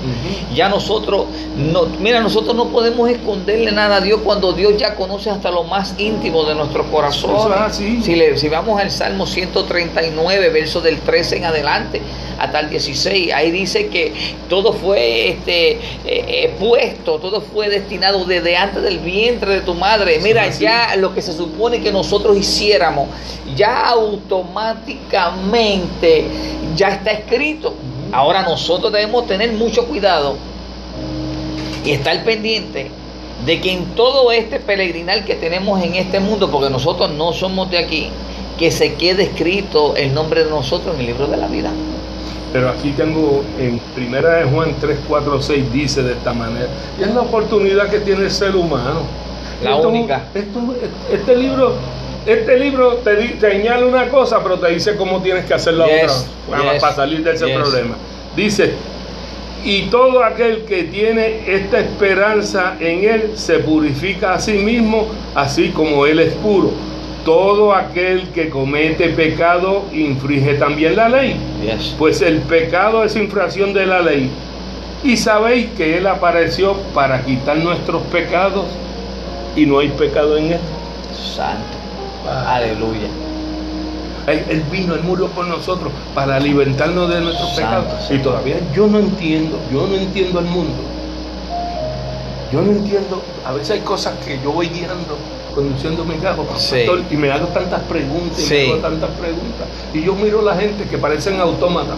ya 0.55 0.69
nosotros, 0.69 1.27
no, 1.57 1.87
mira, 1.99 2.21
nosotros 2.21 2.55
no 2.55 2.69
podemos 2.69 3.11
esconderle 3.11 3.73
nada 3.73 3.97
a 3.97 4.01
Dios 4.01 4.21
cuando 4.25 4.53
Dios 4.53 4.77
ya 4.77 4.95
conoce 4.95 5.31
hasta 5.31 5.51
lo 5.51 5.65
más 5.65 5.95
íntimo 5.99 6.45
de 6.45 6.55
nuestro 6.55 6.85
corazón. 6.91 7.37
Si, 7.73 8.15
le, 8.15 8.37
si 8.39 8.49
vamos 8.49 8.81
al 8.81 8.91
Salmo 8.91 9.27
139, 9.27 10.51
verso 10.51 10.81
del 10.81 11.01
13 11.01 11.39
en 11.39 11.45
adelante, 11.45 12.03
hasta 12.39 12.61
el 12.61 12.71
16, 12.71 13.33
ahí 13.33 13.51
dice 13.51 13.89
que 13.89 14.13
todo 14.49 14.73
fue 14.73 15.29
este, 15.29 15.73
eh, 15.73 15.81
eh, 16.05 16.57
puesto, 16.59 17.19
todo 17.19 17.41
fue 17.41 17.69
destinado 17.69 18.25
desde 18.25 18.57
antes 18.57 18.83
del 18.83 18.99
vientre 18.99 19.55
de 19.55 19.61
tu 19.61 19.75
madre. 19.75 20.21
Mira, 20.23 20.49
ya 20.51 20.95
lo 20.97 21.15
que 21.15 21.23
se 21.23 21.33
supone 21.33 21.64
que 21.71 21.93
nosotros 21.93 22.37
hiciéramos, 22.37 23.09
ya 23.57 23.89
automáticamente 23.89 26.27
ya 26.77 26.89
está 26.89 27.13
escrito. 27.13 27.73
Ahora 28.13 28.43
nosotros 28.43 28.93
debemos 28.93 29.27
tener 29.27 29.53
mucho 29.53 29.87
cuidado 29.87 30.37
y 31.85 31.91
estar 31.91 32.23
pendiente 32.25 32.91
de 33.45 33.61
que 33.61 33.73
en 33.73 33.85
todo 33.95 34.33
este 34.33 34.61
peregrinal 34.61 35.25
que 35.25 35.35
tenemos 35.35 35.83
en 35.83 35.97
este 35.97 36.21
mundo, 36.21 36.51
porque 36.51 36.71
nosotros 36.71 37.11
no 37.11 37.33
somos 37.33 37.69
de 37.71 37.79
aquí, 37.79 38.11
que 38.59 38.71
se 38.71 38.95
quede 38.95 39.25
escrito 39.25 39.97
el 39.97 40.15
nombre 40.15 40.45
de 40.45 40.51
nosotros 40.51 40.95
en 40.95 41.01
el 41.01 41.07
libro 41.07 41.27
de 41.27 41.37
la 41.37 41.49
vida. 41.49 41.73
Pero 42.53 42.71
aquí 42.71 42.93
tengo 42.93 43.43
en 43.59 43.81
Primera 43.97 44.37
de 44.37 44.45
Juan 44.45 44.77
3, 44.81 44.99
4, 45.09 45.43
6 45.43 45.73
dice 45.73 46.05
de 46.05 46.13
esta 46.13 46.33
manera, 46.33 46.69
y 46.99 47.03
es 47.03 47.13
la 47.13 47.23
oportunidad 47.23 47.91
que 47.91 47.99
tiene 47.99 48.23
el 48.25 48.31
ser 48.31 48.55
humano 48.55 49.01
la 49.65 49.77
única. 49.77 50.23
este 51.13 51.37
libro, 51.37 51.75
este 52.27 52.59
libro 52.59 52.95
te, 52.97 53.39
señala 53.39 53.87
una 53.87 54.09
cosa, 54.09 54.43
pero 54.43 54.59
te 54.59 54.71
dice 54.71 54.97
cómo 54.97 55.23
tienes 55.23 55.45
que 55.45 55.55
hacer 55.55 55.75
la 55.75 55.85
otra 55.85 56.79
para, 56.81 56.93
salir 56.93 57.23
de 57.23 57.35
ese 57.35 57.49
problema. 57.49 57.97
Dice, 58.37 58.75
y 59.65 59.83
todo 59.85 60.23
aquel 60.23 60.65
que 60.65 60.85
tiene 60.85 61.41
esta 61.47 61.81
esperanza 61.81 62.77
en 62.81 63.05
Él 63.05 63.33
se 63.35 63.61
purifica 63.61 64.35
a 64.35 64.39
sí 64.39 64.55
mismo, 64.55 65.09
así 65.35 65.71
como 65.71 66.05
Él 66.07 66.19
es 66.19 66.35
puro. 66.35 66.71
Todo 67.25 67.75
aquel 67.75 68.29
que 68.29 68.51
comete 68.51 69.09
pecado 69.09 69.85
infringe 69.95 70.55
también 70.55 70.97
la 70.97 71.09
ley. 71.09 71.37
Pues 71.99 72.21
el 72.21 72.41
pecado 72.41 73.05
es 73.05 73.17
infracción 73.17 73.73
de 73.73 73.87
la 73.87 74.03
ley. 74.03 74.29
Y 75.03 75.17
sabéis 75.17 75.69
que 75.77 75.97
Él 75.97 76.07
apareció 76.07 76.75
para 76.95 77.25
quitar 77.25 77.57
nuestros 77.57 78.03
pecados 78.05 78.67
y 79.57 79.67
no 79.67 79.79
hay 79.79 79.89
pecado 79.91 80.37
en 80.37 80.53
él. 80.53 80.61
Santo. 81.35 81.63
Aleluya. 82.47 83.09
Él, 84.27 84.65
vino, 84.71 84.95
Él 84.95 85.03
murió 85.03 85.29
por 85.29 85.47
nosotros 85.47 85.93
para 86.15 86.37
alimentarnos 86.37 87.11
de 87.11 87.21
nuestros 87.21 87.51
pecados. 87.51 88.11
Y 88.11 88.19
todavía 88.19 88.57
yo 88.75 88.87
no 88.87 88.99
entiendo, 88.99 89.59
yo 89.71 89.87
no 89.87 89.97
entiendo 89.97 90.41
el 90.41 90.47
mundo. 90.47 90.83
Yo 92.51 92.63
no 92.63 92.73
entiendo, 92.73 93.23
a 93.45 93.53
veces 93.53 93.73
hay 93.73 93.81
cosas 93.81 94.15
que 94.25 94.39
yo 94.43 94.53
voy 94.53 94.69
guiando, 94.69 95.19
conduciendo 95.55 96.05
mi 96.05 96.15
carro, 96.17 96.47
y 97.11 97.17
me 97.17 97.31
hago 97.31 97.49
tantas 97.49 97.83
preguntas, 97.83 98.51
y 98.51 98.55
me 98.55 98.71
hago 98.71 98.77
tantas 98.77 99.11
preguntas. 99.11 99.67
Y 99.93 100.03
yo 100.03 100.15
miro 100.15 100.41
a 100.41 100.55
la 100.55 100.57
gente 100.57 100.85
que 100.85 100.97
parecen 100.97 101.41
autómatas. 101.41 101.97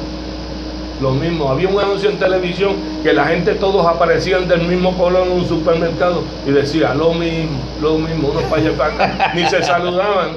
Lo 1.00 1.10
mismo, 1.10 1.50
había 1.50 1.68
un 1.68 1.78
anuncio 1.78 2.08
en 2.08 2.18
televisión 2.18 2.74
que 3.02 3.12
la 3.12 3.26
gente 3.26 3.54
todos 3.54 3.86
aparecían 3.86 4.48
del 4.48 4.62
mismo 4.62 4.96
color 4.96 5.26
en 5.26 5.32
un 5.32 5.46
supermercado 5.46 6.22
y 6.46 6.50
decía 6.50 6.94
lo 6.94 7.12
mismo, 7.12 7.58
lo 7.82 7.98
mismo, 7.98 8.28
unos 8.28 8.42
para 8.44 8.62
allá 8.62 8.72
para 8.78 8.94
acá, 8.94 9.32
ni 9.34 9.46
se 9.46 9.62
saludaban. 9.62 10.36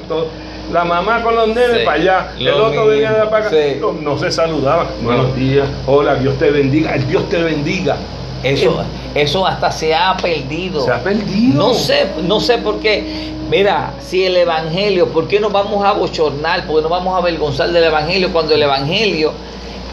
La 0.70 0.84
mamá 0.84 1.22
con 1.22 1.34
los 1.34 1.48
nenes 1.48 1.78
para 1.84 1.96
allá, 2.00 2.32
el 2.38 2.50
otro 2.50 2.86
venía 2.86 3.12
de 3.12 3.26
para 3.26 3.46
acá, 3.46 3.56
no, 4.02 4.18
se 4.18 4.30
saludaban. 4.30 4.86
Buenos 5.02 5.34
días, 5.34 5.66
hola, 5.86 6.16
Dios 6.16 6.36
te 6.38 6.50
bendiga, 6.50 6.94
el 6.94 7.08
Dios 7.08 7.26
te 7.30 7.42
bendiga. 7.42 7.96
Eso, 8.42 8.82
eso 9.14 9.46
hasta 9.46 9.70
se 9.70 9.94
ha 9.94 10.16
perdido. 10.16 10.82
Se 10.82 10.90
ha 10.90 11.02
perdido. 11.02 11.54
No 11.54 11.74
sé, 11.74 12.06
no 12.22 12.40
sé 12.40 12.58
por 12.58 12.80
qué. 12.80 13.32
Mira, 13.50 13.92
si 14.00 14.24
el 14.24 14.36
Evangelio, 14.36 15.08
¿por 15.08 15.26
qué 15.26 15.40
nos 15.40 15.52
vamos 15.52 15.84
a 15.84 15.92
bochornar? 15.92 16.66
¿Por 16.66 16.76
qué 16.76 16.82
nos 16.82 16.90
vamos 16.90 17.14
a 17.14 17.18
avergonzar 17.18 17.70
del 17.70 17.84
Evangelio 17.84 18.32
cuando 18.32 18.54
el 18.54 18.62
Evangelio 18.62 19.32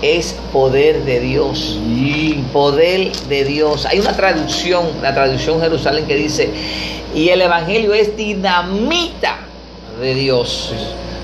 es 0.01 0.33
poder 0.51 1.03
de 1.03 1.19
Dios. 1.19 1.79
Poder 2.53 3.11
de 3.29 3.43
Dios. 3.43 3.85
Hay 3.85 3.99
una 3.99 4.15
traducción, 4.15 4.85
la 5.01 5.13
traducción 5.13 5.59
Jerusalén 5.61 6.05
que 6.05 6.15
dice, 6.15 6.49
y 7.15 7.29
el 7.29 7.41
Evangelio 7.41 7.93
es 7.93 8.15
dinamita 8.15 9.37
de 9.99 10.15
Dios. 10.15 10.73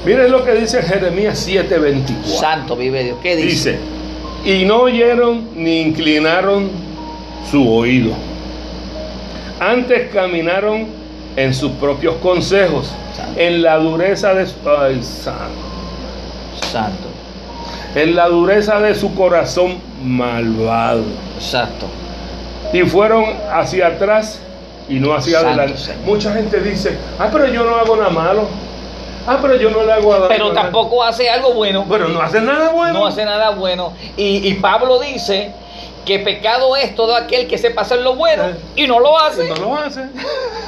Miren 0.05 0.31
lo 0.31 0.43
que 0.43 0.53
dice 0.53 0.81
Jeremías 0.81 1.47
7:24. 1.47 2.39
Santo 2.39 2.75
vive 2.75 3.03
Dios. 3.03 3.17
¿Qué 3.21 3.35
dice? 3.35 3.77
Dice, 4.43 4.61
y 4.61 4.65
no 4.65 4.81
oyeron 4.81 5.49
ni 5.55 5.81
inclinaron 5.81 6.69
su 7.49 7.71
oído. 7.71 8.13
Antes 9.59 10.11
caminaron 10.11 10.87
en 11.35 11.53
sus 11.53 11.71
propios 11.73 12.15
consejos, 12.15 12.91
en 13.37 13.61
la 13.61 13.77
dureza 13.77 14.33
de 14.33 14.45
su... 14.45 14.55
Ay, 14.65 15.01
santo. 15.01 15.53
Santo 16.71 17.12
en 17.95 18.15
la 18.15 18.27
dureza 18.27 18.79
de 18.79 18.95
su 18.95 19.13
corazón 19.15 19.77
malvado. 20.03 21.03
Exacto. 21.35 21.87
Y 22.71 22.81
fueron 22.83 23.25
hacia 23.51 23.87
atrás 23.87 24.41
y 24.89 24.95
no 24.95 25.13
hacia 25.13 25.39
adelante. 25.39 25.95
Mucha 26.05 26.33
gente 26.33 26.59
dice, 26.59 26.97
ah, 27.19 27.29
pero 27.31 27.47
yo 27.47 27.63
no 27.63 27.75
hago 27.75 27.95
nada 27.95 28.09
malo. 28.09 28.47
Ah, 29.25 29.37
pero 29.41 29.55
yo 29.55 29.69
no 29.69 29.83
le 29.83 29.93
hago 29.93 30.13
nada 30.13 30.27
Pero 30.27 30.51
tampoco 30.51 31.01
hace 31.01 31.29
algo 31.29 31.53
bueno. 31.53 31.85
Pero 31.89 32.09
no 32.09 32.21
hace 32.21 32.41
nada 32.41 32.71
bueno. 32.71 32.99
No 32.99 33.07
hace 33.07 33.23
nada 33.23 33.51
bueno. 33.51 33.93
Y, 34.17 34.47
y 34.47 34.55
Pablo 34.55 34.99
dice 34.99 35.51
que 36.05 36.19
pecado 36.19 36.75
es 36.75 36.95
todo 36.95 37.15
aquel 37.15 37.47
que 37.47 37.57
sepa 37.57 37.81
hacer 37.81 38.01
lo 38.01 38.15
bueno 38.15 38.43
y 38.75 38.87
no 38.87 38.99
lo 38.99 39.17
hace. 39.19 39.47
No 39.49 39.55
lo 39.55 39.75
hace. 39.75 40.01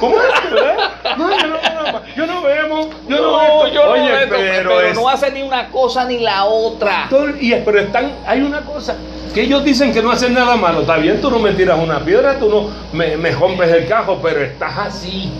¿Cómo 0.00 0.16
es? 0.16 0.52
¿verdad? 0.52 0.90
No, 1.16 1.30
yo 1.30 1.46
no, 1.46 2.02
yo 2.16 2.26
no 2.26 2.42
vemos, 2.42 2.86
yo 3.08 3.16
no, 3.16 3.38
veo. 3.38 3.68
Yo 3.68 3.90
Oye, 3.90 4.10
no 4.10 4.30
pero, 4.30 4.70
pero 4.76 4.94
no 4.94 5.08
hace 5.08 5.30
ni 5.30 5.42
una 5.42 5.68
cosa 5.68 6.04
ni 6.04 6.18
la 6.18 6.44
otra. 6.44 7.08
Y, 7.40 7.54
pero 7.54 7.80
están, 7.80 8.12
hay 8.26 8.40
una 8.40 8.60
cosa, 8.60 8.96
que 9.34 9.42
ellos 9.42 9.64
dicen 9.64 9.92
que 9.92 10.02
no 10.02 10.10
hacen 10.10 10.34
nada 10.34 10.56
malo. 10.56 10.80
Está 10.80 10.96
bien, 10.96 11.20
tú 11.20 11.30
no 11.30 11.38
me 11.38 11.52
tiras 11.52 11.78
una 11.78 12.00
piedra, 12.00 12.38
tú 12.38 12.48
no 12.48 12.70
me, 12.92 13.16
me 13.16 13.30
rompes 13.30 13.70
el 13.70 13.86
cajo, 13.86 14.18
pero 14.22 14.42
estás 14.42 14.76
así. 14.78 15.32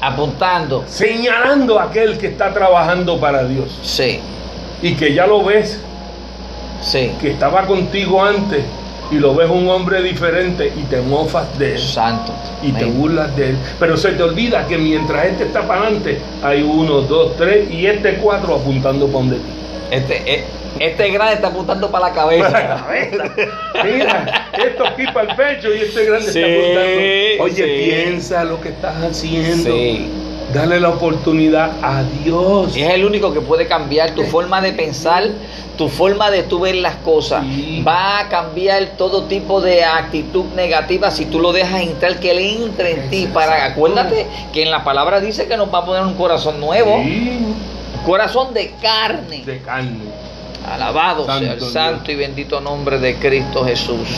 Apuntando. 0.00 0.84
señalando 0.86 1.80
a 1.80 1.84
aquel 1.84 2.18
que 2.18 2.26
está 2.26 2.52
trabajando 2.52 3.18
para 3.18 3.44
Dios 3.44 3.80
Sí, 3.82 4.20
y 4.82 4.96
que 4.96 5.14
ya 5.14 5.26
lo 5.26 5.42
ves, 5.42 5.80
sí. 6.84 7.10
que 7.20 7.30
estaba 7.32 7.66
contigo 7.66 8.22
antes 8.24 8.62
y 9.10 9.16
lo 9.16 9.34
ves 9.34 9.50
un 9.50 9.68
hombre 9.68 10.02
diferente 10.02 10.72
y 10.74 10.82
te 10.84 11.00
mofas 11.00 11.58
de 11.58 11.72
él 11.74 11.78
Santo. 11.78 12.32
y 12.62 12.72
te 12.72 12.84
burlas 12.86 13.34
de 13.36 13.50
él. 13.50 13.56
Pero 13.78 13.96
se 13.96 14.12
te 14.12 14.22
olvida 14.22 14.66
que 14.66 14.78
mientras 14.78 15.26
este 15.26 15.44
está 15.44 15.66
para 15.66 15.82
adelante, 15.82 16.18
hay 16.42 16.62
uno, 16.62 17.02
dos, 17.02 17.36
tres 17.36 17.70
y 17.70 17.86
este 17.86 18.14
cuatro 18.16 18.54
apuntando 18.56 19.06
para 19.06 19.18
donde 19.18 19.36
ti. 19.36 19.42
Este, 19.90 20.22
eh, 20.34 20.44
este 20.80 21.10
grande 21.10 21.34
está 21.34 21.48
apuntando 21.48 21.90
para 21.90 22.08
la 22.08 22.14
Para 22.14 22.36
la 22.38 22.50
cabeza. 22.50 22.84
cabeza. 22.84 23.24
Mira, 23.84 24.48
esto 24.66 24.86
aquí 24.86 25.04
para 25.12 25.30
el 25.30 25.36
pecho 25.36 25.68
y 25.72 25.78
este 25.82 26.04
grande 26.06 26.32
Sí, 26.32 26.40
está 26.40 26.80
apuntando. 26.80 27.42
Oye, 27.44 27.54
sí. 27.54 27.90
piensa 27.90 28.44
lo 28.44 28.60
que 28.60 28.68
estás 28.70 28.96
haciendo. 29.02 29.70
Sí. 29.70 30.10
Dale 30.52 30.78
la 30.78 30.90
oportunidad 30.90 31.72
a 31.82 32.02
Dios. 32.22 32.76
Y 32.76 32.82
es 32.82 32.90
el 32.90 33.04
único 33.04 33.32
que 33.32 33.40
puede 33.40 33.66
cambiar 33.66 34.10
tu 34.12 34.22
forma 34.24 34.60
de 34.60 34.72
pensar, 34.72 35.24
tu 35.76 35.88
forma 35.88 36.30
de 36.30 36.44
tú 36.44 36.60
ver 36.60 36.76
las 36.76 36.94
cosas. 36.96 37.44
Sí. 37.44 37.82
Va 37.86 38.20
a 38.20 38.28
cambiar 38.28 38.90
todo 38.96 39.24
tipo 39.24 39.60
de 39.60 39.84
actitud 39.84 40.44
negativa 40.54 41.10
si 41.10 41.24
tú 41.26 41.40
lo 41.40 41.52
dejas 41.52 41.80
entrar, 41.82 42.20
que 42.20 42.30
Él 42.30 42.38
entre 42.62 42.92
en 42.92 43.10
ti. 43.10 43.28
Para, 43.32 43.64
acuérdate 43.64 44.26
que 44.52 44.62
en 44.62 44.70
la 44.70 44.84
palabra 44.84 45.20
dice 45.20 45.46
que 45.48 45.56
nos 45.56 45.72
va 45.74 45.78
a 45.78 45.84
poner 45.84 46.02
un 46.02 46.14
corazón 46.14 46.60
nuevo, 46.60 47.02
Sí, 47.02 47.38
corazón 48.06 48.54
de 48.54 48.74
carne. 48.80 49.42
de 49.44 49.58
carne. 49.60 50.04
Alabado 50.70 51.24
sea 51.26 51.36
el 51.38 51.42
Santo 51.46 51.56
Dios. 51.64 51.72
santo 51.72 52.12
y 52.12 52.14
bendito 52.14 52.60
nombre 52.60 52.98
de 52.98 53.16
Cristo 53.16 53.64
Jesús. 53.64 54.08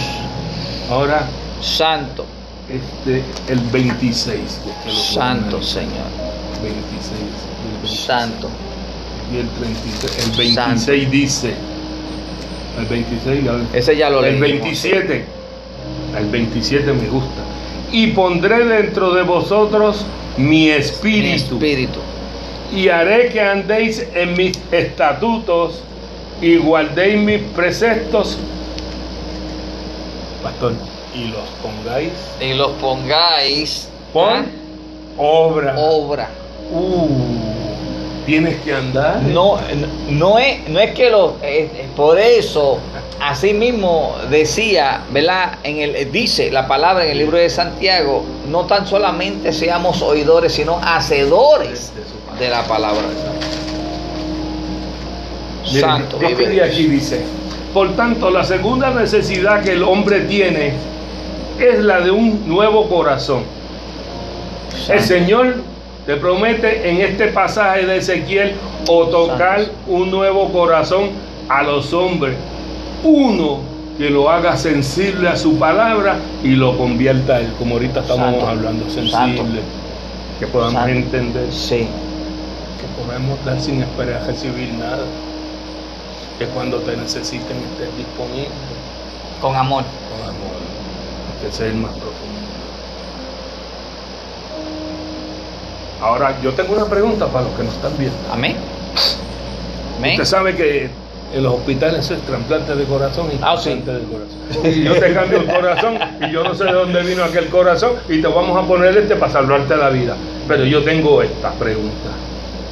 Ahora, 0.90 1.26
Santo, 1.62 2.24
este, 2.70 3.22
el 3.52 3.60
26. 3.70 4.34
de 4.64 4.72
que 4.82 4.88
lo 4.88 4.94
santo. 4.94 5.62
Señor. 5.62 6.06
26. 6.62 7.12
el 7.64 7.80
26. 7.82 8.00
Santo. 8.06 8.48
Y 9.32 9.38
el 9.38 9.48
36. 9.48 10.28
El 10.30 10.36
26 10.36 11.10
dice. 11.10 11.54
El 12.78 12.86
26. 12.86 13.44
ya- 13.44 13.78
Ese 13.78 13.96
ya 13.96 14.10
lo 14.10 14.24
El 14.24 14.40
leímos. 14.40 14.60
27. 14.62 15.24
El 16.18 16.26
27 16.26 16.92
me 16.92 17.08
gusta. 17.08 17.42
Y 17.92 18.08
pondré 18.08 18.64
dentro 18.64 19.14
de 19.14 19.22
vosotros 19.22 20.04
mi 20.36 20.44
Mi 20.46 20.70
espíritu. 20.70 21.54
espíritu. 21.54 22.00
Y 22.74 22.88
haré 22.88 23.28
que 23.28 23.40
andéis 23.40 24.04
en 24.14 24.34
mis 24.36 24.58
estatutos 24.72 25.82
y 26.42 26.56
guardéis 26.56 27.18
mis 27.20 27.40
preceptos. 27.54 28.38
Pastor, 30.42 30.72
y 31.16 31.28
los 31.28 31.48
pongáis 31.62 32.12
Y 32.40 32.54
los 32.54 32.72
pongáis 32.72 33.88
por 34.12 34.30
¿ah? 34.30 34.44
obra. 35.16 35.74
obra. 35.78 36.28
Uh, 36.70 37.08
tienes 38.26 38.56
que 38.62 38.74
andar. 38.74 39.22
No, 39.22 39.58
no 40.10 40.38
es, 40.38 40.68
no 40.68 40.78
es 40.80 40.92
que 40.92 41.10
lo, 41.10 41.36
eh, 41.42 41.70
eh, 41.72 41.88
por 41.96 42.18
eso, 42.18 42.78
así 43.20 43.54
mismo 43.54 44.16
decía, 44.30 45.02
¿verdad? 45.10 45.58
En 45.62 45.78
el, 45.78 46.12
dice 46.12 46.50
la 46.50 46.66
palabra 46.66 47.04
en 47.04 47.12
el 47.12 47.18
libro 47.18 47.38
de 47.38 47.48
Santiago, 47.48 48.24
no 48.50 48.66
tan 48.66 48.86
solamente 48.86 49.52
seamos 49.52 50.02
oidores, 50.02 50.52
sino 50.52 50.78
hacedores 50.82 51.92
De 51.94 52.02
su 52.04 52.16
palabra. 52.18 52.40
de 52.40 52.50
la 52.50 52.62
palabra. 52.64 53.02
Miren, 55.66 55.80
Santo, 55.80 56.20
yo 56.20 56.64
aquí 56.64 56.86
dice, 56.86 57.22
por 57.72 57.94
tanto, 57.96 58.30
la 58.30 58.44
segunda 58.44 58.90
necesidad 58.90 59.62
que 59.62 59.72
el 59.72 59.82
hombre 59.82 60.20
tiene 60.20 60.74
es 61.59 61.78
la 61.80 62.00
de 62.00 62.11
un 62.11 62.48
nuevo 62.48 62.88
corazón. 62.88 63.42
El. 64.88 65.00
Señor 65.00 65.54
te 66.04 66.16
promete 66.16 66.88
en 66.88 67.00
este 67.00 67.28
pasaje 67.28 67.86
de 67.86 67.96
Ezequiel 67.98 68.54
otorgar 68.88 69.61
Santo. 69.61 69.74
un 69.88 70.11
nuevo 70.11 70.48
corazón 70.52 71.11
a 71.48 71.62
los 71.62 71.92
hombres. 71.92 72.36
Uno 73.02 73.61
que 73.98 74.11
lo 74.11 74.28
haga 74.30 74.57
sensible 74.57 75.28
a 75.28 75.36
su 75.36 75.59
palabra 75.59 76.16
y 76.44 76.48
lo 76.50 76.76
convierta 76.76 77.36
a 77.36 77.40
él, 77.40 77.52
como 77.59 77.74
ahorita 77.76 78.00
estamos 78.00 78.30
Santo. 78.32 78.48
hablando, 78.48 78.90
sensible. 78.90 79.61
Que 80.38 80.46
podamos 80.46 80.86
entender 80.88 81.50
Sí, 81.50 81.86
que 82.78 83.02
podemos 83.02 83.42
dar 83.44 83.59
sin 83.61 83.82
esperar 83.82 84.22
recibir 84.26 84.72
nada. 84.74 85.04
Que 86.38 86.44
cuando 86.46 86.78
te 86.80 86.94
necesiten 86.96 87.57
estés 87.72 87.96
disponible 87.96 88.50
con 89.40 89.57
amor. 89.57 89.84
con 90.11 90.28
amor, 90.28 90.57
que 91.43 91.53
sea 91.53 91.66
el 91.66 91.74
más 91.74 91.91
profundo. 91.93 92.41
Ahora, 96.03 96.37
yo 96.43 96.53
tengo 96.53 96.74
una 96.74 96.84
pregunta 96.87 97.26
para 97.26 97.45
los 97.47 97.55
que 97.55 97.64
nos 97.64 97.74
están 97.74 97.93
viendo. 97.99 98.16
Amén. 98.32 98.57
Amén. 99.99 100.12
Usted 100.12 100.24
sabe 100.24 100.55
que 100.55 100.91
en 101.34 101.43
los 101.43 101.55
hospitales 101.55 102.09
es 102.11 102.20
trasplante 102.22 102.74
de 102.76 102.84
corazón 102.84 103.28
y 103.32 103.39
Ah, 103.43 103.57
sí. 103.59 103.70
trasplante 103.84 103.93
de 103.93 104.05
corazón. 104.05 104.72
Y 104.72 104.84
yo 104.84 104.95
te 104.95 105.12
cambio 105.14 105.39
el 105.41 105.47
corazón 105.47 105.99
y 106.20 106.30
yo 106.32 106.45
no 106.45 106.55
sé 106.55 106.64
de 106.64 106.72
dónde 106.72 107.03
vino 107.03 107.24
aquel 107.24 107.49
corazón 107.49 107.93
y 108.09 108.20
te 108.20 108.28
vamos 108.28 108.62
a 108.62 108.66
poner 108.66 108.97
este 108.97 109.16
para 109.16 109.32
salvarte 109.32 109.74
la 109.76 109.89
vida. 109.89 110.16
Pero 110.47 110.64
yo 110.64 110.84
tengo 110.84 111.22
esta 111.22 111.51
pregunta. 111.53 112.11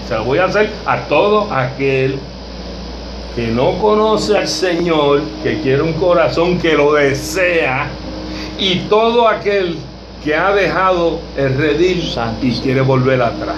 Se 0.07 0.15
la 0.15 0.21
voy 0.21 0.39
a 0.39 0.45
hacer 0.45 0.71
a 0.87 0.99
todo 1.09 1.51
aquel 1.53 2.19
que 3.35 3.49
no 3.49 3.79
conoce 3.79 4.37
al 4.37 4.47
Señor, 4.47 5.23
que 5.43 5.61
quiere 5.63 5.83
un 5.83 5.95
corazón 5.95 6.59
que 6.59 6.75
lo 6.75 6.93
desea, 6.93 7.87
y 8.59 8.77
todo 8.89 9.29
aquel 9.29 9.77
que 10.23 10.35
ha 10.35 10.53
dejado 10.53 11.21
el 11.37 11.57
redil 11.57 12.03
Santo 12.03 12.47
y 12.47 12.53
quiere 12.53 12.81
volver 12.81 13.21
atrás 13.21 13.57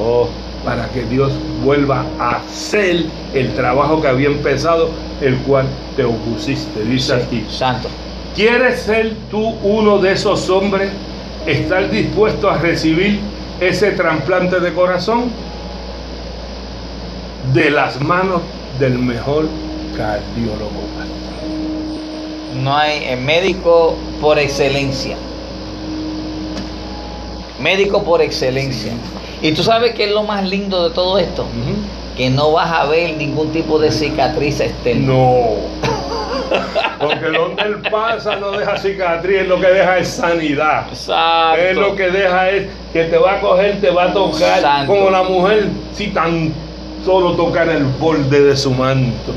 Oh, 0.00 0.28
para 0.64 0.88
que 0.90 1.02
Dios 1.04 1.32
vuelva 1.64 2.04
a 2.20 2.36
hacer 2.36 3.06
el 3.34 3.52
trabajo 3.54 4.00
que 4.00 4.08
había 4.08 4.28
empezado, 4.28 4.90
el 5.20 5.36
cual 5.38 5.66
te 5.96 6.04
opusiste. 6.04 6.84
Dice 6.84 7.14
aquí, 7.14 7.44
santo. 7.48 7.88
¿quieres 8.36 8.82
ser 8.82 9.14
tú 9.30 9.56
uno 9.62 9.98
de 9.98 10.12
esos 10.12 10.48
hombres? 10.48 10.90
¿Estar 11.46 11.90
dispuesto 11.90 12.48
a 12.48 12.58
recibir 12.58 13.18
ese 13.60 13.90
trasplante 13.92 14.60
de 14.60 14.72
corazón? 14.72 15.30
De 17.52 17.70
las 17.70 18.00
manos 18.00 18.42
del 18.78 18.98
mejor 18.98 19.48
cardiólogo. 19.96 20.82
No 22.54 22.76
hay 22.76 23.04
eh, 23.04 23.16
médico 23.16 23.94
por 24.20 24.38
excelencia. 24.38 25.16
Médico 27.60 28.02
por 28.02 28.22
excelencia. 28.22 28.92
Y 29.42 29.52
tú 29.52 29.62
sabes 29.62 29.94
qué 29.94 30.04
es 30.04 30.10
lo 30.10 30.22
más 30.22 30.48
lindo 30.48 30.88
de 30.88 30.94
todo 30.94 31.18
esto? 31.18 31.46
Que 32.16 32.30
no 32.30 32.52
vas 32.52 32.72
a 32.72 32.86
ver 32.86 33.16
ningún 33.16 33.52
tipo 33.52 33.78
de 33.78 33.92
cicatriz 33.92 34.60
externa. 34.60 35.12
No. 35.12 35.44
Porque 36.98 37.26
donde 37.26 37.62
él 37.62 37.76
pasa 37.90 38.36
no 38.36 38.52
deja 38.52 38.76
cicatriz, 38.76 39.46
lo 39.46 39.60
que 39.60 39.68
deja 39.68 39.98
es 39.98 40.08
sanidad. 40.08 40.86
Exacto. 40.88 41.62
Es 41.62 41.76
lo 41.76 41.94
que 41.94 42.10
deja 42.10 42.50
es 42.50 42.66
que 42.92 43.04
te 43.04 43.18
va 43.18 43.34
a 43.34 43.40
coger, 43.40 43.80
te 43.80 43.90
va 43.90 44.04
a 44.04 44.12
tocar, 44.12 44.86
como 44.86 45.10
la 45.10 45.22
mujer, 45.22 45.68
si 45.92 46.08
tan 46.08 46.52
solo 47.04 47.32
tocar 47.32 47.68
el 47.68 47.84
borde 47.84 48.42
de 48.42 48.56
su 48.56 48.72
manto. 48.72 49.32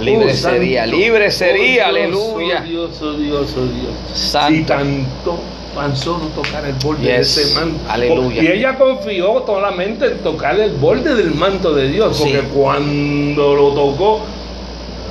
Libre 0.00 0.32
Oh, 0.32 0.36
sería, 0.36 0.82
santo. 0.82 0.96
libre 0.96 1.30
sería, 1.30 1.84
Oh, 1.84 1.88
aleluya. 1.88 2.60
Oh 2.64 2.68
Dios, 2.68 2.90
oh 3.02 3.12
Dios, 3.12 3.54
oh 3.56 3.60
Dios. 3.66 4.18
Santo. 4.18 4.54
Si 4.56 4.62
tanto, 4.64 5.38
tan 5.74 5.96
solo 5.96 6.26
tocar 6.34 6.64
el 6.64 6.74
borde 6.74 7.06
de 7.06 7.18
Yes. 7.18 7.36
ese 7.38 7.54
manto. 7.54 7.78
Aleluya. 7.88 8.42
Y 8.42 8.46
ella 8.48 8.76
confió 8.78 9.44
solamente 9.46 10.06
en 10.06 10.18
tocar 10.18 10.58
el 10.58 10.72
borde 10.72 11.14
del 11.14 11.34
manto 11.34 11.74
de 11.74 11.88
Dios, 11.88 12.16
porque 12.18 12.40
Sí. 12.40 12.46
cuando 12.54 13.54
lo 13.54 13.68
tocó, 13.70 14.20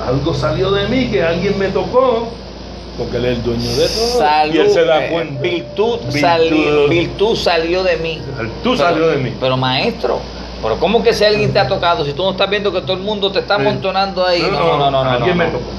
algo 0.06 0.34
salió 0.34 0.70
de 0.70 0.86
mí, 0.88 1.06
que 1.10 1.22
alguien 1.22 1.58
me 1.58 1.68
tocó, 1.68 2.28
porque 2.98 3.16
él 3.16 3.24
es 3.26 3.38
el 3.38 3.42
dueño 3.42 3.70
de 3.70 3.86
todo. 3.88 4.18
Salud, 4.18 4.54
y 4.54 4.58
él 4.58 4.70
se 4.70 4.84
da 4.84 5.04
eh, 5.06 5.10
cuenta. 5.10 5.40
virtud, 5.40 5.98
Virtud. 6.00 6.20
salió, 6.20 6.88
virtud 6.88 7.36
salió 7.36 7.82
de 7.82 7.96
mí. 7.96 8.20
Tú 8.62 8.76
salió 8.76 9.08
de 9.08 9.16
mí. 9.18 9.32
Pero 9.40 9.56
maestro, 9.56 10.20
pero 10.64 10.80
¿cómo 10.80 11.00
que 11.02 11.14
si 11.14 11.22
alguien 11.24 11.52
te 11.52 11.58
ha 11.60 11.68
tocado? 11.68 12.04
Si 12.04 12.12
tú 12.14 12.24
no 12.24 12.32
estás 12.32 12.50
viendo 12.50 12.72
que 12.72 12.80
todo 12.80 12.94
el 12.94 13.02
mundo 13.04 13.30
te 13.30 13.38
está 13.38 13.54
amontonando 13.54 14.26
ahí. 14.26 14.42
No, 14.42 14.76
no, 14.78 14.90
no, 14.90 15.04
no. 15.04 15.10
Alguien 15.10 15.38
no, 15.38 15.44
me 15.44 15.50
no. 15.52 15.58
tocó. 15.58 15.70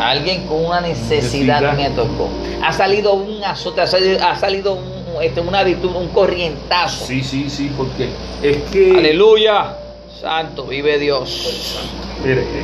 Alguien 0.00 0.46
con 0.46 0.64
una 0.64 0.80
necesidad 0.80 1.60
Necesidad. 1.60 1.74
me 1.74 1.90
tocó. 1.90 2.28
Ha 2.64 2.72
salido 2.72 3.12
un 3.14 3.42
azote, 3.44 3.80
ha 3.82 3.86
salido, 3.86 4.24
ha 4.26 4.36
salido 4.36 4.74
un- 4.74 4.98
este, 5.22 5.40
una 5.40 5.64
virtud, 5.64 5.90
un 5.96 6.08
corrientazo. 6.08 7.04
Sí, 7.04 7.22
sí, 7.24 7.50
sí, 7.50 7.70
porque 7.76 8.08
es 8.42 8.56
que. 8.70 8.96
Aleluya. 8.96 9.74
Santo, 10.20 10.64
vive 10.64 10.98
Dios. 10.98 11.80
Mire, 12.24 12.42
eh, 12.42 12.62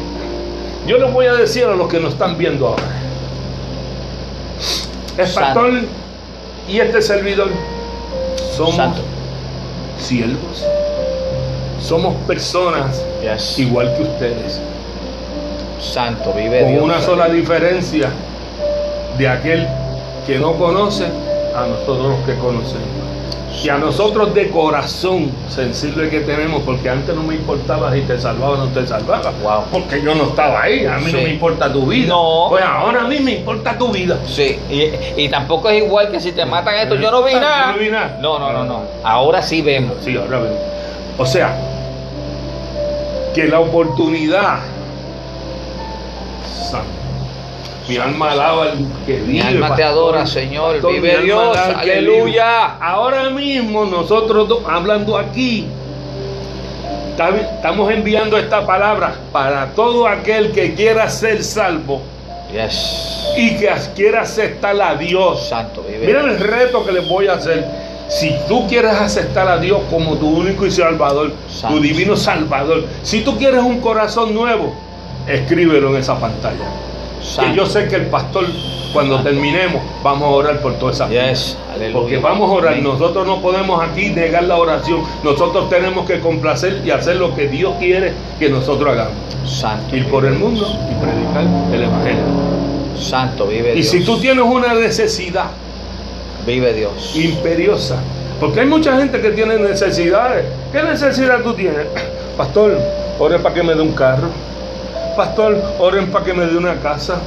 yo 0.86 0.98
les 0.98 1.12
voy 1.12 1.26
a 1.26 1.34
decir 1.34 1.64
a 1.64 1.74
los 1.74 1.88
que 1.88 1.98
nos 2.00 2.12
están 2.14 2.38
viendo 2.38 2.68
ahora. 2.68 2.82
El 5.18 5.26
Santo. 5.26 5.60
pastor 5.60 5.72
y 6.68 6.78
este 6.80 7.02
servidor 7.02 7.50
somos 8.56 8.76
Santo. 8.76 9.02
siervos. 9.98 10.64
Somos 11.84 12.14
personas 12.26 13.04
Yes. 13.22 13.58
igual 13.58 13.94
que 13.96 14.02
ustedes. 14.04 14.58
Santo, 15.80 16.32
vive 16.32 16.60
Con 16.62 16.72
Dios. 16.72 16.82
una 16.82 17.00
sola 17.00 17.28
diferencia 17.28 18.08
de 19.18 19.28
aquel 19.28 19.68
que 20.26 20.38
no 20.38 20.54
conoce 20.54 21.04
a 21.54 21.66
nosotros 21.66 22.06
los 22.16 22.20
que 22.26 22.34
conocemos. 22.40 22.88
Y 23.62 23.68
a 23.68 23.76
nosotros 23.78 24.34
de 24.34 24.48
corazón 24.50 25.30
sensible 25.48 26.08
que 26.08 26.20
tenemos, 26.20 26.62
porque 26.62 26.88
antes 26.88 27.14
no 27.14 27.22
me 27.22 27.34
importaba 27.34 27.92
si 27.92 28.00
te 28.00 28.18
salvaba 28.18 28.54
o 28.54 28.56
no 28.56 28.68
te 28.68 28.86
salvaba. 28.86 29.30
Wow. 29.42 29.64
Porque 29.70 30.02
yo 30.02 30.14
no 30.14 30.24
estaba 30.24 30.62
ahí, 30.62 30.86
a 30.86 30.96
mí 30.98 31.12
no 31.12 31.18
me 31.18 31.28
importa 31.34 31.70
tu 31.72 31.86
vida. 31.86 32.08
No. 32.08 32.46
Pues 32.48 32.64
ahora 32.64 33.02
a 33.02 33.06
mí 33.08 33.20
me 33.20 33.32
importa 33.32 33.76
tu 33.78 33.90
vida. 33.92 34.18
Sí, 34.26 34.58
y, 34.70 35.22
y 35.22 35.28
tampoco 35.28 35.68
es 35.68 35.82
igual 35.84 36.10
que 36.10 36.18
si 36.18 36.32
te 36.32 36.44
matan 36.46 36.76
esto, 36.76 36.94
yo 36.96 37.10
no 37.10 37.22
vi 37.22 37.34
Ah, 37.34 37.40
nada. 37.40 37.66
yo 37.66 37.72
no 37.74 37.78
vi 37.78 37.90
nada. 37.90 38.18
No, 38.20 38.38
no, 38.38 38.52
no, 38.52 38.64
no. 38.64 38.80
Ahora 39.04 39.42
sí 39.42 39.60
vemos. 39.62 39.98
Sí, 40.00 40.16
ahora 40.16 40.38
vemos. 40.38 40.58
O 41.16 41.24
sea, 41.24 41.54
que 43.34 43.46
la 43.48 43.60
oportunidad. 43.60 44.58
Mi 47.88 47.98
alma 47.98 48.30
alaba 48.32 48.62
al 48.62 48.78
que 49.04 49.18
Mi 49.18 49.32
vive. 49.34 49.42
alma 49.42 49.74
te 49.76 49.84
adora, 49.84 50.26
Señor. 50.26 50.74
Pastor, 50.76 50.92
mi 50.92 51.00
Vive 51.00 51.20
Dios. 51.22 51.56
Aleluya. 51.58 52.76
Ahora 52.80 53.28
mismo 53.28 53.84
nosotros 53.84 54.48
do- 54.48 54.62
hablando 54.66 55.18
aquí, 55.18 55.66
estamos 57.12 57.92
enviando 57.92 58.38
esta 58.38 58.64
palabra 58.64 59.14
para 59.32 59.66
todo 59.74 60.08
aquel 60.08 60.50
que 60.52 60.74
quiera 60.74 61.10
ser 61.10 61.44
salvo 61.44 62.00
Yes. 62.50 63.34
y 63.36 63.56
que 63.56 63.68
quiera 63.94 64.22
aceptar 64.22 64.80
a 64.80 64.94
Dios. 64.94 65.46
Santo, 65.46 65.84
vive. 65.86 66.06
Mira 66.06 66.20
el 66.22 66.38
reto 66.40 66.86
que 66.86 66.92
les 66.92 67.06
voy 67.06 67.26
a 67.28 67.34
hacer. 67.34 67.83
Si 68.08 68.34
tú 68.48 68.66
quieres 68.68 68.92
aceptar 68.94 69.48
a 69.48 69.58
Dios 69.58 69.80
como 69.90 70.14
tu 70.16 70.28
único 70.28 70.66
y 70.66 70.70
salvador, 70.70 71.32
Santo. 71.48 71.76
tu 71.76 71.82
divino 71.82 72.16
salvador, 72.16 72.84
si 73.02 73.22
tú 73.22 73.36
quieres 73.38 73.62
un 73.62 73.80
corazón 73.80 74.34
nuevo, 74.34 74.74
escríbelo 75.26 75.90
en 75.90 75.96
esa 75.96 76.18
pantalla. 76.18 76.64
Santo. 77.22 77.50
Que 77.50 77.56
yo 77.56 77.66
sé 77.66 77.88
que 77.88 77.96
el 77.96 78.06
pastor, 78.06 78.44
cuando 78.92 79.16
Santo. 79.16 79.30
terminemos, 79.30 79.82
vamos 80.02 80.24
a 80.24 80.30
orar 80.30 80.60
por 80.60 80.74
todas 80.74 80.96
esas 80.96 81.10
Yes. 81.10 81.58
Porque 81.92 82.18
vamos 82.18 82.50
a 82.50 82.52
orar, 82.52 82.78
nosotros 82.78 83.26
no 83.26 83.40
podemos 83.40 83.82
aquí 83.82 84.10
negar 84.10 84.44
la 84.44 84.58
oración, 84.58 85.00
nosotros 85.24 85.68
tenemos 85.70 86.06
que 86.06 86.20
complacer 86.20 86.82
y 86.84 86.90
hacer 86.90 87.16
lo 87.16 87.34
que 87.34 87.48
Dios 87.48 87.72
quiere 87.80 88.12
que 88.38 88.48
nosotros 88.50 88.90
hagamos. 88.90 89.14
Santo. 89.46 89.96
Ir 89.96 90.06
por 90.08 90.24
el 90.26 90.34
mundo 90.34 90.66
y 90.66 90.94
predicar 91.02 91.44
el 91.74 91.82
Evangelio. 91.82 92.22
Santo, 92.98 93.46
vive 93.46 93.72
Y 93.72 93.76
Dios. 93.76 93.88
si 93.88 94.04
tú 94.04 94.18
tienes 94.18 94.44
una 94.44 94.74
necesidad, 94.74 95.46
Vive 96.46 96.72
Dios. 96.72 97.14
imperiosa. 97.16 97.96
Porque 98.40 98.60
hay 98.60 98.66
mucha 98.66 98.96
gente 98.96 99.20
que 99.20 99.30
tiene 99.30 99.56
necesidades. 99.58 100.44
¿Qué 100.72 100.82
necesidad 100.82 101.40
tú 101.42 101.54
tienes? 101.54 101.86
Pastor, 102.36 102.78
oren 103.18 103.42
para 103.42 103.54
que 103.54 103.62
me 103.62 103.74
dé 103.74 103.80
un 103.80 103.92
carro. 103.92 104.28
Pastor, 105.16 105.56
oren 105.78 106.10
para 106.10 106.24
que 106.24 106.34
me 106.34 106.46
dé 106.46 106.56
una 106.56 106.74
casa. 106.80 107.20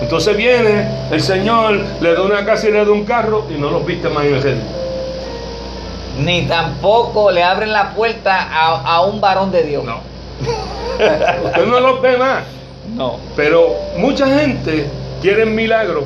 Entonces 0.00 0.36
viene 0.36 0.88
el 1.10 1.20
Señor, 1.20 1.78
le 2.00 2.14
da 2.14 2.22
una 2.22 2.44
casa 2.44 2.68
y 2.68 2.72
le 2.72 2.84
da 2.84 2.90
un 2.90 3.04
carro 3.04 3.46
y 3.50 3.58
no 3.58 3.70
los 3.70 3.84
viste 3.84 4.08
más 4.08 4.24
en 4.24 4.34
el. 4.34 4.58
Ni 6.18 6.42
tampoco 6.46 7.30
le 7.30 7.42
abren 7.42 7.72
la 7.72 7.90
puerta 7.94 8.48
a, 8.50 8.94
a 8.96 9.00
un 9.02 9.20
varón 9.20 9.50
de 9.50 9.62
Dios. 9.62 9.84
No. 9.84 10.00
Usted 11.44 11.66
no 11.66 11.80
los 11.80 12.02
ve 12.02 12.16
más. 12.16 12.42
No. 12.94 13.18
Pero 13.36 13.74
mucha 13.96 14.26
gente 14.26 14.86
quiere 15.20 15.46
milagros, 15.46 16.04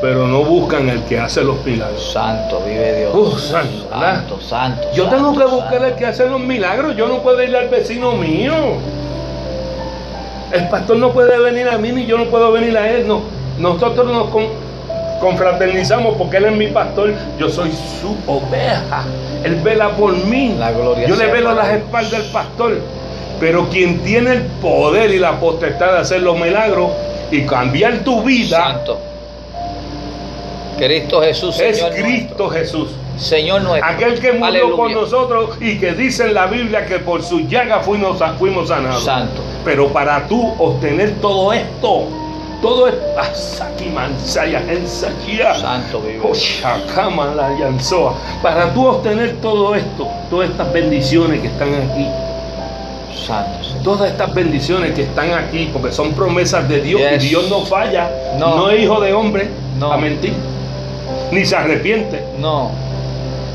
pero 0.00 0.26
no 0.28 0.44
buscan 0.44 0.88
el 0.90 1.02
que 1.04 1.18
hace 1.18 1.42
los 1.42 1.64
milagros. 1.64 2.12
Santo, 2.12 2.60
vive 2.66 2.98
Dios. 3.00 3.14
Uh, 3.14 3.38
santo, 3.38 3.88
santo, 3.90 4.40
santo. 4.40 4.88
Yo 4.94 5.08
tengo 5.08 5.36
que 5.36 5.44
buscar 5.44 5.70
santo. 5.72 5.86
el 5.86 5.94
que 5.94 6.06
hace 6.06 6.26
los 6.28 6.40
milagros. 6.40 6.96
Yo 6.96 7.08
no 7.08 7.22
puedo 7.22 7.42
ir 7.42 7.56
al 7.56 7.68
vecino 7.68 8.12
mío. 8.12 8.52
El 10.52 10.68
pastor 10.68 10.96
no 10.98 11.12
puede 11.12 11.38
venir 11.40 11.68
a 11.68 11.76
mí 11.78 11.90
ni 11.92 12.06
yo 12.06 12.18
no 12.18 12.26
puedo 12.26 12.52
venir 12.52 12.76
a 12.76 12.90
él. 12.90 13.08
No. 13.08 13.20
Nosotros 13.58 14.06
nos 14.06 14.28
con- 14.28 14.48
confraternizamos 15.20 16.16
porque 16.16 16.36
él 16.36 16.44
es 16.46 16.52
mi 16.56 16.66
pastor. 16.68 17.12
Yo 17.38 17.48
soy 17.48 17.70
su 18.00 18.14
oveja. 18.30 19.02
Él 19.44 19.56
vela 19.56 19.90
por 19.90 20.12
mí. 20.26 20.54
La 20.58 20.72
gloria 20.72 21.08
yo 21.08 21.16
le 21.16 21.26
velo 21.32 21.54
las 21.54 21.68
espaldas 21.68 22.12
del 22.12 22.30
pastor. 22.30 22.78
Pero 23.40 23.68
quien 23.68 24.00
tiene 24.00 24.32
el 24.32 24.42
poder 24.42 25.10
y 25.10 25.18
la 25.18 25.32
potestad 25.40 25.92
de 25.92 25.98
hacer 25.98 26.22
los 26.22 26.38
milagros 26.38 26.90
y 27.30 27.42
cambiar 27.44 27.98
tu 27.98 28.22
vida 28.22 28.58
Santo. 28.58 28.98
Cristo 30.76 31.20
Jesús, 31.22 31.58
es 31.60 31.82
Cristo 31.82 32.48
Jesús. 32.48 32.90
Señor 33.18 33.62
nuestro. 33.62 33.90
Aquel 33.90 34.20
que 34.20 34.32
murió 34.32 34.44
Aleluya. 34.46 34.76
por 34.76 34.90
nosotros 34.92 35.50
y 35.60 35.78
que 35.78 35.92
dice 35.92 36.24
en 36.24 36.34
la 36.34 36.46
Biblia 36.46 36.84
que 36.86 36.98
por 36.98 37.22
su 37.22 37.40
llaga 37.40 37.80
fuimos, 37.80 38.18
fuimos 38.38 38.68
sanados. 38.68 39.04
Santo. 39.04 39.40
Pero 39.64 39.88
para 39.88 40.26
tú 40.28 40.54
obtener 40.58 41.14
todo 41.20 41.52
esto, 41.52 42.04
todo 42.62 42.88
esto, 42.88 43.00
Santo 45.60 46.02
Yanzoa, 47.58 48.14
para 48.42 48.72
tú 48.72 48.86
obtener 48.86 49.36
todo 49.40 49.74
esto, 49.74 50.08
todas 50.30 50.50
estas 50.50 50.72
bendiciones 50.72 51.40
que 51.40 51.46
están 51.48 51.68
aquí, 51.74 52.06
Santo, 53.26 53.64
Señor. 53.64 53.82
todas 53.82 54.10
estas 54.10 54.34
bendiciones 54.34 54.92
que 54.92 55.02
están 55.02 55.32
aquí, 55.32 55.70
porque 55.72 55.92
son 55.92 56.12
promesas 56.12 56.68
de 56.68 56.80
Dios 56.80 57.00
Yes. 57.00 57.24
y 57.24 57.28
Dios 57.28 57.48
no 57.50 57.60
falla, 57.64 58.10
No. 58.38 58.56
no, 58.56 58.70
es 58.70 58.82
hijo 58.82 59.00
de 59.00 59.12
hombre 59.14 59.48
No. 59.78 59.92
a 59.92 59.96
mentir, 59.96 60.34
ni 61.32 61.44
se 61.44 61.56
arrepiente. 61.56 62.22
No. 62.38 62.70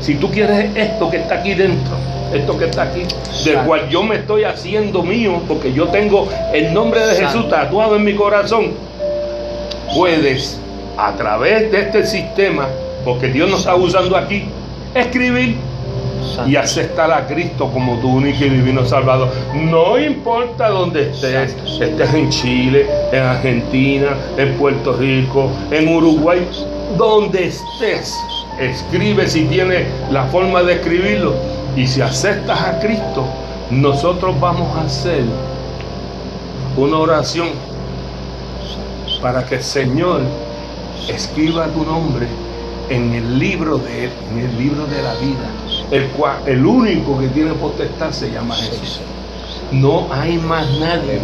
Si 0.00 0.14
tú 0.16 0.30
quieres 0.30 0.70
esto 0.74 1.10
que 1.10 1.18
está 1.18 1.36
aquí 1.36 1.54
dentro, 1.54 1.94
esto 2.34 2.58
que 2.58 2.64
está 2.64 2.82
aquí, 2.82 3.02
del 3.44 3.58
cual 3.58 3.88
yo 3.88 4.02
me 4.02 4.16
estoy 4.16 4.44
haciendo 4.44 5.02
mío, 5.02 5.40
porque 5.46 5.72
yo 5.72 5.88
tengo 5.88 6.28
el 6.52 6.72
nombre 6.72 7.06
de. 7.06 7.14
Jesús 7.14 7.48
tatuado 7.48 7.96
en 7.96 8.04
mi 8.04 8.14
corazón, 8.14 8.72
puedes 9.94 10.58
a 10.96 11.12
través 11.12 11.70
de 11.70 11.80
este 11.80 12.06
sistema, 12.06 12.68
porque 13.04 13.28
Dios 13.28 13.50
nos 13.50 13.60
está 13.60 13.74
usando 13.74 14.16
aquí, 14.16 14.44
escribir 14.94 15.56
y 16.46 16.56
aceptar 16.56 17.10
a 17.12 17.26
Cristo 17.26 17.70
como 17.72 17.98
tu 17.98 18.08
único 18.08 18.44
y 18.44 18.48
divino 18.48 18.84
Salvador. 18.84 19.28
No 19.54 19.98
importa 19.98 20.68
dónde 20.68 21.10
estés, 21.10 21.56
estés 21.80 22.14
en 22.14 22.30
Chile, 22.30 22.86
en 23.12 23.22
Argentina, 23.22 24.16
en 24.36 24.54
Puerto 24.54 24.94
Rico, 24.94 25.50
en 25.70 25.88
Uruguay, 25.88 26.46
donde 26.96 27.48
estés, 27.48 28.16
escribe 28.58 29.28
si 29.28 29.44
tienes 29.44 29.86
la 30.10 30.24
forma 30.26 30.62
de 30.62 30.74
escribirlo. 30.74 31.34
Y 31.76 31.86
si 31.86 32.02
aceptas 32.02 32.60
a 32.60 32.78
Cristo, 32.80 33.24
nosotros 33.70 34.38
vamos 34.38 34.76
a 34.76 34.82
hacer 34.82 35.24
una 36.76 36.98
oración 36.98 37.48
para 39.22 39.44
que 39.46 39.56
el 39.56 39.62
Señor 39.62 40.20
escriba 41.08 41.66
tu 41.68 41.84
nombre 41.84 42.26
en 42.90 43.12
el 43.14 43.38
libro 43.38 43.78
de 43.78 44.04
él, 44.04 44.10
en 44.30 44.38
el 44.40 44.58
libro 44.58 44.86
de 44.86 45.02
la 45.02 45.14
vida, 45.14 45.48
el 45.90 46.08
cual 46.08 46.36
el 46.46 46.64
único 46.66 47.18
que 47.18 47.28
tiene 47.28 47.52
potestad 47.54 48.10
se 48.10 48.30
llama 48.30 48.54
Jesús. 48.54 49.00
No 49.70 50.08
hay 50.12 50.36
más 50.36 50.66
nadie. 50.78 51.20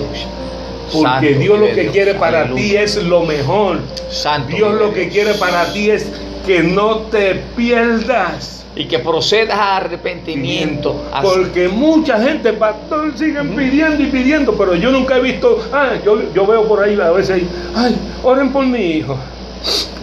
Porque 0.92 1.02
Santo 1.08 1.38
Dios 1.40 1.58
lo 1.58 1.66
que 1.66 1.80
Dios. 1.82 1.92
quiere 1.92 2.14
para 2.14 2.40
Aleluya. 2.42 2.62
ti 2.62 2.76
es 2.76 3.02
lo 3.04 3.22
mejor. 3.22 3.78
Santo 4.10 4.56
Dios 4.56 4.74
lo 4.74 4.92
que 4.92 5.00
Dios. 5.02 5.12
quiere 5.12 5.34
para 5.34 5.72
ti 5.72 5.90
es 5.90 6.10
que 6.46 6.62
no 6.62 6.98
te 7.10 7.42
pierdas. 7.56 8.64
Y 8.76 8.86
que 8.86 9.00
procedas 9.00 9.58
a 9.58 9.76
arrepentimiento. 9.78 11.04
Porque 11.20 11.68
mucha 11.68 12.20
gente, 12.20 12.52
pastor, 12.52 13.12
siguen 13.18 13.50
pidiendo 13.56 14.02
y 14.02 14.06
pidiendo, 14.06 14.56
pero 14.56 14.74
yo 14.76 14.92
nunca 14.92 15.16
he 15.16 15.20
visto, 15.20 15.58
ah, 15.72 15.94
yo, 16.04 16.32
yo 16.32 16.46
veo 16.46 16.66
por 16.68 16.82
ahí 16.82 16.98
a 17.00 17.10
veces, 17.10 17.42
ay, 17.74 17.96
oren 18.22 18.52
por 18.52 18.64
mi 18.64 18.78
hijo. 18.98 19.16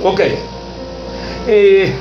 Ok. 0.04 0.22
Eh, 1.48 1.94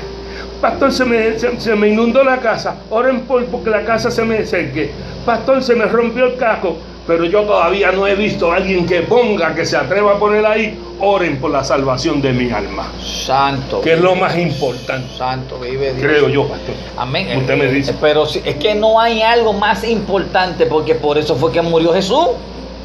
pastor, 0.59 0.91
se 0.91 1.05
me, 1.05 1.39
se, 1.39 1.59
se 1.59 1.75
me 1.75 1.87
inundó 1.89 2.23
la 2.23 2.39
casa, 2.39 2.75
oren 2.89 3.21
por 3.21 3.45
porque 3.45 3.69
la 3.69 3.85
casa 3.85 4.11
se 4.11 4.23
me 4.25 4.45
seque. 4.45 4.91
Pastor, 5.25 5.63
se 5.63 5.75
me 5.75 5.85
rompió 5.85 6.25
el 6.25 6.35
casco, 6.35 6.75
pero 7.07 7.25
yo 7.25 7.43
todavía 7.43 7.91
no 7.91 8.07
he 8.07 8.15
visto 8.15 8.51
a 8.51 8.55
alguien 8.57 8.85
que 8.85 9.01
ponga, 9.01 9.53
que 9.53 9.65
se 9.65 9.77
atreva 9.77 10.13
a 10.13 10.19
poner 10.19 10.45
ahí, 10.45 10.77
oren 10.99 11.37
por 11.39 11.51
la 11.51 11.63
salvación 11.63 12.21
de 12.21 12.31
mi 12.33 12.49
alma, 12.51 12.91
Santo. 13.01 13.81
que 13.81 13.93
es 13.93 13.99
lo 14.01 14.15
más 14.15 14.37
importante, 14.37 15.07
Santo 15.17 15.59
vive 15.59 15.93
Dios. 15.93 16.05
creo 16.07 16.29
yo, 16.29 16.47
pastor. 16.47 16.75
Amén. 16.97 17.37
Usted 17.37 17.57
me 17.57 17.67
dice. 17.67 17.93
Pero 18.01 18.25
si- 18.25 18.41
es 18.43 18.55
que 18.55 18.75
no 18.75 18.99
hay 18.99 19.21
algo 19.21 19.53
más 19.53 19.83
importante 19.83 20.65
porque 20.65 20.95
por 20.95 21.17
eso 21.17 21.35
fue 21.35 21.51
que 21.51 21.61
murió 21.61 21.93
Jesús. 21.93 22.27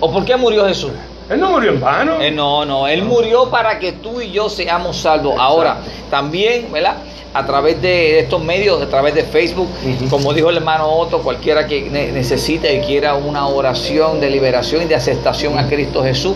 ¿O 0.02 0.10
por 0.10 0.24
qué 0.24 0.34
murió 0.36 0.66
Jesús? 0.66 0.92
Él 1.30 1.40
no 1.40 1.50
murió 1.50 1.70
en 1.70 1.80
vano. 1.80 2.20
Eh, 2.20 2.30
no, 2.30 2.64
no, 2.64 2.86
Él 2.88 3.02
murió 3.04 3.48
para 3.50 3.78
que 3.78 3.92
tú 3.92 4.20
y 4.20 4.30
yo 4.32 4.48
seamos 4.50 4.96
salvos. 4.98 5.34
Ahora, 5.38 5.78
también, 6.10 6.70
¿verdad? 6.72 6.96
A 7.32 7.46
través 7.46 7.80
de 7.80 8.18
estos 8.18 8.42
medios, 8.42 8.82
a 8.82 8.88
través 8.88 9.14
de 9.14 9.22
Facebook, 9.22 9.68
como 10.10 10.34
dijo 10.34 10.50
el 10.50 10.56
hermano 10.56 10.90
Otto, 10.90 11.20
cualquiera 11.22 11.68
que 11.68 11.82
ne- 11.82 12.10
necesite 12.10 12.74
y 12.74 12.80
quiera 12.80 13.14
una 13.14 13.46
oración 13.46 14.18
de 14.20 14.28
liberación 14.30 14.82
y 14.82 14.86
de 14.86 14.96
aceptación 14.96 15.56
a 15.56 15.68
Cristo 15.68 16.02
Jesús, 16.02 16.34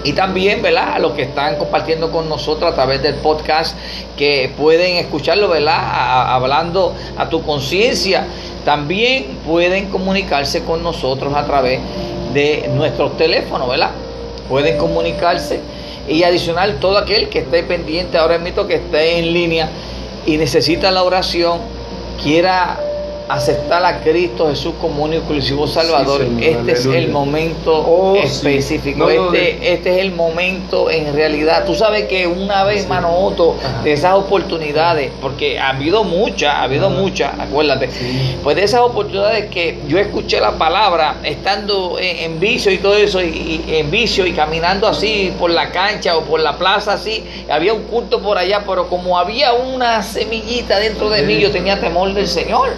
Y 0.05 0.13
también, 0.15 0.63
¿verdad? 0.63 0.95
A 0.95 0.99
los 0.99 1.13
que 1.13 1.23
están 1.23 1.57
compartiendo 1.57 2.11
con 2.11 2.29
nosotros 2.29 2.73
a 2.73 2.75
través 2.75 3.03
del 3.03 3.15
podcast, 3.17 3.77
que 4.17 4.53
pueden 4.57 4.97
escucharlo, 4.97 5.49
¿verdad? 5.49 6.35
Hablando 6.35 6.95
a 7.17 7.29
tu 7.29 7.43
conciencia 7.43 8.27
También 8.65 9.39
pueden 9.47 9.91
comunicarse 9.91 10.65
con 10.65 10.83
nosotros 10.83 11.35
a 11.35 11.45
través 11.45 11.81
de 12.33 12.71
nuestros 12.75 13.17
teléfonos, 13.17 13.69
¿verdad? 13.69 13.91
Pueden 14.49 14.79
comunicarse 14.79 15.61
y 16.09 16.23
adicional 16.25 16.79
todo 16.81 16.99
aquel 16.99 17.29
que 17.29 17.41
esté 17.41 17.63
pendiente 17.63 18.19
ahora 18.19 18.39
mismo 18.39 18.67
que 18.67 18.75
esté 18.75 19.19
en 19.19 19.33
línea 19.33 19.69
y 20.27 20.37
necesita 20.37 20.91
la 20.91 21.03
oración, 21.03 21.59
quiera 22.23 22.79
aceptar 23.35 23.85
a 23.85 24.01
Cristo 24.01 24.49
Jesús 24.49 24.75
como 24.81 25.05
único 25.05 25.23
exclusivo 25.23 25.67
Salvador, 25.67 26.27
este 26.41 26.73
es 26.73 26.87
el 26.87 27.09
momento 27.09 27.75
oh, 27.75 28.17
específico. 28.17 29.09
este, 29.09 29.73
este 29.73 29.95
es 29.95 29.99
el 29.99 30.13
momento 30.13 30.91
en 30.91 31.15
realidad. 31.15 31.65
Tú 31.65 31.75
sabes 31.75 32.07
que 32.07 32.27
una 32.27 32.65
vez, 32.65 32.89
mano 32.89 33.15
Otto, 33.15 33.57
de 33.85 33.93
esas 33.93 34.15
oportunidades, 34.15 35.11
porque 35.21 35.59
ha 35.59 35.71
habido 35.71 36.05
muchas, 36.05 36.55
ha 36.55 36.63
habido 36.65 36.91
muchas, 36.91 37.39
acuérdate, 37.39 37.89
pues 38.43 38.57
de 38.57 38.65
esas 38.65 38.81
oportunidades 38.81 39.47
que 39.51 39.79
yo 39.89 39.99
escuché 39.99 40.41
la 40.41 40.53
palabra 40.53 41.17
estando 41.23 41.97
en, 41.99 42.39
vicio 42.41 42.73
y 42.73 42.79
todo 42.79 42.97
eso, 42.97 43.23
y, 43.23 43.65
en 43.69 43.91
vicio 43.91 44.27
y 44.27 44.33
caminando 44.33 44.87
así 44.87 45.33
por 45.39 45.51
la 45.51 45.71
cancha 45.71 46.17
o 46.17 46.23
por 46.23 46.41
la 46.41 46.59
plaza 46.59 46.95
así, 46.95 47.25
había 47.51 47.73
un 47.73 47.85
culto 47.85 48.21
por 48.21 48.39
allá, 48.39 48.65
pero 48.67 48.89
como 48.89 49.19
había 49.19 49.53
una 49.53 50.03
semillita 50.03 50.79
dentro 50.79 51.09
de 51.11 51.23
mí, 51.23 51.41
yo 51.41 51.51
tenía 51.51 51.81
temor 51.81 52.13
del 52.13 52.29
Señor. 52.29 52.71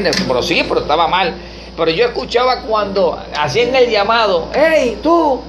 Pero 0.00 0.42
sí, 0.42 0.64
pero 0.68 0.80
estaba 0.80 1.08
mal. 1.08 1.34
Pero 1.76 1.90
yo 1.90 2.06
escuchaba 2.06 2.62
cuando 2.62 3.18
hacían 3.38 3.74
el 3.74 3.90
llamado, 3.90 4.48
hey, 4.54 4.98
tú, 5.02 5.40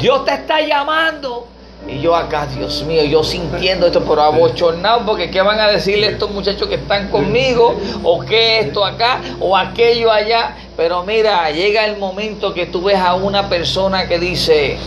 Dios 0.00 0.24
te 0.24 0.34
está 0.34 0.60
llamando. 0.60 1.46
Y 1.86 2.00
yo 2.00 2.14
acá, 2.14 2.46
Dios 2.46 2.82
mío, 2.82 3.04
yo 3.04 3.24
sintiendo 3.24 3.86
esto, 3.86 4.02
pero 4.02 4.22
abochornado, 4.22 5.06
porque 5.06 5.30
¿qué 5.30 5.40
van 5.40 5.58
a 5.58 5.68
decirle 5.68 6.08
estos 6.08 6.30
muchachos 6.30 6.68
que 6.68 6.74
están 6.74 7.08
conmigo? 7.08 7.78
¿O 8.02 8.20
qué 8.20 8.60
esto 8.60 8.84
acá? 8.84 9.20
¿O 9.40 9.56
aquello 9.56 10.10
allá? 10.10 10.56
Pero 10.76 11.04
mira, 11.04 11.50
llega 11.50 11.86
el 11.86 11.96
momento 11.96 12.52
que 12.52 12.66
tú 12.66 12.82
ves 12.82 12.98
a 12.98 13.14
una 13.14 13.48
persona 13.48 14.06
que 14.06 14.18
dice, 14.18 14.72
eh, 14.72 14.78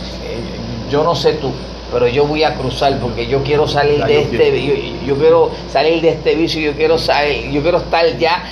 yo 0.92 1.04
no 1.04 1.16
sé 1.16 1.34
tú, 1.34 1.52
pero 1.92 2.08
yo 2.08 2.26
voy 2.26 2.44
a 2.44 2.56
cruzar 2.56 2.98
porque 3.00 3.28
yo 3.28 3.44
quiero 3.44 3.68
salir 3.68 4.04
de 4.06 4.22
este 4.22 5.06
yo, 5.06 5.16
quiero 5.18 5.52
salir 5.70 6.02
de 6.02 6.10
este 6.10 6.36
vicio 6.36 6.62
yo 6.62 6.74
quiero 6.74 6.98
salir, 6.98 7.52
yo 7.52 7.62
quiero 7.62 7.80
estar 7.80 8.18
ya 8.18 8.44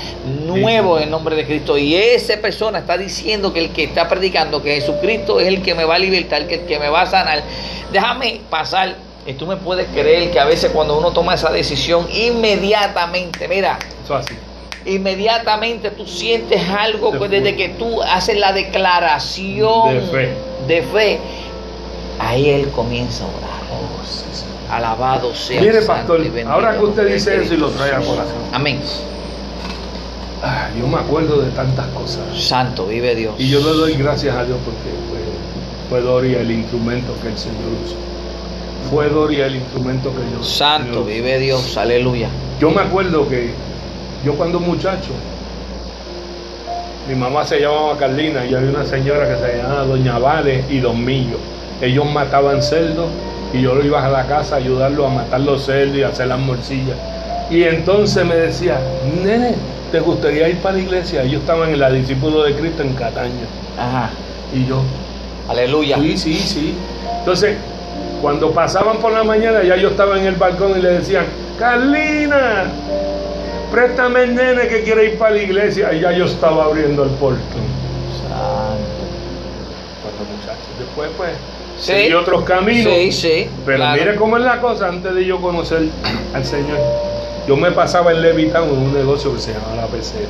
nuevo 0.46 0.98
en 0.98 1.06
el 1.06 1.10
nombre 1.10 1.36
de 1.36 1.46
Cristo. 1.46 1.78
Y 1.78 1.96
esa 1.96 2.38
persona 2.38 2.80
está 2.80 2.98
diciendo 2.98 3.54
que 3.54 3.62
el 3.62 3.70
que 3.72 3.86
está 3.86 4.08
predicando 4.10 4.62
que 4.62 4.76
Jesucristo 4.76 5.40
es 5.40 5.48
el 5.48 5.62
que 5.62 5.74
me 5.76 5.86
va 5.86 5.96
a 5.96 6.00
libertar 6.00 6.48
que 6.48 6.56
el 6.56 6.62
que 6.66 6.80
me 6.80 6.90
va 6.90 7.02
a 7.04 7.06
sanar. 7.06 7.44
Déjame 7.92 8.42
pasar. 8.50 8.96
Y 9.26 9.34
tú 9.34 9.46
me 9.46 9.58
puedes 9.58 9.88
creer 9.88 10.32
que 10.32 10.40
a 10.40 10.46
veces 10.46 10.72
cuando 10.72 10.98
uno 10.98 11.12
toma 11.12 11.36
esa 11.36 11.52
decisión 11.52 12.08
inmediatamente 12.12 13.48
mira 13.48 13.78
Eso 14.04 14.16
así. 14.16 14.34
inmediatamente 14.86 15.92
tú 15.92 16.08
sientes 16.08 16.68
algo 16.68 17.12
desde 17.12 17.56
que 17.56 17.70
tú 17.70 18.02
haces 18.02 18.38
la 18.38 18.54
declaración 18.54 19.94
de 19.94 20.02
fe. 20.02 20.30
de 20.68 20.82
fe 20.82 21.20
ahí 22.20 22.50
él 22.50 22.70
comienza 22.70 23.24
a 23.24 23.28
orar. 23.28 23.60
Oh, 23.72 24.74
Alabado 24.74 25.34
sea. 25.34 25.62
Mire, 25.62 25.82
pastor, 25.82 26.22
ahora 26.48 26.78
que 26.78 26.84
usted 26.84 27.14
dice 27.14 27.42
eso 27.42 27.56
y 27.56 27.58
lo 27.58 27.70
trae 27.70 27.92
al 27.92 28.04
corazón. 28.04 28.38
Amén. 28.52 28.80
Ah, 30.44 30.70
yo 30.80 30.88
me 30.88 30.98
acuerdo 30.98 31.42
de 31.42 31.50
tantas 31.52 31.88
cosas. 31.88 32.22
Santo, 32.38 32.86
vive 32.86 33.16
Dios. 33.16 33.34
Y 33.40 33.50
yo 33.50 33.60
le 33.60 33.72
doy 33.72 33.94
gracias 33.96 34.36
a 34.36 34.46
Dios 34.46 34.58
porque 34.64 34.80
fue, 35.90 36.02
Doria 36.02 36.42
el 36.42 36.52
instrumento 36.52 37.14
que 37.22 37.30
el 37.30 37.38
Señor 37.38 37.58
usó. 37.84 37.96
Fue 38.92 39.10
Doria 39.10 39.48
el 39.48 39.56
instrumento 39.56 40.12
que 40.12 40.22
yo 40.38 40.44
Santo, 40.44 41.04
vive 41.04 41.40
Dios, 41.40 41.76
aleluya. 41.78 42.30
Yo 42.60 42.70
me 42.70 42.82
acuerdo 42.82 43.28
que 43.28 43.52
yo 44.24 44.36
cuando 44.36 44.60
muchacho, 44.60 45.12
mi 47.08 47.16
mamá 47.16 47.44
se 47.44 47.60
llamaba 47.60 47.98
Carlina 47.98 48.46
y 48.46 48.54
había 48.54 48.70
una 48.70 48.86
señora 48.86 49.28
que 49.28 49.36
se 49.36 49.58
llamaba 49.58 49.84
Doña 49.86 50.20
Vale 50.20 50.64
y 50.70 50.80
Don 50.80 51.04
Millo 51.04 51.38
ellos 51.82 52.06
mataban 52.06 52.62
cerdos 52.62 53.10
y 53.54 53.62
yo 53.62 53.74
lo 53.74 53.84
iba 53.84 54.06
a 54.06 54.10
la 54.10 54.26
casa 54.28 54.56
a 54.56 54.58
ayudarlo 54.58 55.08
a 55.08 55.10
matar 55.10 55.42
los 55.42 55.66
cerdos 55.66 55.96
y 55.98 56.04
a 56.04 56.10
hacer 56.10 56.28
las 56.28 56.40
morcillas. 56.40 56.98
Y 57.50 57.64
entonces 57.64 58.24
me 58.26 58.36
decía, 58.36 58.80
nene, 59.24 59.56
¿te 59.92 60.00
gustaría 60.00 60.50
ir 60.50 60.58
para 60.58 60.76
la 60.76 60.82
iglesia? 60.82 61.24
Ellos 61.24 61.42
estaban 61.42 61.70
en 61.70 61.80
la 61.80 61.90
discípulo 61.90 62.44
de 62.44 62.54
Cristo 62.54 62.84
en 62.84 62.94
Cataño. 62.94 63.48
Ajá. 63.78 64.12
Y 64.54 64.66
yo, 64.66 64.84
aleluya. 65.48 65.98
Sí, 65.98 66.18
sí, 66.18 66.34
sí. 66.36 66.76
Entonces, 67.20 67.58
cuando 68.22 68.52
pasaban 68.52 68.98
por 68.98 69.12
la 69.14 69.24
mañana, 69.24 69.64
ya 69.64 69.78
yo 69.78 69.90
estaba 69.90 70.20
en 70.20 70.28
el 70.28 70.36
balcón 70.36 70.78
y 70.78 70.82
le 70.82 70.90
decían, 70.90 71.26
Carlina, 71.58 72.66
préstame 73.72 74.24
el 74.24 74.36
nene 74.36 74.68
que 74.68 74.84
quiere 74.84 75.06
ir 75.06 75.18
para 75.18 75.32
la 75.32 75.42
iglesia. 75.42 75.92
Y 75.94 76.02
ya 76.02 76.12
yo 76.12 76.26
estaba 76.26 76.66
abriendo 76.66 77.04
el 77.04 77.10
portón. 77.12 77.40
Santo. 78.22 78.78
muchachos. 80.30 80.68
Después, 80.78 81.10
pues 81.18 81.32
sí, 81.80 82.14
otros 82.14 82.44
caminos. 82.44 82.94
Sí, 82.94 83.12
sí. 83.12 83.50
Pero 83.66 83.86
mire 83.94 84.16
cómo 84.16 84.38
es 84.38 84.44
la 84.44 84.60
cosa 84.60 84.88
antes 84.88 85.14
de 85.14 85.26
yo 85.26 85.40
conocer 85.42 85.84
al 86.34 86.46
Señor. 86.46 86.78
Yo 87.48 87.56
me 87.56 87.72
pasaba 87.72 88.12
en 88.12 88.22
Levitán 88.22 88.66
en 88.66 88.78
un 88.78 88.94
negocio 88.94 89.34
que 89.34 89.40
se 89.40 89.54
llamaba 89.54 89.76
La 89.76 89.88
Pecera. 89.88 90.28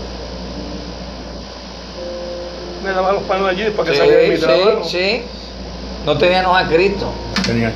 Me 2.83 2.91
daba 2.91 3.11
los 3.11 3.23
panos 3.23 3.49
allí 3.49 3.65
para 3.75 3.91
que 3.91 3.97
saliera 3.97 4.33
mi 4.33 4.39
trabajo. 4.39 4.83
Sí. 4.83 5.21
No 6.05 6.17
teníamos 6.17 6.57
a 6.57 6.67
Cristo. 6.67 7.11
Tenía 7.45 7.73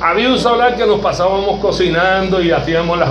había 0.00 0.28
un 0.28 0.38
solar 0.38 0.76
que 0.76 0.84
nos 0.86 1.00
pasábamos 1.00 1.60
cocinando 1.60 2.42
y 2.42 2.50
hacíamos 2.50 2.98
las, 2.98 3.08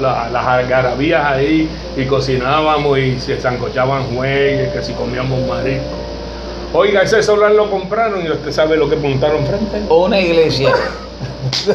las 0.00 0.46
algarabías 0.46 1.24
ahí 1.26 1.68
y 1.96 2.04
cocinábamos 2.04 2.98
y 2.98 3.18
se 3.18 3.36
zancochaban 3.36 4.04
jueyes, 4.14 4.72
que 4.72 4.82
si 4.82 4.92
comíamos 4.92 5.40
marisco. 5.48 5.82
Oiga, 6.72 7.02
ese 7.02 7.20
solar 7.22 7.50
lo 7.52 7.68
compraron 7.68 8.24
y 8.24 8.30
usted 8.30 8.52
sabe 8.52 8.76
lo 8.76 8.88
que 8.88 8.94
montaron 8.96 9.44
frente. 9.44 9.82
Una 9.88 10.20
iglesia. 10.20 10.72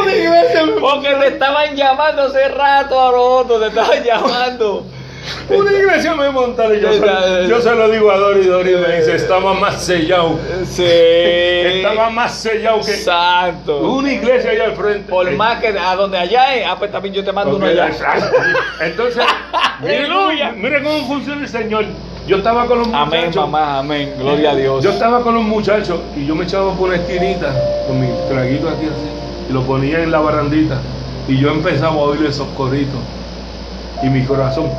Una 0.00 0.14
iglesia. 0.14 0.62
Porque 0.80 1.08
te 1.08 1.28
estaban 1.28 1.76
llamando 1.76 2.22
hace 2.22 2.48
rato 2.48 2.98
a 2.98 3.10
otro, 3.10 3.60
te 3.60 3.66
estaban 3.66 4.02
llamando. 4.04 4.86
Una 5.48 5.72
iglesia 5.72 6.14
me 6.14 6.30
montaron. 6.30 6.78
Yo, 6.78 6.92
se, 6.92 7.48
yo 7.48 7.60
se 7.60 7.74
lo 7.74 7.90
digo 7.90 8.10
a 8.10 8.18
Dori. 8.18 8.44
Dori 8.44 8.74
me 8.74 8.96
dice: 8.96 9.16
Estaba 9.16 9.54
más 9.54 9.84
sellado. 9.84 10.38
Sí. 10.64 10.84
Estaba 10.86 12.10
más 12.10 12.34
sellado 12.34 12.78
que. 12.78 12.92
Santo. 12.92 13.80
Una 13.80 14.12
iglesia 14.12 14.50
allá 14.50 14.64
al 14.64 14.76
frente. 14.76 15.08
Por 15.10 15.30
más 15.32 15.60
que 15.60 15.68
a 15.68 15.96
donde 15.96 16.18
allá 16.18 16.54
es, 16.54 16.66
ah, 16.66 16.76
pues 16.78 16.90
también 16.90 17.14
yo 17.14 17.24
te 17.24 17.32
mando 17.32 17.56
uno 17.56 17.66
allá. 17.66 17.90
Entonces, 18.80 19.24
mire 19.80 20.08
cómo, 20.08 20.28
mire 20.56 20.82
cómo 20.82 21.06
funciona 21.06 21.42
el 21.42 21.48
Señor. 21.48 21.84
Yo 22.26 22.36
estaba 22.36 22.66
con 22.66 22.78
los 22.78 22.88
muchachos. 22.88 23.12
Amén, 23.12 23.30
mamá, 23.34 23.78
amén. 23.78 24.14
Gloria 24.18 24.52
a 24.52 24.54
Dios. 24.54 24.84
Yo 24.84 24.90
estaba 24.90 25.22
con 25.22 25.34
los 25.34 25.42
muchachos 25.42 26.00
y 26.16 26.24
yo 26.24 26.36
me 26.36 26.44
echaba 26.44 26.72
por 26.74 26.88
una 26.88 26.96
esquinita 26.96 27.52
con 27.88 28.00
mi 28.00 28.08
traguito 28.28 28.68
aquí 28.68 28.86
así. 28.86 29.50
Y 29.50 29.52
lo 29.52 29.62
ponía 29.62 30.02
en 30.02 30.12
la 30.12 30.20
barandita. 30.20 30.80
Y 31.26 31.38
yo 31.38 31.50
empezaba 31.50 31.94
a 31.94 31.96
oír 31.96 32.24
esos 32.24 32.46
corritos. 32.56 33.00
Y 34.02 34.06
mi 34.06 34.24
corazón 34.24 34.70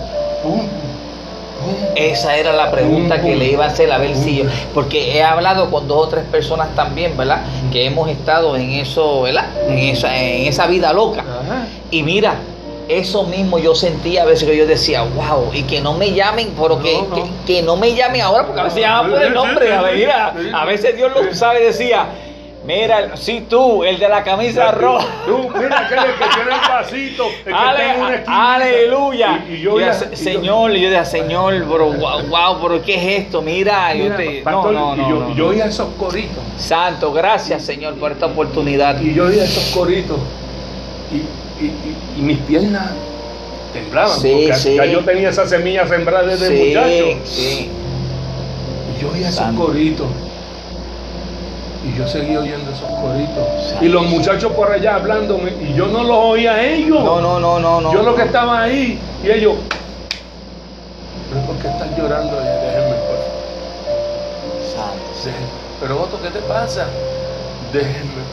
esa 1.95 2.35
era 2.35 2.53
la 2.53 2.71
pregunta 2.71 3.21
que 3.21 3.35
le 3.35 3.51
iba 3.51 3.65
a 3.65 3.67
hacer 3.67 3.91
a 3.91 3.97
ver 3.97 4.15
si 4.15 4.37
yo, 4.37 4.45
porque 4.73 5.15
he 5.15 5.23
hablado 5.23 5.69
con 5.69 5.87
dos 5.87 6.07
o 6.07 6.09
tres 6.09 6.25
personas 6.25 6.75
también, 6.75 7.15
¿verdad? 7.15 7.43
Que 7.71 7.85
hemos 7.85 8.09
estado 8.09 8.55
en 8.55 8.71
eso, 8.71 9.21
¿verdad? 9.21 9.45
En 9.67 9.77
esa, 9.77 10.15
en 10.17 10.47
esa 10.47 10.67
vida 10.67 10.91
loca. 10.93 11.23
Y 11.91 12.03
mira, 12.03 12.35
eso 12.89 13.23
mismo 13.23 13.59
yo 13.59 13.75
sentía 13.75 14.23
a 14.23 14.25
veces 14.25 14.47
que 14.49 14.57
yo 14.57 14.65
decía, 14.65 15.03
wow, 15.03 15.51
y 15.53 15.63
que 15.63 15.79
no 15.79 15.93
me 15.93 16.11
llamen, 16.11 16.53
pero 16.59 16.79
que, 16.81 16.99
Que, 17.45 17.61
no 17.61 17.77
me 17.77 17.93
llamen 17.93 18.21
ahora, 18.21 18.45
porque 18.45 18.59
a 18.59 18.63
veces 18.63 18.81
llaman 18.81 19.11
por 19.11 19.21
el 19.21 19.33
nombre, 19.33 19.73
a, 19.73 20.33
a 20.53 20.65
veces 20.65 20.95
Dios 20.95 21.11
lo 21.15 21.33
sabe, 21.33 21.61
decía, 21.63 22.07
Mira, 22.65 23.17
sí 23.17 23.45
tú, 23.49 23.83
el 23.83 23.99
de 23.99 24.07
la 24.07 24.23
camisa 24.23 24.71
roja. 24.71 25.05
Tú, 25.25 25.49
mira 25.53 25.85
aquel 25.85 25.99
que 25.99 26.25
tiene 26.33 26.51
el 26.55 28.15
que 28.15 28.23
Aleluya. 28.27 29.45
Y, 29.49 29.59
yo 29.59 29.75
Señor, 30.13 30.71
y 30.71 30.81
yo 30.81 30.89
decía, 30.89 31.03
Señor, 31.03 31.65
bro, 31.65 31.91
wow, 31.91 32.21
wow, 32.29 32.61
pero 32.61 32.81
¿qué 32.81 32.95
es 32.95 33.23
esto? 33.23 33.41
Mira, 33.41 33.93
yo 33.93 34.15
te, 34.15 34.43
no, 34.43 34.71
no, 34.71 34.95
no, 34.95 35.09
yo, 35.09 35.35
yo 35.35 35.47
oía 35.47 35.65
esos 35.65 35.89
coritos. 35.95 36.41
Santo, 36.57 37.11
gracias, 37.11 37.63
Señor, 37.63 37.95
por 37.95 38.13
esta 38.13 38.27
oportunidad. 38.27 38.99
Y 39.01 39.13
yo 39.13 39.25
oía 39.25 39.43
esos 39.43 39.75
coritos. 39.75 40.17
Y, 41.11 41.17
y, 41.65 41.97
y 42.17 42.21
mis 42.21 42.37
piernas 42.39 42.91
temblaban. 43.73 44.17
Sí, 44.17 44.31
porque 44.31 44.55
sí. 44.55 44.77
Yo 44.89 44.99
tenía 45.03 45.29
esa 45.29 45.45
semilla 45.45 45.85
sembrada 45.85 46.27
desde 46.27 46.47
sí, 46.47 46.67
muchacho. 46.67 47.19
Sí. 47.25 47.69
Y 48.95 49.01
yo 49.01 49.11
oía 49.11 49.27
esos 49.27 49.53
coritos. 49.55 50.07
Y 51.85 51.97
yo 51.97 52.07
seguía 52.07 52.39
oyendo 52.39 52.71
esos 52.71 52.87
coritos. 52.89 53.75
Y 53.81 53.89
los 53.89 54.05
muchachos 54.05 54.51
por 54.53 54.71
allá 54.71 54.95
hablándome. 54.95 55.51
Y 55.61 55.73
yo 55.73 55.87
no 55.87 56.03
los 56.03 56.17
oía 56.17 56.53
a 56.53 56.63
ellos. 56.63 57.03
No, 57.03 57.19
no, 57.19 57.39
no, 57.39 57.59
no. 57.81 57.91
Yo 57.93 58.01
lo 58.03 58.15
que 58.15 58.23
estaba 58.23 58.61
ahí. 58.63 58.97
Y 59.23 59.29
ellos. 59.29 59.55
¿Pero 61.29 61.45
por 61.45 61.55
qué 61.57 61.67
están 61.67 61.95
llorando? 61.97 62.35
Déjenme, 62.37 62.95
pues. 63.07 64.73
Santo. 64.73 65.37
Pero 65.81 66.01
Otto, 66.01 66.19
¿qué 66.21 66.29
te 66.29 66.39
pasa? 66.39 66.85
Déjenme. 67.73 68.23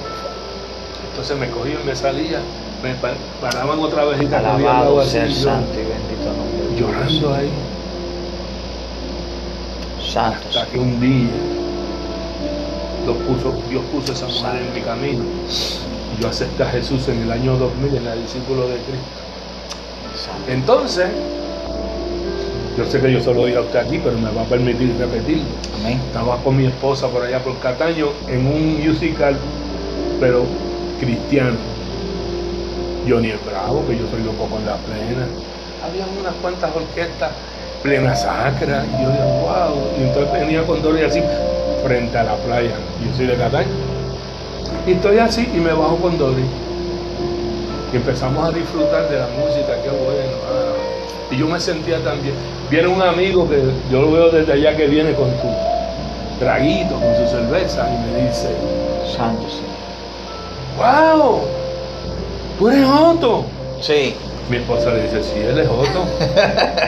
Entonces 1.11 1.37
me 1.37 1.49
cogí 1.51 1.71
y 1.71 1.87
me 1.87 1.97
salía. 1.97 2.39
me 2.85 2.95
pa- 2.95 3.11
paraban 3.41 3.79
otra 3.81 4.05
vez 4.05 4.23
y 4.23 4.27
te 4.27 4.37
Alabado 4.37 5.03
sea 5.03 5.25
el 5.25 5.35
santo 5.35 5.73
y 5.75 5.79
bendito 5.79 6.33
nombre. 6.33 6.81
llorando 6.81 7.35
ahí. 7.35 7.51
Santo. 10.13 10.39
Hasta 10.49 10.67
que 10.67 10.79
un 10.79 11.01
día 11.01 11.29
Dios 13.05 13.17
puso, 13.27 13.55
Dios 13.69 13.83
puso 13.93 14.13
esa 14.13 14.27
mujer 14.27 14.63
en 14.63 14.75
mi 14.75 14.81
camino. 14.81 15.25
Yo 16.21 16.29
acepté 16.29 16.63
a 16.63 16.67
Jesús 16.67 17.09
en 17.09 17.23
el 17.23 17.33
año 17.33 17.57
2000 17.57 17.97
en 17.97 18.05
la 18.05 18.15
discípulo 18.15 18.63
de 18.69 18.75
Cristo. 18.75 19.21
Entonces, 20.49 21.09
yo 22.77 22.87
sé 22.87 23.01
que 23.01 23.13
yo 23.13 23.23
solo 23.23 23.47
digo 23.47 23.59
a 23.59 23.63
usted 23.63 23.79
aquí, 23.79 24.01
pero 24.03 24.19
me 24.19 24.31
va 24.31 24.43
a 24.43 24.45
permitir 24.45 24.95
repetirlo. 24.99 25.45
Amén. 25.81 26.01
Estaba 26.07 26.37
con 26.39 26.57
mi 26.57 26.67
esposa 26.67 27.09
por 27.09 27.23
allá 27.23 27.39
por 27.43 27.59
Cataño 27.59 28.09
en 28.29 28.47
un 28.47 28.87
musical, 28.87 29.37
pero 30.21 30.45
cristiano. 31.01 31.57
Johnny 33.09 33.31
el 33.31 33.39
Bravo, 33.39 33.85
que 33.87 33.97
yo 33.97 34.07
soy 34.11 34.23
loco 34.23 34.45
con 34.47 34.65
la 34.67 34.77
plena. 34.77 35.27
Había 35.83 36.07
unas 36.21 36.35
cuantas 36.43 36.71
orquestas 36.77 37.31
plena 37.83 38.15
sacra. 38.15 38.85
Y 38.87 39.03
yo 39.03 39.11
digo, 39.11 39.25
wow. 39.43 39.99
Y 39.99 40.03
entonces 40.03 40.33
venía 40.33 40.67
con 40.67 40.83
Dory 40.83 41.03
así, 41.03 41.23
frente 41.85 42.19
a 42.19 42.25
la 42.25 42.37
playa. 42.37 42.75
Yo 43.05 43.17
soy 43.17 43.27
de 43.27 43.37
Cataño. 43.37 43.69
Y 44.87 44.93
estoy 44.93 45.19
así 45.19 45.49
y 45.55 45.59
me 45.59 45.73
bajo 45.73 45.97
con 45.97 46.19
Dory. 46.19 46.45
Y 47.93 47.97
empezamos 47.97 48.49
a 48.49 48.53
disfrutar 48.57 49.09
de 49.09 49.19
la 49.19 49.27
música, 49.29 49.75
qué 49.83 49.91
bueno. 49.91 50.37
ah. 50.49 50.71
Y 51.31 51.37
yo 51.37 51.47
me 51.47 51.61
sentía 51.61 51.99
también. 52.03 52.35
Viene 52.71 52.89
un 52.89 53.03
amigo 53.03 53.49
que 53.49 53.63
yo 53.91 54.03
lo 54.03 54.13
veo 54.13 54.31
desde 54.31 54.53
allá 54.53 54.77
que 54.77 54.87
viene 54.87 55.13
con 55.15 55.29
su 55.31 55.49
traguito, 56.39 56.95
con 56.95 57.17
su 57.17 57.27
cerveza, 57.29 57.87
y 57.89 58.13
me 58.13 58.29
dice, 58.29 58.49
Santo, 59.17 59.45
wow, 60.77 61.41
tú 62.59 62.69
eres 62.69 62.87
Joto. 62.87 63.45
Sí. 63.81 64.15
Mi 64.49 64.57
esposa 64.57 64.91
le 64.91 65.03
dice, 65.05 65.23
sí, 65.23 65.39
él 65.39 65.59
es 65.59 65.69
Joto. 65.69 66.05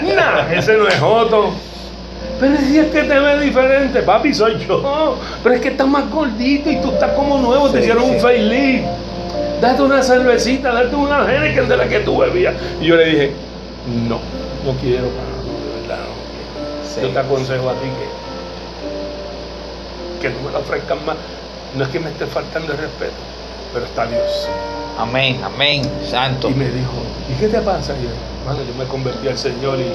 nah, 0.17 0.53
ese 0.53 0.77
no 0.77 0.89
es 0.89 0.99
Joto. 0.99 1.51
Pero 2.43 2.57
si 2.57 2.77
es 2.77 2.87
que 2.87 3.03
te 3.05 3.19
ve 3.21 3.39
diferente, 3.41 4.03
papi, 4.03 4.35
soy 4.35 4.59
yo. 4.67 5.17
Pero 5.45 5.55
es 5.55 5.61
que 5.61 5.69
estás 5.69 5.87
más 5.87 6.11
gordito 6.11 6.69
y 6.73 6.77
tú 6.83 6.91
estás 6.91 7.13
como 7.13 7.39
nuevo, 7.39 7.69
te 7.69 7.77
Sí, 7.79 7.83
hicieron 7.85 8.03
un 8.03 8.15
sí. 8.15 8.21
facelift. 8.21 8.85
Date 9.61 9.81
una 9.83 10.03
cervecita, 10.03 10.73
date 10.73 10.97
una 10.97 11.25
Heineken 11.25 11.69
de 11.69 11.77
la 11.77 11.89
que 11.89 12.01
tú 12.01 12.19
bebías. 12.19 12.57
Y 12.81 12.87
yo 12.87 12.97
le 12.97 13.05
dije, 13.05 13.33
no, 14.09 14.19
no 14.65 14.73
quiero, 14.81 15.05
de 15.05 15.83
verdad 15.83 16.01
no 16.01 16.17
quiero. 16.33 16.85
Sí. 16.85 17.01
Yo 17.03 17.11
te 17.11 17.19
aconsejo 17.21 17.71
a 17.71 17.75
ti 17.75 17.87
que, 20.21 20.29
que 20.29 20.35
no 20.35 20.43
me 20.43 20.51
la 20.53 20.59
ofrezcan 20.59 20.99
más. 21.07 21.15
No 21.77 21.85
es 21.85 21.91
que 21.91 22.01
me 22.01 22.11
esté 22.11 22.27
faltando 22.27 22.73
el 22.73 22.79
respeto, 22.79 23.13
pero 23.73 23.85
está 23.87 24.05
Dios. 24.07 24.49
Amén, 24.99 25.39
amén. 25.45 25.83
Santo. 26.05 26.51
Y 26.51 26.55
me 26.55 26.65
dijo, 26.65 26.91
¿y 27.31 27.35
qué 27.39 27.47
te 27.47 27.61
pasa? 27.61 27.95
Y 28.01 28.03
yo, 28.03 28.11
hermano, 28.43 28.67
yo 28.69 28.75
me 28.77 28.85
convertí 28.91 29.29
al 29.29 29.39
Señor 29.39 29.79
y, 29.79 29.87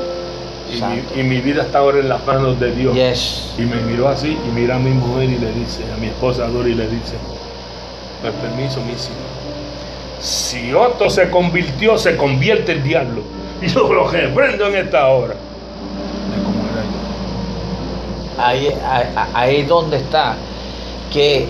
y, 0.72 0.82
mi, 0.82 1.22
y 1.22 1.24
mi 1.24 1.42
vida 1.42 1.64
está 1.64 1.80
ahora 1.80 2.00
en 2.00 2.10
las 2.10 2.26
manos 2.26 2.60
de 2.60 2.72
Dios. 2.76 2.96
Yes. 2.96 3.54
Y 3.58 3.62
me 3.62 3.78
miró 3.82 4.10
así 4.10 4.38
y 4.46 4.52
mira 4.54 4.76
a 4.76 4.80
mi 4.80 4.92
mujer 4.92 5.30
y 5.30 5.38
le 5.38 5.52
dice, 5.54 5.84
a 5.94 5.98
mi 5.98 6.08
esposa 6.08 6.48
Dori 6.48 6.72
y 6.72 6.76
le 6.76 6.88
dice, 6.88 7.16
con 8.22 8.32
permiso, 8.34 8.82
mi 8.82 8.94
hija, 8.94 9.12
si 10.20 10.74
Otto 10.74 11.10
se 11.10 11.30
convirtió, 11.30 11.98
se 11.98 12.18
convierte 12.18 12.74
el 12.74 12.84
diablo. 12.84 13.22
Y 13.60 13.68
yo 13.70 13.92
lo 13.92 14.08
reprendo 14.08 14.68
en 14.68 14.76
esta 14.76 15.08
hora. 15.08 15.34
De 15.34 16.44
cómo 16.44 16.62
era 16.72 16.84
yo. 16.84 18.44
Ahí, 18.44 18.68
ahí, 18.86 19.28
ahí 19.34 19.56
es 19.62 19.68
donde 19.68 19.98
está. 19.98 20.36
Que 21.12 21.48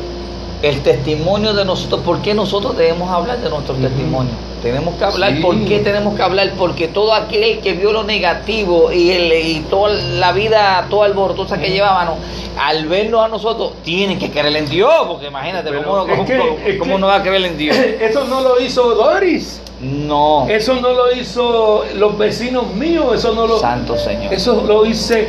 el 0.62 0.80
testimonio 0.84 1.54
de 1.54 1.66
nosotros, 1.66 2.02
¿por 2.02 2.22
qué 2.22 2.34
nosotros 2.34 2.78
debemos 2.78 3.10
hablar 3.10 3.40
de 3.40 3.50
nuestro 3.50 3.76
testimonio? 3.76 4.32
Tenemos 4.68 4.96
que 4.96 5.04
hablar, 5.06 5.36
Sí. 5.36 5.42
¿por 5.42 5.56
qué 5.66 5.80
tenemos 5.80 6.16
que 6.16 6.22
hablar? 6.24 6.52
Porque 6.58 6.88
todo 6.88 7.14
aquel 7.14 7.60
que 7.60 7.74
vio 7.74 7.92
lo 7.92 8.04
negativo 8.04 8.92
y, 8.92 9.12
el, 9.12 9.32
y 9.34 9.60
toda 9.70 9.94
la 9.94 10.32
vida, 10.32 10.86
toda 10.90 11.06
alborotosa 11.06 11.58
que 11.60 11.70
llevábamos, 11.72 12.16
al 12.60 12.88
vernos 12.88 13.24
a 13.24 13.28
nosotros, 13.28 13.74
tienen 13.84 14.18
que 14.18 14.30
creer 14.32 14.56
en 14.56 14.68
Dios, 14.70 14.92
porque 15.08 15.28
imagínate, 15.28 15.70
Pero 15.70 15.84
¿cómo, 15.84 16.08
cómo- 16.08 16.26
que- 16.26 16.38
cómo- 16.38 16.58
es 16.66 16.78
cómo 16.78 16.96
que- 16.96 17.02
no 17.02 17.08
va 17.08 17.16
a 17.18 17.22
creer 17.24 17.46
en 17.46 17.58
Dios? 17.58 17.78
Eso 18.02 18.26
no 18.26 18.42
lo 18.42 18.60
hizo 18.60 18.96
Doris. 18.96 19.62
No, 19.80 20.48
Eso 20.50 20.74
no 20.82 20.92
lo 20.94 21.12
hizo 21.16 21.86
los 21.96 22.18
vecinos 22.18 22.74
míos. 22.74 23.14
Eso 23.14 23.34
no 23.36 23.46
lo. 23.46 23.60
Santo 23.60 23.96
Señor, 23.98 24.34
Eso 24.34 24.64
lo 24.68 24.86
hice 24.88 25.28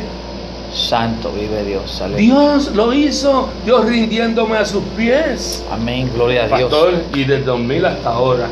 Santo 0.73 1.31
vive 1.31 1.63
Dios, 1.63 1.99
aleluya. 2.01 2.21
Dios 2.23 2.67
lo 2.75 2.93
hizo, 2.93 3.49
Dios 3.65 3.85
rindiéndome 3.85 4.57
a 4.57 4.65
sus 4.65 4.83
pies. 4.97 5.63
Amén, 5.71 6.09
gloria 6.13 6.43
a 6.45 6.47
Dios. 6.47 6.61
Pastor, 6.71 6.93
y 7.13 7.23
desde 7.25 7.43
2000 7.43 7.85
hasta 7.85 8.09
ahora. 8.11 8.47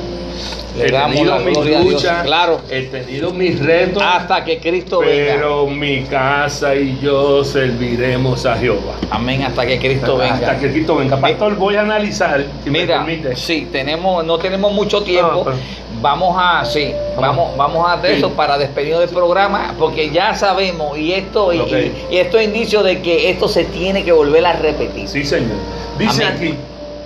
Le 0.77 0.87
he 0.87 0.91
damos 0.91 1.25
la 1.25 1.39
mis 1.39 1.53
gloria 1.55 1.77
a 1.77 1.81
Dios, 1.81 1.93
luchas, 1.93 2.23
claro. 2.23 2.61
he 2.69 2.81
tenido 2.83 3.31
mis 3.31 3.59
retos, 3.59 4.03
Hasta 4.05 4.43
que 4.45 4.59
Cristo 4.59 4.99
venga. 4.99 5.33
pero 5.33 5.67
mi 5.67 6.03
casa 6.03 6.75
y 6.75 6.97
yo 7.01 7.43
serviremos 7.43 8.45
a 8.45 8.55
Jehová. 8.57 8.93
Amén, 9.09 9.43
hasta 9.43 9.65
que 9.65 9.79
Cristo 9.79 10.17
venga. 10.17 10.35
Hasta 10.35 10.59
que 10.59 10.71
Cristo 10.71 10.95
venga. 10.97 11.17
Pastor, 11.17 11.55
voy 11.55 11.75
a 11.75 11.81
analizar, 11.81 12.43
si 12.63 12.69
Mira, 12.69 13.01
me 13.01 13.15
permite. 13.17 13.35
sí, 13.35 13.67
tenemos, 13.71 14.23
no 14.25 14.37
tenemos 14.37 14.71
mucho 14.71 15.01
tiempo. 15.03 15.31
No, 15.31 15.43
pero- 15.43 15.57
Vamos 15.99 16.35
a, 16.39 16.63
sí, 16.63 16.91
vamos, 17.19 17.57
vamos 17.57 17.87
a 17.89 17.93
hacer 17.93 18.11
Sí. 18.11 18.17
eso 18.17 18.29
para 18.33 18.55
despedirnos 18.59 18.99
del 18.99 19.09
programa, 19.09 19.73
porque 19.79 20.11
ya 20.11 20.35
sabemos 20.35 20.95
y 20.95 21.11
esto 21.13 21.51
y, 21.51 21.57
Ok. 21.59 21.71
y- 22.11 22.13
y 22.13 22.17
esto 22.19 22.37
es 22.37 22.45
indicio 22.45 22.83
de 22.83 23.01
que 23.01 23.31
esto 23.31 23.47
se 23.47 23.63
tiene 23.63 24.03
que 24.03 24.11
volver 24.11 24.45
a 24.45 24.53
repetir. 24.53 25.07
Sí, 25.07 25.23
Señor. 25.25 25.57
Dice 25.97 26.23
Amén. 26.23 26.35
aquí, 26.37 26.53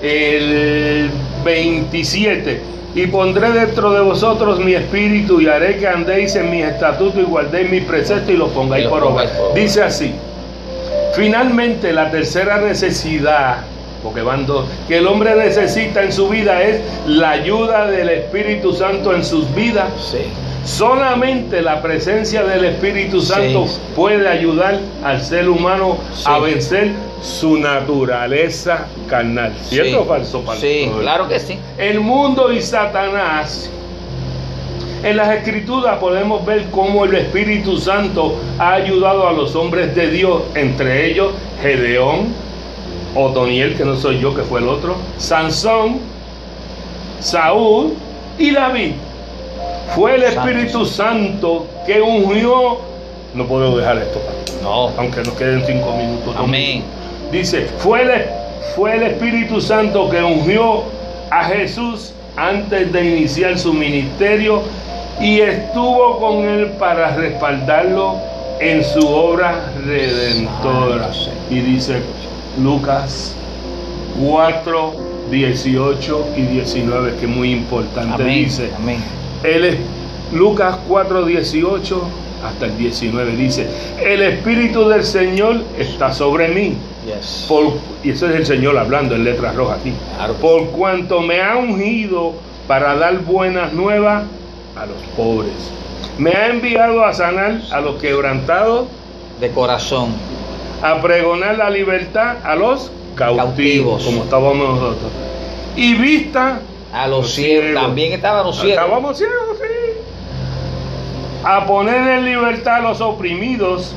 el 0.06 1.10
27, 1.44 2.62
y 2.94 3.08
pondré 3.08 3.52
dentro 3.52 3.92
de 3.94 4.02
vosotros 4.02 4.60
mi 4.60 4.74
espíritu 4.74 5.40
y 5.40 5.48
haré 5.48 5.78
que 5.78 5.88
andéis 5.88 6.36
en 6.36 6.50
mis 6.52 6.66
estatutos 6.66 7.22
y 7.22 7.24
guardéis 7.24 7.70
mis 7.70 7.84
preceptos 7.84 8.30
y 8.30 8.38
los 8.38 8.50
pongáis 8.50 8.82
Y 8.82 8.84
los 8.86 8.94
por 8.94 9.04
obra. 9.04 9.12
pongáis 9.14 9.32
por 9.32 9.46
obra. 9.52 9.62
Dice 9.62 9.82
así, 9.84 10.14
finalmente 11.16 11.94
la 11.94 12.12
tercera 12.12 12.58
necesidad, 12.60 13.58
porque 14.04 14.22
van 14.22 14.46
dos, 14.46 14.66
que 14.88 14.98
el 14.98 15.08
hombre 15.08 15.36
necesita 15.36 16.04
en 16.04 16.12
su 16.12 16.28
vida 16.30 16.62
es 16.64 16.82
la 17.08 17.32
ayuda 17.32 17.88
del 17.88 18.10
Espíritu 18.10 18.74
Santo 18.74 19.16
en 19.16 19.24
sus 19.24 19.54
vidas. 19.56 19.90
Sí, 20.12 20.24
Solamente 20.64 21.62
la 21.62 21.82
presencia 21.82 22.44
del 22.44 22.66
Espíritu 22.66 23.20
Santo 23.22 23.66
sí. 23.68 23.80
puede 23.96 24.28
ayudar 24.28 24.80
al 25.04 25.22
ser 25.22 25.50
humano 25.50 25.98
Sí. 26.14 26.24
a 26.28 26.38
vencer 26.40 26.92
su 27.22 27.58
naturaleza 27.58 28.86
carnal. 29.10 29.54
¿Cierto 29.64 29.90
sí. 29.90 29.96
o 29.96 30.06
falso, 30.06 30.42
pastor? 30.42 30.62
Sí, 30.70 30.92
claro 31.00 31.28
que 31.28 31.40
sí. 31.40 31.58
El 31.78 32.00
mundo 32.00 32.52
y 32.54 32.62
Satanás. 32.62 33.72
En 35.04 35.18
las 35.18 35.36
escrituras 35.36 35.98
podemos 35.98 36.46
ver 36.46 36.66
cómo 36.70 37.06
el 37.06 37.16
Espíritu 37.16 37.78
Santo 37.78 38.36
ha 38.60 38.74
ayudado 38.74 39.28
a 39.28 39.32
los 39.34 39.56
hombres 39.56 39.96
de 39.96 40.12
Dios, 40.12 40.44
entre 40.54 41.10
ellos 41.10 41.34
Gedeón, 41.60 42.28
Otoniel, 43.16 43.76
que 43.76 43.84
no 43.84 43.96
soy 43.96 44.20
yo, 44.20 44.36
que 44.36 44.44
fue 44.44 44.60
el 44.60 44.68
otro, 44.68 44.96
Sansón, 45.18 45.98
Saúl 47.20 47.94
y 48.38 48.52
David. 48.52 48.92
Fue 49.96 50.16
el 50.16 50.24
Espíritu 50.24 50.86
Santo 50.86 51.68
que 51.86 52.02
ungió. 52.02 52.80
No 53.34 53.46
puedo 53.46 53.78
dejar 53.78 53.98
esto, 53.98 54.20
No, 54.62 54.90
aunque 54.98 55.22
nos 55.24 55.34
queden 55.36 55.64
cinco 55.66 55.92
minutos. 55.96 56.36
Amén. 56.38 56.84
minutos. 56.84 57.32
Dice, 57.32 57.68
fue 57.78 58.02
el, 58.02 58.26
fue 58.76 58.96
el 58.96 59.04
Espíritu 59.04 59.62
Santo 59.62 60.10
que 60.10 60.22
ungió 60.22 60.84
a 61.30 61.46
Jesús 61.46 62.14
antes 62.36 62.92
de 62.92 63.06
iniciar 63.06 63.58
su 63.58 63.74
ministerio 63.74 64.62
y 65.20 65.40
estuvo 65.40 66.20
con 66.20 66.44
él 66.46 66.72
para 66.80 67.16
respaldarlo 67.16 68.16
en 68.60 68.84
su 68.84 69.06
obra 69.08 69.72
redentora. 69.86 71.10
Y 71.50 71.60
dice 71.60 72.02
Lucas 72.62 73.36
4, 74.22 74.94
18 75.32 76.26
y 76.36 76.42
19, 76.42 77.16
que 77.16 77.26
es 77.26 77.32
muy 77.32 77.52
importante. 77.52 78.22
amén, 78.24 78.44
Dice, 78.44 78.72
amén. 78.76 79.02
El 79.44 79.66
es- 79.66 79.78
Lucas 80.34 80.78
4, 80.88 81.26
18 81.26 82.02
hasta 82.46 82.66
el 82.66 82.78
19 82.78 83.36
dice, 83.36 83.68
el 84.04 84.22
Espíritu 84.22 84.88
del 84.88 85.04
Señor 85.04 85.62
está 85.78 86.12
sobre 86.12 86.48
mí. 86.48 86.76
Yes. 87.06 87.46
Por, 87.48 87.74
y 88.04 88.12
eso 88.12 88.28
es 88.30 88.36
el 88.36 88.46
Señor 88.46 88.78
hablando 88.78 89.16
en 89.16 89.24
letras 89.24 89.56
rojas 89.56 89.80
aquí. 89.80 89.94
Claro. 90.16 90.34
Por 90.36 90.68
cuanto 90.68 91.22
me 91.22 91.42
ha 91.42 91.58
ungido 91.58 92.34
para 92.68 92.96
dar 92.96 93.20
buenas 93.20 93.74
nuevas 93.74 94.24
a 94.76 94.86
los 94.86 94.98
pobres. 95.18 95.52
Me 96.18 96.32
ha 96.32 96.48
enviado 96.48 97.04
a 97.04 97.14
sanar 97.14 97.60
a 97.72 97.82
los 97.82 97.96
quebrantados, 98.02 98.88
De 99.40 99.50
corazón. 99.52 100.10
a 100.82 101.02
pregonar 101.02 101.58
la 101.58 101.70
libertad 101.70 102.38
a 102.44 102.56
los 102.56 102.92
cautivos, 103.16 103.46
Cautivos. 103.46 104.04
como 104.04 104.24
estábamos 104.24 104.58
nosotros. 104.58 105.12
Y 105.76 105.94
vista 105.96 106.60
A 106.94 107.08
los 107.08 107.20
Los 107.22 107.32
ciegos. 107.34 107.66
ciegos. 107.66 107.82
También 107.84 108.14
estaban 108.14 108.46
los 108.46 108.60
ciegos. 108.60 108.84
Estábamos 108.84 109.18
ciegos, 109.18 109.58
sí. 109.60 110.00
A 111.44 111.66
poner 111.66 112.08
en 112.20 112.26
libertad 112.26 112.76
a 112.76 112.80
los 112.82 113.02
oprimidos 113.02 113.94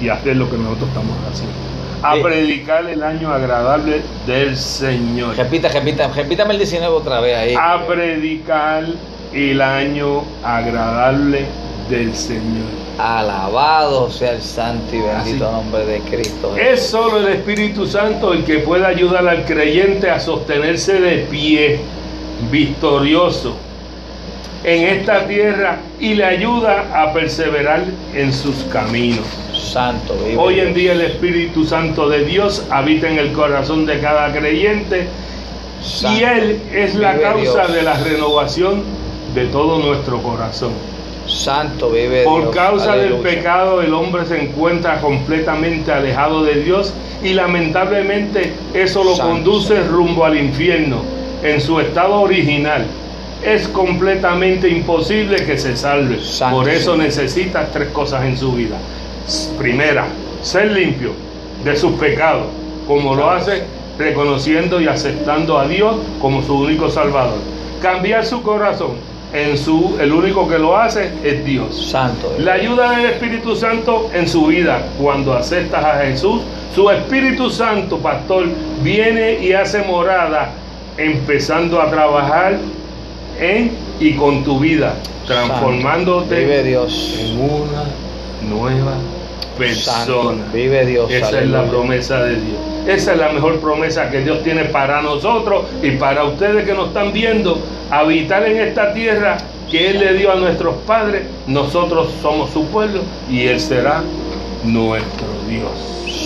y 0.00 0.08
hacer 0.08 0.36
lo 0.36 0.50
que 0.50 0.56
nosotros 0.56 0.88
estamos 0.88 1.16
haciendo. 1.30 1.54
a 2.02 2.16
Sí. 2.16 2.20
predicar 2.22 2.84
el 2.90 3.02
año 3.02 3.32
agradable 3.32 4.02
del 4.26 4.58
Señor. 4.58 5.34
Repita, 5.38 5.68
repita, 5.68 6.08
repítame 6.08 6.52
el 6.52 6.58
19 6.58 6.94
otra 6.94 7.18
vez 7.20 7.34
ahí. 7.34 7.54
A 7.58 7.86
predicar 7.86 8.84
el 9.32 9.62
año 9.62 10.22
agradable 10.44 11.46
del 11.88 12.14
Señor. 12.14 12.66
Alabado 12.98 14.10
sea 14.10 14.32
el 14.32 14.42
santo 14.42 14.94
y 14.94 14.98
bendito 15.00 15.46
Así. 15.48 15.54
nombre 15.54 15.86
de 15.86 16.00
Cristo. 16.00 16.54
Es 16.58 16.82
solo 16.86 17.20
el 17.20 17.28
Espíritu 17.28 17.86
Santo 17.86 18.34
el 18.34 18.44
que 18.44 18.58
puede 18.58 18.84
ayudar 18.84 19.26
al 19.26 19.46
creyente 19.46 20.10
a 20.10 20.20
sostenerse 20.20 21.00
de 21.00 21.18
pie, 21.30 21.80
victorioso, 22.50 23.56
en 24.64 24.98
esta 24.98 25.26
tierra 25.26 25.78
y 26.00 26.14
le 26.14 26.24
ayuda 26.24 26.86
a 26.94 27.12
perseverar 27.12 27.84
en 28.14 28.32
sus 28.32 28.64
caminos. 28.64 29.26
Santo, 29.54 30.14
vive 30.24 30.38
Hoy 30.38 30.60
en 30.60 30.74
día 30.74 30.92
el 30.92 31.02
Espíritu 31.02 31.64
Santo 31.64 32.08
de 32.08 32.24
Dios 32.24 32.64
habita 32.70 33.08
en 33.08 33.18
el 33.18 33.32
corazón 33.32 33.86
de 33.86 34.00
cada 34.00 34.32
creyente 34.32 35.06
Santo, 35.82 36.18
y 36.18 36.24
Él 36.24 36.62
es 36.72 36.94
la 36.94 37.18
causa 37.18 37.66
Dios. 37.66 37.72
de 37.72 37.82
la 37.82 37.94
renovación 37.94 38.82
de 39.34 39.46
todo 39.46 39.78
nuestro 39.80 40.22
corazón. 40.22 40.72
Santo 41.26 41.90
vive 41.90 42.24
Por 42.24 42.42
Dios. 42.42 42.54
causa 42.54 42.96
del 42.96 43.14
pecado 43.14 43.80
el 43.82 43.92
hombre 43.94 44.26
se 44.26 44.42
encuentra 44.42 45.00
completamente 45.00 45.90
alejado 45.92 46.42
de 46.42 46.62
Dios 46.62 46.92
y 47.22 47.32
lamentablemente 47.32 48.52
eso 48.74 49.02
lo 49.04 49.14
Santo 49.14 49.32
conduce 49.32 49.80
rumbo 49.82 50.24
al 50.24 50.38
infierno 50.38 51.02
en 51.44 51.60
su 51.60 51.78
estado 51.78 52.20
original. 52.20 52.84
Es 53.44 53.68
completamente 53.68 54.68
imposible 54.68 55.36
que 55.44 55.58
se 55.58 55.76
salve. 55.76 56.18
Santo 56.20 56.56
Por 56.56 56.68
eso 56.68 56.92
Señor. 56.92 57.06
necesita 57.06 57.68
tres 57.72 57.90
cosas 57.90 58.24
en 58.24 58.36
su 58.36 58.52
vida. 58.52 58.76
Primera, 59.58 60.06
ser 60.42 60.72
limpio 60.72 61.12
de 61.62 61.76
sus 61.76 61.92
pecados, 61.92 62.46
como 62.86 63.14
lo 63.14 63.30
hace 63.30 63.62
reconociendo 63.98 64.80
y 64.80 64.88
aceptando 64.88 65.58
a 65.58 65.68
Dios 65.68 65.96
como 66.20 66.42
su 66.42 66.58
único 66.58 66.90
Salvador. 66.90 67.38
Cambiar 67.80 68.24
su 68.24 68.42
corazón. 68.42 69.14
En 69.32 69.58
su, 69.58 69.96
el 70.00 70.12
único 70.12 70.48
que 70.48 70.58
lo 70.58 70.76
hace 70.76 71.10
es 71.24 71.44
Dios. 71.44 71.90
Santo. 71.90 72.32
La 72.38 72.52
ayuda 72.52 72.92
del 72.92 73.06
Espíritu 73.06 73.56
Santo 73.56 74.08
en 74.14 74.28
su 74.28 74.46
vida 74.46 74.86
cuando 75.00 75.34
aceptas 75.34 75.84
a 75.84 75.98
Jesús. 76.04 76.40
Su 76.72 76.88
Espíritu 76.88 77.50
Santo, 77.50 77.98
pastor, 77.98 78.46
viene 78.82 79.40
y 79.44 79.52
hace 79.52 79.82
morada, 79.82 80.50
empezando 80.96 81.80
a 81.80 81.90
trabajar 81.90 82.58
en 83.40 83.72
y 84.00 84.12
con 84.14 84.44
tu 84.44 84.58
vida, 84.60 84.94
transformándote 85.26 86.40
Vive 86.40 86.62
Dios. 86.62 87.16
en 87.18 87.40
una 87.40 87.84
nueva 88.48 88.92
Santo, 89.74 90.22
persona. 90.22 90.44
vive 90.52 90.84
Dios. 90.86 91.10
Esa 91.10 91.40
es 91.40 91.48
la 91.48 91.64
promesa 91.64 92.22
de 92.22 92.34
Dios. 92.36 92.58
Esa 92.86 93.12
es 93.12 93.18
la 93.18 93.30
mejor 93.32 93.60
promesa 93.60 94.10
que 94.10 94.20
Dios 94.20 94.42
tiene 94.42 94.64
para 94.66 95.00
nosotros 95.00 95.66
y 95.82 95.92
para 95.92 96.24
ustedes 96.24 96.64
que 96.64 96.74
nos 96.74 96.88
están 96.88 97.12
viendo. 97.12 97.58
Habitar 97.90 98.44
en 98.46 98.58
esta 98.58 98.92
tierra 98.92 99.38
que 99.70 99.90
Él 99.90 100.00
le 100.00 100.14
dio 100.14 100.32
a 100.32 100.34
nuestros 100.36 100.74
padres. 100.86 101.22
Nosotros 101.46 102.08
somos 102.20 102.50
su 102.50 102.66
pueblo 102.66 103.00
y 103.30 103.46
Él 103.46 103.60
será 103.60 104.02
nuestro 104.64 105.26
Dios. 105.48 105.70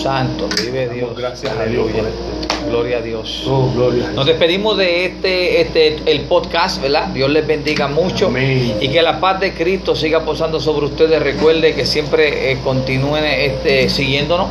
Santo, 0.01 0.47
vive 0.63 0.85
Damos 0.85 0.95
Dios. 0.95 1.17
gracias 1.17 1.57
a 1.57 1.65
Dios 1.65 1.91
por 1.91 2.05
este. 2.05 2.69
Gloria 2.69 2.97
a 2.97 3.01
Dios. 3.01 3.43
Oh, 3.47 3.71
gloria 3.73 4.09
a 4.09 4.11
Nos 4.11 4.25
despedimos 4.25 4.77
de 4.77 5.05
este, 5.05 5.61
este 5.61 5.97
el 6.05 6.21
podcast, 6.21 6.81
¿verdad? 6.81 7.07
Dios 7.07 7.29
les 7.29 7.45
bendiga 7.45 7.87
mucho 7.87 8.27
Amén. 8.27 8.77
y 8.79 8.89
que 8.89 9.01
la 9.01 9.19
paz 9.19 9.39
de 9.39 9.53
Cristo 9.53 9.95
siga 9.95 10.23
posando 10.23 10.59
sobre 10.59 10.85
ustedes. 10.85 11.21
Recuerde 11.21 11.73
que 11.73 11.85
siempre 11.85 12.51
eh, 12.51 12.57
continúen 12.63 13.25
este, 13.25 13.89
siguiéndonos 13.89 14.47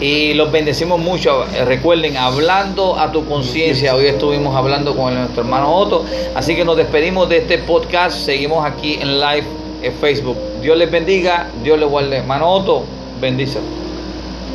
y 0.00 0.34
los 0.34 0.50
bendecimos 0.50 0.98
mucho. 0.98 1.44
Recuerden, 1.64 2.16
hablando 2.16 2.98
a 2.98 3.12
tu 3.12 3.24
conciencia. 3.26 3.94
Hoy 3.94 4.06
estuvimos 4.06 4.56
hablando 4.56 4.96
con 4.96 5.14
nuestro 5.14 5.42
hermano 5.42 5.74
Otto, 5.74 6.04
así 6.34 6.56
que 6.56 6.64
nos 6.64 6.76
despedimos 6.76 7.28
de 7.28 7.38
este 7.38 7.58
podcast. 7.58 8.18
Seguimos 8.18 8.66
aquí 8.66 8.98
en 9.00 9.20
live 9.20 9.44
en 9.82 9.92
Facebook. 9.94 10.36
Dios 10.60 10.76
les 10.76 10.90
bendiga, 10.90 11.48
Dios 11.62 11.78
les 11.78 11.88
guarde. 11.88 12.16
Hermano 12.16 12.50
Otto, 12.50 12.84
bendícelo. 13.22 13.64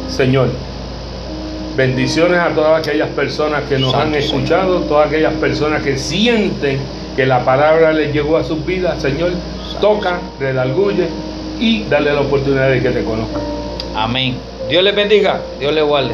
Señor, 0.09 0.49
bendiciones 1.77 2.37
a 2.37 2.49
todas 2.49 2.85
aquellas 2.85 3.09
personas 3.09 3.63
que 3.63 3.79
nos 3.79 3.91
Santo 3.91 4.07
han 4.07 4.15
escuchado, 4.15 4.81
todas 4.81 5.07
aquellas 5.07 5.33
personas 5.35 5.81
que 5.81 5.97
sienten 5.97 6.79
que 7.15 7.25
la 7.25 7.43
palabra 7.43 7.93
les 7.93 8.13
llegó 8.13 8.37
a 8.37 8.43
sus 8.43 8.63
vidas. 8.65 9.01
Señor, 9.01 9.31
toca, 9.81 10.19
redarguye 10.39 11.07
y 11.59 11.85
dale 11.85 12.13
la 12.13 12.21
oportunidad 12.21 12.69
de 12.69 12.81
que 12.81 12.89
te 12.89 13.03
conozcan. 13.03 13.41
Amén. 13.95 14.35
Dios 14.69 14.83
les 14.83 14.95
bendiga, 14.95 15.39
Dios 15.59 15.73
les 15.73 15.83
guarde. 15.83 16.13